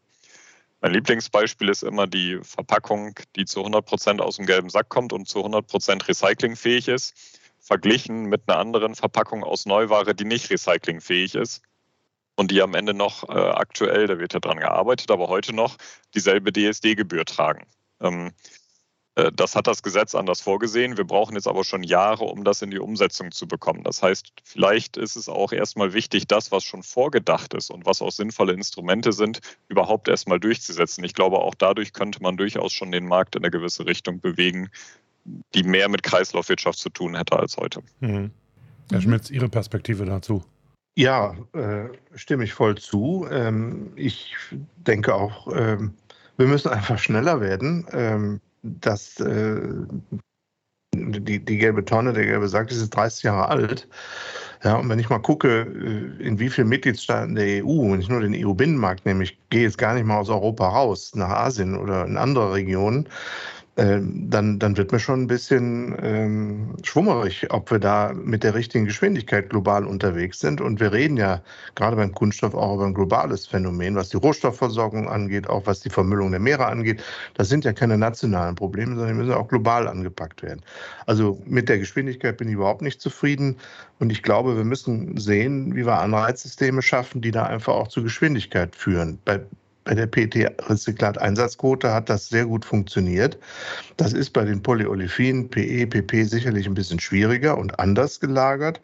Mein 0.83 0.91
Lieblingsbeispiel 0.91 1.69
ist 1.69 1.81
immer 1.81 2.07
die 2.07 2.39
Verpackung, 2.43 3.17
die 3.37 3.45
zu 3.45 3.61
100 3.61 3.85
Prozent 3.85 4.21
aus 4.21 4.35
dem 4.35 4.45
gelben 4.45 4.69
Sack 4.69 4.89
kommt 4.89 5.13
und 5.13 5.29
zu 5.29 5.37
100 5.37 5.65
Prozent 5.65 6.05
recyclingfähig 6.09 6.89
ist, 6.89 7.13
verglichen 7.61 8.25
mit 8.25 8.41
einer 8.49 8.59
anderen 8.59 8.93
Verpackung 8.93 9.45
aus 9.45 9.65
Neuware, 9.65 10.13
die 10.13 10.25
nicht 10.25 10.49
recyclingfähig 10.49 11.35
ist 11.35 11.61
und 12.35 12.51
die 12.51 12.61
am 12.61 12.73
Ende 12.73 12.93
noch 12.93 13.29
äh, 13.29 13.31
aktuell, 13.31 14.07
da 14.07 14.19
wird 14.19 14.33
ja 14.33 14.41
dran 14.41 14.59
gearbeitet, 14.59 15.09
aber 15.09 15.29
heute 15.29 15.53
noch 15.53 15.77
dieselbe 16.15 16.51
DSD-Gebühr 16.51 17.23
tragen. 17.23 17.65
Ähm, 18.01 18.27
äh, 18.27 18.31
das 19.15 19.55
hat 19.55 19.67
das 19.67 19.83
Gesetz 19.83 20.15
anders 20.15 20.41
vorgesehen. 20.41 20.97
Wir 20.97 21.03
brauchen 21.03 21.35
jetzt 21.35 21.47
aber 21.47 21.63
schon 21.63 21.83
Jahre, 21.83 22.25
um 22.25 22.43
das 22.43 22.63
in 22.63 22.71
die 22.71 22.79
Umsetzung 22.79 23.31
zu 23.31 23.47
bekommen. 23.47 23.83
Das 23.83 24.01
heißt, 24.01 24.33
vielleicht 24.43 24.97
ist 24.97 25.15
es 25.15 25.29
auch 25.29 25.51
erstmal 25.51 25.93
wichtig, 25.93 26.27
das, 26.27 26.51
was 26.51 26.63
schon 26.63 26.81
vorgedacht 26.81 27.53
ist 27.53 27.69
und 27.69 27.85
was 27.85 28.01
auch 28.01 28.11
sinnvolle 28.11 28.53
Instrumente 28.53 29.11
sind, 29.13 29.39
überhaupt 29.67 30.07
erstmal 30.07 30.39
durchzusetzen. 30.39 31.03
Ich 31.03 31.13
glaube, 31.13 31.37
auch 31.39 31.53
dadurch 31.53 31.93
könnte 31.93 32.23
man 32.23 32.37
durchaus 32.37 32.73
schon 32.73 32.91
den 32.91 33.05
Markt 33.05 33.35
in 33.35 33.43
eine 33.43 33.51
gewisse 33.51 33.85
Richtung 33.85 34.19
bewegen, 34.19 34.69
die 35.53 35.63
mehr 35.63 35.89
mit 35.89 36.03
Kreislaufwirtschaft 36.03 36.79
zu 36.79 36.89
tun 36.89 37.15
hätte 37.15 37.37
als 37.37 37.57
heute. 37.57 37.81
Mhm. 37.99 38.31
Herr 38.91 39.01
Schmitz, 39.01 39.29
Ihre 39.29 39.49
Perspektive 39.49 40.05
dazu? 40.05 40.43
Ja, 40.95 41.35
äh, 41.53 41.89
stimme 42.15 42.43
ich 42.43 42.53
voll 42.53 42.77
zu. 42.77 43.27
Ähm, 43.31 43.93
ich 43.95 44.35
denke 44.75 45.15
auch, 45.15 45.47
ähm, 45.55 45.93
wir 46.37 46.47
müssen 46.47 46.69
einfach 46.69 46.99
schneller 46.99 47.41
werden. 47.41 47.87
Ähm, 47.91 48.41
dass 48.63 49.19
äh, 49.19 49.61
die, 50.95 51.43
die 51.43 51.57
gelbe 51.57 51.85
Tonne, 51.85 52.13
der 52.13 52.25
gelbe 52.25 52.47
Sack, 52.47 52.69
die 52.69 52.75
ist 52.75 52.89
30 52.89 53.23
Jahre 53.23 53.49
alt. 53.49 53.87
Ja, 54.63 54.75
und 54.75 54.87
wenn 54.89 54.99
ich 54.99 55.09
mal 55.09 55.19
gucke, 55.19 55.61
äh, 55.61 56.23
in 56.23 56.39
wie 56.39 56.49
vielen 56.49 56.69
Mitgliedstaaten 56.69 57.35
der 57.35 57.65
EU, 57.65 57.91
wenn 57.91 57.99
ich 57.99 58.09
nur 58.09 58.21
den 58.21 58.33
EU-Binnenmarkt 58.33 59.05
nehme, 59.05 59.23
ich 59.23 59.37
gehe 59.49 59.63
jetzt 59.63 59.77
gar 59.77 59.93
nicht 59.93 60.05
mal 60.05 60.17
aus 60.17 60.29
Europa 60.29 60.67
raus, 60.67 61.13
nach 61.15 61.29
Asien 61.29 61.75
oder 61.75 62.05
in 62.05 62.17
andere 62.17 62.53
Regionen, 62.53 63.09
ähm, 63.75 64.29
dann, 64.29 64.59
dann 64.59 64.77
wird 64.77 64.91
mir 64.91 64.99
schon 64.99 65.23
ein 65.23 65.27
bisschen 65.27 65.97
ähm, 65.99 66.75
schwummerig, 66.83 67.47
ob 67.49 67.71
wir 67.71 67.79
da 67.79 68.13
mit 68.13 68.43
der 68.43 68.53
richtigen 68.53 68.85
Geschwindigkeit 68.85 69.49
global 69.49 69.87
unterwegs 69.87 70.39
sind. 70.39 70.61
Und 70.61 70.79
wir 70.79 70.91
reden 70.91 71.17
ja 71.17 71.41
gerade 71.73 71.95
beim 71.95 72.13
Kunststoff 72.13 72.53
auch 72.53 72.75
über 72.75 72.85
ein 72.85 72.93
globales 72.93 73.47
Phänomen, 73.47 73.95
was 73.95 74.09
die 74.09 74.17
Rohstoffversorgung 74.17 75.09
angeht, 75.09 75.49
auch 75.49 75.65
was 75.65 75.79
die 75.79 75.89
Vermüllung 75.89 76.29
der 76.29 76.39
Meere 76.39 76.67
angeht. 76.67 77.01
Das 77.33 77.49
sind 77.49 77.65
ja 77.65 77.73
keine 77.73 77.97
nationalen 77.97 78.53
Probleme, 78.53 78.95
sondern 78.95 79.15
die 79.17 79.23
müssen 79.23 79.33
auch 79.33 79.47
global 79.47 79.87
angepackt 79.87 80.43
werden. 80.43 80.61
Also 81.07 81.41
mit 81.47 81.67
der 81.67 81.79
Geschwindigkeit 81.79 82.37
bin 82.37 82.49
ich 82.49 82.53
überhaupt 82.53 82.83
nicht 82.83 83.01
zufrieden. 83.01 83.57
Und 83.97 84.11
ich 84.11 84.21
glaube, 84.21 84.55
wir 84.55 84.65
müssen 84.65 85.17
sehen, 85.17 85.75
wie 85.75 85.83
wir 85.83 85.97
Anreizsysteme 85.97 86.83
schaffen, 86.83 87.21
die 87.21 87.31
da 87.31 87.45
einfach 87.45 87.73
auch 87.73 87.87
zu 87.87 88.03
Geschwindigkeit 88.03 88.75
führen. 88.75 89.17
Bei 89.25 89.39
bei 89.85 89.93
der 89.93 90.07
PT-Rezyklat-Einsatzquote 90.07 91.93
hat 91.93 92.09
das 92.09 92.29
sehr 92.29 92.45
gut 92.45 92.65
funktioniert. 92.65 93.37
Das 93.97 94.13
ist 94.13 94.31
bei 94.31 94.45
den 94.45 94.61
Polyolefinen, 94.61 95.49
PE, 95.49 95.87
PP 95.87 96.23
sicherlich 96.23 96.67
ein 96.67 96.73
bisschen 96.73 96.99
schwieriger 96.99 97.57
und 97.57 97.79
anders 97.79 98.19
gelagert. 98.19 98.79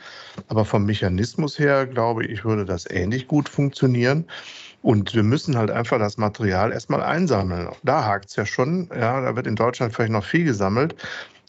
Aber 0.48 0.66
vom 0.66 0.86
Mechanismus 0.86 1.58
her, 1.58 1.86
glaube 1.86 2.26
ich, 2.26 2.44
würde 2.44 2.66
das 2.66 2.90
ähnlich 2.90 3.28
gut 3.28 3.48
funktionieren. 3.48 4.26
Und 4.82 5.14
wir 5.14 5.24
müssen 5.24 5.58
halt 5.58 5.72
einfach 5.72 6.00
das 6.00 6.18
Material 6.18 6.72
erstmal 6.72 7.04
einsammeln. 7.04 7.70
Da 7.84 8.06
hakt 8.06 8.30
es 8.30 8.36
ja 8.36 8.46
schon. 8.46 8.90
Ja, 8.96 9.20
da 9.22 9.36
wird 9.36 9.46
in 9.46 9.56
Deutschland 9.56 9.94
vielleicht 9.94 10.12
noch 10.12 10.24
viel 10.24 10.46
gesammelt. 10.46 10.96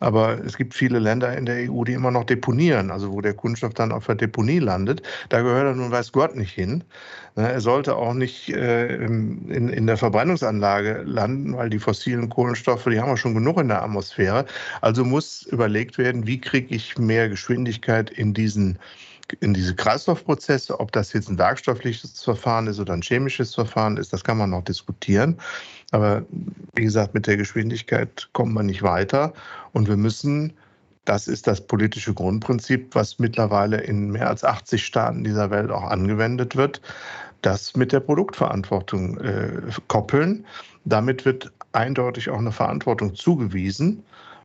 Aber 0.00 0.42
es 0.44 0.56
gibt 0.56 0.74
viele 0.74 0.98
Länder 0.98 1.36
in 1.36 1.46
der 1.46 1.70
EU, 1.70 1.84
die 1.84 1.92
immer 1.92 2.10
noch 2.10 2.24
deponieren, 2.24 2.90
also 2.90 3.12
wo 3.12 3.20
der 3.20 3.34
Kunststoff 3.34 3.74
dann 3.74 3.92
auf 3.92 4.06
der 4.06 4.14
Deponie 4.16 4.58
landet. 4.58 5.02
Da 5.28 5.42
gehört 5.42 5.66
er 5.66 5.74
nun 5.74 5.90
weiß 5.90 6.12
Gott 6.12 6.36
nicht 6.36 6.52
hin. 6.52 6.82
Ne, 7.36 7.52
er 7.52 7.60
sollte 7.60 7.94
auch 7.96 8.14
nicht 8.14 8.48
äh, 8.48 8.96
in, 8.96 9.86
der 9.86 9.96
Verbrennungsanlage 9.96 11.02
landen, 11.04 11.56
weil 11.56 11.70
die 11.70 11.78
fossilen 11.78 12.28
Kohlenstoffe, 12.28 12.84
die 12.84 12.98
haben 12.98 13.10
wir 13.10 13.16
schon 13.16 13.34
genug 13.34 13.60
in 13.60 13.68
der 13.68 13.82
Atmosphäre. 13.82 14.46
Also 14.80 15.04
muss 15.04 15.42
überlegt 15.42 15.98
werden, 15.98 16.26
wie 16.26 16.40
kriege 16.40 16.74
ich 16.74 16.98
mehr 16.98 17.28
Geschwindigkeit 17.28 18.10
in 18.10 18.34
diesen 18.34 18.78
in 19.38 19.54
diese 19.54 19.74
Kreislaufprozesse, 19.76 20.80
ob 20.80 20.90
das 20.90 21.12
jetzt 21.12 21.28
ein 21.28 21.38
werkstoffliches 21.38 22.22
Verfahren 22.22 22.66
ist 22.66 22.80
oder 22.80 22.94
ein 22.94 23.02
chemisches 23.02 23.54
Verfahren 23.54 23.96
ist, 23.96 24.12
das 24.12 24.24
kann 24.24 24.38
man 24.38 24.50
noch 24.50 24.64
diskutieren. 24.64 25.38
Aber 25.90 26.22
wie 26.74 26.84
gesagt, 26.84 27.14
mit 27.14 27.26
der 27.26 27.36
Geschwindigkeit 27.36 28.28
kommt 28.32 28.54
man 28.54 28.66
nicht 28.66 28.82
weiter. 28.82 29.32
Und 29.72 29.88
wir 29.88 29.96
müssen, 29.96 30.52
das 31.04 31.28
ist 31.28 31.46
das 31.46 31.60
politische 31.60 32.14
Grundprinzip, 32.14 32.94
was 32.94 33.18
mittlerweile 33.18 33.80
in 33.80 34.10
mehr 34.10 34.28
als 34.28 34.44
80 34.44 34.84
Staaten 34.84 35.24
dieser 35.24 35.50
Welt 35.50 35.70
auch 35.70 35.84
angewendet 35.84 36.56
wird, 36.56 36.80
das 37.42 37.74
mit 37.76 37.92
der 37.92 38.00
Produktverantwortung 38.00 39.18
äh, 39.18 39.62
koppeln. 39.88 40.46
Damit 40.84 41.24
wird 41.24 41.50
eindeutig 41.72 42.30
auch 42.30 42.38
eine 42.38 42.52
Verantwortung 42.52 43.14
zugewiesen. 43.14 44.02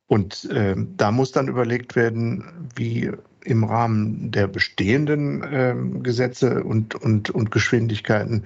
Und 0.08 0.46
äh, 0.52 0.76
da 0.98 1.12
muss 1.12 1.32
dann 1.32 1.48
überlegt 1.48 1.96
werden, 1.96 2.70
wie 2.76 3.12
im 3.44 3.64
Rahmen 3.64 4.32
der 4.32 4.48
bestehenden 4.48 5.44
äh, 5.44 5.76
Gesetze 6.02 6.64
und, 6.64 6.96
und, 6.96 7.30
und 7.30 7.52
Geschwindigkeiten 7.52 8.44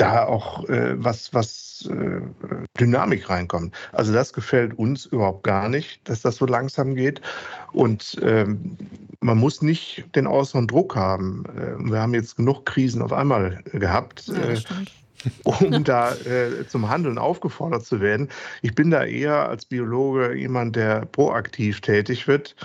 da 0.00 0.24
auch 0.24 0.66
äh, 0.68 0.94
was, 0.96 1.34
was 1.34 1.88
äh, 1.90 2.20
Dynamik 2.78 3.28
reinkommt. 3.28 3.74
Also 3.92 4.12
das 4.12 4.32
gefällt 4.32 4.78
uns 4.78 5.06
überhaupt 5.06 5.44
gar 5.44 5.68
nicht, 5.68 6.00
dass 6.08 6.22
das 6.22 6.36
so 6.36 6.46
langsam 6.46 6.94
geht. 6.94 7.20
Und 7.72 8.16
ähm, 8.22 8.76
man 9.20 9.38
muss 9.38 9.60
nicht 9.60 10.04
den 10.14 10.26
äußeren 10.26 10.66
Druck 10.66 10.96
haben. 10.96 11.44
Äh, 11.56 11.90
wir 11.90 12.00
haben 12.00 12.14
jetzt 12.14 12.36
genug 12.36 12.64
Krisen 12.64 13.02
auf 13.02 13.12
einmal 13.12 13.62
gehabt. 13.72 14.28
Ja, 14.28 14.34
äh, 14.34 14.60
um 15.44 15.84
da 15.84 16.14
äh, 16.14 16.66
zum 16.66 16.88
Handeln 16.88 17.18
aufgefordert 17.18 17.84
zu 17.84 18.00
werden. 18.00 18.30
Ich 18.62 18.74
bin 18.74 18.90
da 18.90 19.04
eher 19.04 19.50
als 19.50 19.66
Biologe 19.66 20.34
jemand, 20.34 20.76
der 20.76 21.04
proaktiv 21.04 21.82
tätig 21.82 22.26
wird 22.26 22.56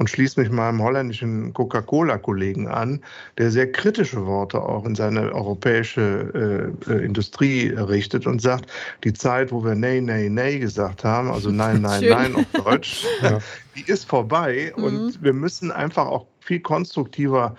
und 0.00 0.08
schließe 0.08 0.40
mich 0.40 0.48
meinem 0.48 0.82
holländischen 0.82 1.52
Coca-Cola-Kollegen 1.52 2.68
an, 2.68 3.02
der 3.36 3.50
sehr 3.50 3.70
kritische 3.70 4.24
Worte 4.24 4.58
auch 4.62 4.86
in 4.86 4.94
seine 4.94 5.30
europäische 5.30 6.72
äh, 6.88 6.90
äh, 6.90 7.04
Industrie 7.04 7.68
richtet 7.68 8.26
und 8.26 8.40
sagt, 8.40 8.64
die 9.04 9.12
Zeit, 9.12 9.52
wo 9.52 9.62
wir 9.62 9.74
Nein, 9.74 10.06
Nein, 10.06 10.32
Nein 10.32 10.60
gesagt 10.60 11.04
haben, 11.04 11.30
also 11.30 11.50
Nein, 11.50 11.82
Nein, 11.82 12.06
Nein 12.08 12.34
auf 12.34 12.64
Deutsch, 12.64 13.04
ja. 13.22 13.40
die 13.76 13.82
ist 13.90 14.08
vorbei 14.08 14.72
mhm. 14.74 14.84
und 14.84 15.22
wir 15.22 15.34
müssen 15.34 15.70
einfach 15.70 16.06
auch 16.06 16.24
viel 16.40 16.60
konstruktiver 16.60 17.54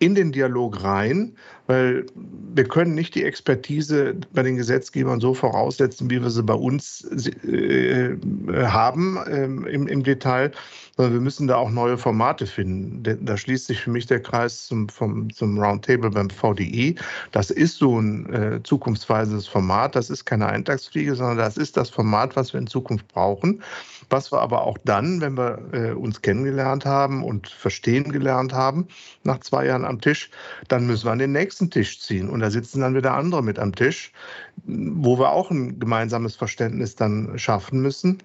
in 0.00 0.16
den 0.16 0.32
Dialog 0.32 0.82
rein, 0.82 1.36
weil 1.66 2.04
wir 2.54 2.64
können 2.64 2.94
nicht 2.94 3.14
die 3.14 3.24
Expertise 3.24 4.14
bei 4.32 4.42
den 4.42 4.56
Gesetzgebern 4.56 5.20
so 5.20 5.34
voraussetzen, 5.34 6.10
wie 6.10 6.22
wir 6.22 6.30
sie 6.30 6.42
bei 6.42 6.54
uns 6.54 7.04
äh, 7.44 8.16
haben 8.52 9.16
äh, 9.26 9.44
im, 9.44 9.86
im 9.86 10.02
Detail, 10.02 10.52
sondern 10.96 11.14
wir 11.14 11.20
müssen 11.20 11.48
da 11.48 11.56
auch 11.56 11.70
neue 11.70 11.98
Formate 11.98 12.46
finden. 12.46 13.02
Da 13.24 13.36
schließt 13.36 13.66
sich 13.66 13.80
für 13.80 13.90
mich 13.90 14.06
der 14.06 14.20
Kreis 14.20 14.66
zum, 14.66 14.88
vom, 14.88 15.32
zum 15.32 15.58
Roundtable 15.58 16.10
beim 16.10 16.30
VDI. 16.30 16.96
Das 17.32 17.50
ist 17.50 17.78
so 17.78 17.98
ein 18.00 18.32
äh, 18.32 18.62
zukunftsweisendes 18.62 19.48
Format. 19.48 19.96
Das 19.96 20.10
ist 20.10 20.24
keine 20.24 20.46
Eintagsfliege, 20.46 21.14
sondern 21.14 21.38
das 21.38 21.56
ist 21.56 21.76
das 21.76 21.90
Format, 21.90 22.36
was 22.36 22.52
wir 22.52 22.60
in 22.60 22.66
Zukunft 22.66 23.08
brauchen. 23.08 23.62
Was 24.10 24.30
wir 24.30 24.40
aber 24.40 24.62
auch 24.62 24.78
dann, 24.84 25.20
wenn 25.20 25.36
wir 25.36 25.58
äh, 25.72 25.92
uns 25.92 26.20
kennengelernt 26.22 26.84
haben 26.84 27.24
und 27.24 27.48
verstehen 27.48 28.12
gelernt 28.12 28.52
haben, 28.52 28.86
nach 29.22 29.40
zwei 29.40 29.66
Jahren 29.66 29.84
am 29.84 30.00
Tisch, 30.00 30.30
dann 30.68 30.86
müssen 30.86 31.06
wir 31.06 31.12
an 31.12 31.18
den 31.18 31.32
nächsten 31.32 31.53
nächsten 31.54 31.70
Tisch 31.70 32.00
ziehen. 32.00 32.28
Und 32.28 32.40
da 32.40 32.50
sitzen 32.50 32.80
dann 32.80 32.96
wieder 32.96 33.14
andere 33.14 33.42
mit 33.42 33.60
am 33.60 33.74
Tisch, 33.74 34.12
wo 34.64 35.18
wir 35.18 35.30
auch 35.30 35.50
ein 35.50 35.78
gemeinsames 35.78 36.34
Verständnis 36.34 36.96
dann 36.96 37.38
schaffen 37.38 37.80
müssen 37.80 38.18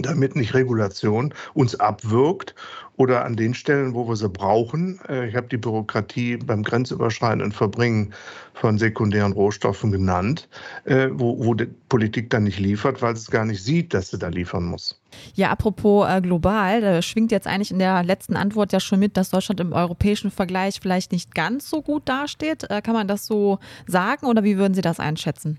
damit 0.00 0.36
nicht 0.36 0.54
Regulation 0.54 1.34
uns 1.52 1.78
abwirkt 1.78 2.54
oder 2.96 3.24
an 3.24 3.36
den 3.36 3.52
Stellen, 3.52 3.94
wo 3.94 4.08
wir 4.08 4.16
sie 4.16 4.28
brauchen. 4.28 4.98
Äh, 5.08 5.28
ich 5.28 5.36
habe 5.36 5.48
die 5.48 5.58
Bürokratie 5.58 6.38
beim 6.38 6.62
grenzüberschreitenden 6.62 7.52
Verbringen 7.52 8.14
von 8.54 8.78
sekundären 8.78 9.32
Rohstoffen 9.32 9.92
genannt, 9.92 10.48
äh, 10.84 11.08
wo, 11.12 11.44
wo 11.44 11.52
die 11.52 11.66
Politik 11.90 12.30
dann 12.30 12.44
nicht 12.44 12.58
liefert, 12.58 13.02
weil 13.02 13.16
sie 13.16 13.22
es 13.22 13.30
gar 13.30 13.44
nicht 13.44 13.62
sieht, 13.62 13.92
dass 13.92 14.10
sie 14.10 14.18
da 14.18 14.28
liefern 14.28 14.64
muss. 14.64 14.98
Ja, 15.34 15.50
apropos 15.50 16.08
äh, 16.08 16.22
global, 16.22 16.80
da 16.80 17.02
schwingt 17.02 17.30
jetzt 17.30 17.46
eigentlich 17.46 17.70
in 17.70 17.78
der 17.78 18.02
letzten 18.02 18.36
Antwort 18.36 18.72
ja 18.72 18.80
schon 18.80 18.98
mit, 18.98 19.18
dass 19.18 19.28
Deutschland 19.28 19.60
im 19.60 19.74
europäischen 19.74 20.30
Vergleich 20.30 20.78
vielleicht 20.80 21.12
nicht 21.12 21.34
ganz 21.34 21.68
so 21.68 21.82
gut 21.82 22.08
dasteht. 22.08 22.70
Äh, 22.70 22.80
kann 22.80 22.94
man 22.94 23.08
das 23.08 23.26
so 23.26 23.58
sagen 23.86 24.26
oder 24.26 24.42
wie 24.42 24.56
würden 24.56 24.72
Sie 24.72 24.80
das 24.80 25.00
einschätzen? 25.00 25.58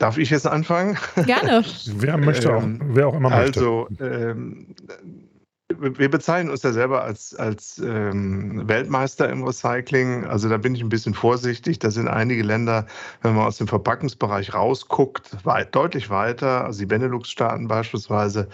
Darf 0.00 0.16
ich 0.16 0.30
jetzt 0.30 0.46
anfangen? 0.46 0.96
Gerne. 1.26 1.62
wer 1.86 2.16
möchte 2.16 2.56
auch, 2.56 2.62
ähm, 2.62 2.80
wer 2.86 3.06
auch 3.06 3.14
immer 3.14 3.28
möchte. 3.28 3.60
Also, 3.60 3.88
ähm, 4.00 4.74
wir 5.78 6.10
bezeichnen 6.10 6.50
uns 6.50 6.62
ja 6.62 6.72
selber 6.72 7.04
als, 7.04 7.34
als 7.34 7.78
ähm, 7.78 8.66
Weltmeister 8.66 9.28
im 9.28 9.44
Recycling. 9.44 10.24
Also 10.24 10.48
da 10.48 10.56
bin 10.56 10.74
ich 10.74 10.80
ein 10.80 10.88
bisschen 10.88 11.12
vorsichtig. 11.12 11.78
Da 11.78 11.90
sind 11.90 12.08
einige 12.08 12.42
Länder, 12.42 12.86
wenn 13.20 13.34
man 13.34 13.46
aus 13.46 13.58
dem 13.58 13.68
Verpackungsbereich 13.68 14.54
rausguckt, 14.54 15.44
weit, 15.44 15.74
deutlich 15.74 16.08
weiter. 16.08 16.64
Also 16.64 16.80
die 16.80 16.86
Benelux-Staaten 16.86 17.68
beispielsweise 17.68 18.48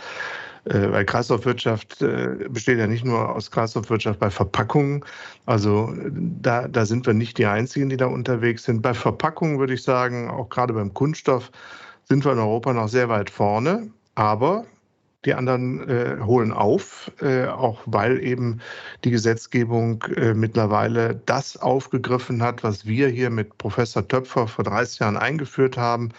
weil 0.69 1.05
Kreislaufwirtschaft 1.05 2.03
äh, 2.03 2.49
besteht 2.49 2.79
ja 2.79 2.87
nicht 2.87 3.05
nur 3.05 3.35
aus 3.35 3.51
Kreislaufwirtschaft 3.51 4.19
bei 4.19 4.31
Verpackungen. 4.31 5.05
Also 5.47 5.95
da, 6.11 6.67
da 6.69 6.87
sind 6.87 7.07
wir 7.07 7.15
nicht 7.15 7.39
die 7.39 7.47
Einzigen, 7.47 7.89
die 7.89 7.97
da 7.97 8.07
unterwegs 8.07 8.65
sind. 8.65 8.83
Bei 8.83 8.95
Verpackungen 8.95 9.59
würde 9.59 9.75
ich 9.75 9.83
sagen, 9.83 10.29
auch 10.29 10.49
gerade 10.49 10.73
beim 10.73 10.93
Kunststoff 10.93 11.51
sind 12.05 12.25
wir 12.25 12.33
in 12.33 12.39
Europa 12.39 12.73
noch 12.73 12.89
sehr 12.89 13.09
weit 13.09 13.31
vorne. 13.31 13.91
Aber 14.17 14.65
die 15.27 15.35
anderen 15.35 15.89
äh, 15.89 16.17
holen 16.23 16.53
auf, 16.53 17.11
äh, 17.21 17.47
auch 17.47 17.81
weil 17.85 18.23
eben 18.23 18.61
die 19.05 19.11
Gesetzgebung 19.11 20.03
äh, 20.17 20.35
mittlerweile 20.35 21.21
das 21.27 21.57
aufgegriffen 21.57 22.43
hat, 22.43 22.63
was 22.63 22.87
wir 22.87 23.09
hier 23.09 23.31
mit 23.31 23.59
Professor 23.59 24.07
Töpfer 24.07 24.47
vor 24.47 24.65
30 24.65 25.01
Jahren 25.01 25.17
eingeführt 25.17 25.77
haben, 25.77 26.11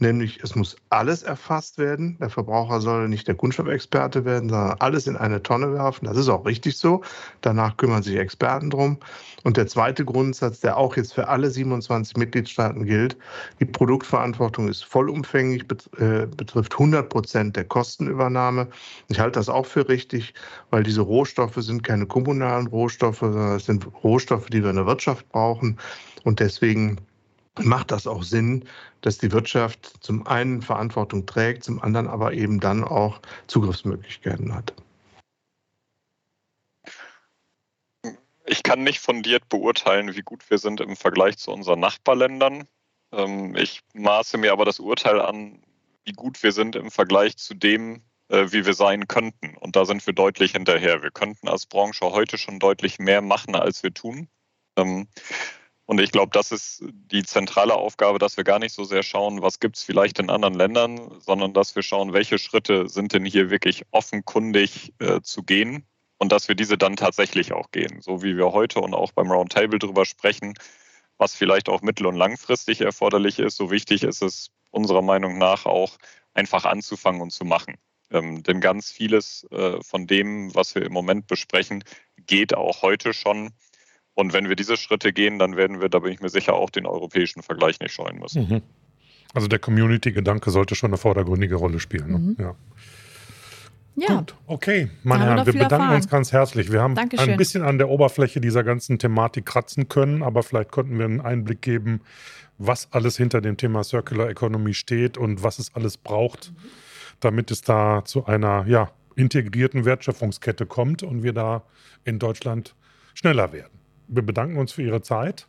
nämlich 0.00 0.40
es 0.42 0.54
muss 0.54 0.76
alles 0.88 1.22
erfasst 1.22 1.78
werden. 1.78 2.16
Der 2.20 2.30
Verbraucher 2.30 2.80
soll 2.80 3.08
nicht 3.08 3.28
der 3.28 3.34
Kunststoffexperte 3.34 4.24
werden, 4.24 4.48
sondern 4.48 4.76
alles 4.80 5.06
in 5.06 5.16
eine 5.16 5.42
Tonne 5.42 5.72
werfen. 5.72 6.06
Das 6.06 6.16
ist 6.16 6.28
auch 6.28 6.44
richtig 6.46 6.78
so. 6.78 7.02
Danach 7.40 7.76
kümmern 7.76 8.02
sich 8.02 8.16
Experten 8.16 8.70
drum. 8.70 8.98
Und 9.42 9.56
der 9.56 9.66
zweite 9.66 10.04
Grundsatz, 10.04 10.60
der 10.60 10.76
auch 10.76 10.96
jetzt 10.96 11.14
für 11.14 11.28
alle 11.28 11.50
27 11.50 12.16
Mitgliedstaaten 12.16 12.84
gilt, 12.84 13.16
die 13.58 13.64
Produktverantwortung 13.64 14.68
ist 14.68 14.84
vollumfänglich, 14.84 15.64
äh, 15.98 16.26
betrifft 16.26 16.74
100 16.74 17.08
Prozent 17.08 17.56
der 17.56 17.64
Kostenübernahme. 17.64 18.68
Ich 19.08 19.20
halte 19.20 19.38
das 19.38 19.48
auch 19.48 19.66
für 19.66 19.88
richtig, 19.88 20.34
weil 20.70 20.82
diese 20.82 21.00
Rohstoffe 21.00 21.56
sind 21.56 21.82
keine 21.82 22.06
kommunalen 22.06 22.66
Rohstoffe, 22.66 23.20
sondern 23.20 23.56
es 23.56 23.66
sind 23.66 23.86
Rohstoffe, 24.02 24.46
die 24.46 24.62
wir 24.62 24.70
in 24.70 24.76
der 24.76 24.86
Wirtschaft 24.86 25.28
brauchen. 25.30 25.78
Und 26.24 26.40
deswegen 26.40 26.98
macht 27.64 27.90
das 27.90 28.06
auch 28.06 28.22
Sinn, 28.22 28.64
dass 29.00 29.18
die 29.18 29.32
Wirtschaft 29.32 29.92
zum 30.00 30.26
einen 30.26 30.62
Verantwortung 30.62 31.26
trägt, 31.26 31.64
zum 31.64 31.80
anderen 31.82 32.06
aber 32.08 32.32
eben 32.32 32.60
dann 32.60 32.84
auch 32.84 33.20
Zugriffsmöglichkeiten 33.46 34.54
hat. 34.54 34.74
Ich 38.46 38.62
kann 38.62 38.82
nicht 38.82 38.98
fundiert 38.98 39.48
beurteilen, 39.48 40.14
wie 40.16 40.22
gut 40.22 40.48
wir 40.50 40.58
sind 40.58 40.80
im 40.80 40.96
Vergleich 40.96 41.38
zu 41.38 41.52
unseren 41.52 41.80
Nachbarländern. 41.80 42.66
Ähm, 43.12 43.54
ich 43.56 43.82
maße 43.94 44.38
mir 44.38 44.52
aber 44.52 44.64
das 44.64 44.80
Urteil 44.80 45.20
an, 45.20 45.62
wie 46.04 46.12
gut 46.12 46.42
wir 46.42 46.52
sind 46.52 46.74
im 46.74 46.90
Vergleich 46.90 47.36
zu 47.36 47.54
dem, 47.54 48.02
äh, 48.28 48.46
wie 48.50 48.66
wir 48.66 48.74
sein 48.74 49.06
könnten. 49.06 49.56
Und 49.56 49.76
da 49.76 49.84
sind 49.84 50.04
wir 50.06 50.14
deutlich 50.14 50.52
hinterher. 50.52 51.02
Wir 51.02 51.10
könnten 51.10 51.48
als 51.48 51.66
Branche 51.66 52.10
heute 52.10 52.38
schon 52.38 52.58
deutlich 52.58 52.98
mehr 52.98 53.22
machen, 53.22 53.54
als 53.54 53.82
wir 53.82 53.94
tun. 53.94 54.28
Und 55.90 56.00
ich 56.00 56.12
glaube, 56.12 56.30
das 56.32 56.52
ist 56.52 56.84
die 56.84 57.24
zentrale 57.24 57.74
Aufgabe, 57.74 58.20
dass 58.20 58.36
wir 58.36 58.44
gar 58.44 58.60
nicht 58.60 58.72
so 58.72 58.84
sehr 58.84 59.02
schauen, 59.02 59.42
was 59.42 59.58
gibt 59.58 59.76
es 59.76 59.82
vielleicht 59.82 60.20
in 60.20 60.30
anderen 60.30 60.54
Ländern, 60.54 61.16
sondern 61.18 61.52
dass 61.52 61.74
wir 61.74 61.82
schauen, 61.82 62.12
welche 62.12 62.38
Schritte 62.38 62.88
sind 62.88 63.12
denn 63.12 63.24
hier 63.24 63.50
wirklich 63.50 63.82
offenkundig 63.90 64.92
äh, 65.00 65.20
zu 65.20 65.42
gehen 65.42 65.84
und 66.18 66.30
dass 66.30 66.46
wir 66.46 66.54
diese 66.54 66.78
dann 66.78 66.94
tatsächlich 66.94 67.52
auch 67.52 67.72
gehen, 67.72 68.00
so 68.02 68.22
wie 68.22 68.36
wir 68.36 68.52
heute 68.52 68.78
und 68.78 68.94
auch 68.94 69.10
beim 69.10 69.32
Roundtable 69.32 69.80
drüber 69.80 70.04
sprechen, 70.04 70.54
was 71.18 71.34
vielleicht 71.34 71.68
auch 71.68 71.82
mittel- 71.82 72.06
und 72.06 72.14
langfristig 72.14 72.82
erforderlich 72.82 73.40
ist. 73.40 73.56
So 73.56 73.72
wichtig 73.72 74.04
ist 74.04 74.22
es 74.22 74.52
unserer 74.70 75.02
Meinung 75.02 75.38
nach 75.38 75.66
auch 75.66 75.98
einfach 76.34 76.66
anzufangen 76.66 77.20
und 77.20 77.32
zu 77.32 77.44
machen. 77.44 77.74
Ähm, 78.12 78.44
denn 78.44 78.60
ganz 78.60 78.92
vieles 78.92 79.44
äh, 79.50 79.82
von 79.82 80.06
dem, 80.06 80.54
was 80.54 80.72
wir 80.76 80.82
im 80.82 80.92
Moment 80.92 81.26
besprechen, 81.26 81.82
geht 82.16 82.54
auch 82.54 82.82
heute 82.82 83.12
schon. 83.12 83.50
Und 84.20 84.34
wenn 84.34 84.50
wir 84.50 84.54
diese 84.54 84.76
Schritte 84.76 85.14
gehen, 85.14 85.38
dann 85.38 85.56
werden 85.56 85.80
wir, 85.80 85.88
da 85.88 86.00
bin 86.00 86.12
ich 86.12 86.20
mir 86.20 86.28
sicher, 86.28 86.52
auch 86.52 86.68
den 86.68 86.84
europäischen 86.84 87.42
Vergleich 87.42 87.80
nicht 87.80 87.94
scheuen 87.94 88.18
müssen. 88.18 88.48
Mhm. 88.48 88.62
Also 89.32 89.48
der 89.48 89.58
Community-Gedanke 89.58 90.50
sollte 90.50 90.74
schon 90.74 90.90
eine 90.90 90.98
vordergründige 90.98 91.54
Rolle 91.54 91.80
spielen. 91.80 92.10
Ne? 92.10 92.18
Mhm. 92.18 92.36
Ja. 92.38 92.54
Ja. 93.96 94.16
Gut, 94.18 94.34
okay, 94.46 94.90
meine 95.04 95.24
Herren, 95.24 95.46
wir, 95.46 95.52
bedanken 95.52 95.72
erfahren. 95.72 95.96
uns 95.96 96.08
ganz 96.08 96.32
herzlich. 96.32 96.70
Wir 96.70 96.82
haben 96.82 96.94
Dankeschön. 96.94 97.30
ein 97.30 97.36
bisschen 97.38 97.62
an 97.62 97.78
der 97.78 97.88
Oberfläche 97.88 98.40
dieser 98.40 98.62
ganzen 98.62 98.98
Thematik 98.98 99.46
kratzen 99.46 99.88
können, 99.88 100.22
aber 100.22 100.42
vielleicht 100.42 100.70
konnten 100.70 100.98
wir 100.98 101.06
einen 101.06 101.20
Einblick 101.20 101.62
geben, 101.62 102.02
was 102.58 102.92
alles 102.92 103.16
hinter 103.16 103.40
dem 103.40 103.56
Thema 103.56 103.84
Circular 103.84 104.28
Economy 104.28 104.74
steht 104.74 105.16
und 105.16 105.42
was 105.42 105.58
es 105.58 105.74
alles 105.74 105.96
braucht, 105.96 106.52
damit 107.20 107.50
es 107.50 107.62
da 107.62 108.04
zu 108.04 108.26
einer 108.26 108.66
ja, 108.66 108.90
integrierten 109.16 109.86
Wertschöpfungskette 109.86 110.66
kommt 110.66 111.02
und 111.02 111.22
wir 111.22 111.32
da 111.32 111.62
in 112.04 112.18
Deutschland 112.18 112.74
schneller 113.14 113.52
werden. 113.52 113.79
Wir 114.12 114.22
bedanken 114.22 114.58
uns 114.58 114.72
für 114.72 114.82
Ihre 114.82 115.02
Zeit, 115.02 115.46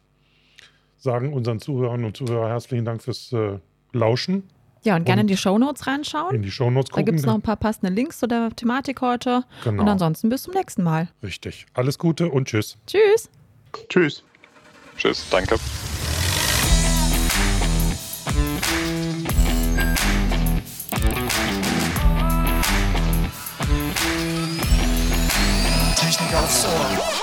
sagen 0.97 1.33
unseren 1.33 1.59
Zuhörern 1.59 2.05
und 2.05 2.15
Zuhörern 2.15 2.49
herzlichen 2.49 2.85
Dank 2.85 3.01
fürs 3.01 3.33
äh, 3.33 3.57
Lauschen. 3.91 4.43
Ja, 4.83 4.95
und 4.95 5.05
gerne 5.05 5.21
und 5.21 5.29
in 5.29 5.35
die 5.35 5.37
Shownotes 5.37 5.87
reinschauen. 5.87 6.35
In 6.35 6.43
die 6.43 6.51
Shownotes 6.51 6.91
gucken. 6.91 7.05
Da 7.05 7.11
gibt 7.11 7.19
es 7.19 7.25
noch 7.25 7.33
ein 7.33 7.41
paar 7.41 7.55
passende 7.55 7.91
Links 7.91 8.19
zu 8.19 8.27
der 8.27 8.51
Thematik 8.55 9.01
heute. 9.01 9.43
Genau. 9.63 9.81
Und 9.81 9.89
ansonsten 9.89 10.29
bis 10.29 10.43
zum 10.43 10.53
nächsten 10.53 10.83
Mal. 10.83 11.09
Richtig. 11.23 11.65
Alles 11.73 11.97
Gute 11.97 12.29
und 12.29 12.47
tschüss. 12.47 12.77
Tschüss. 12.85 13.29
Tschüss. 13.89 14.23
Tschüss, 14.95 15.25
danke. 15.31 15.55
Technik 25.95 26.35
aufs 26.35 26.65
Ohr. 26.65 27.20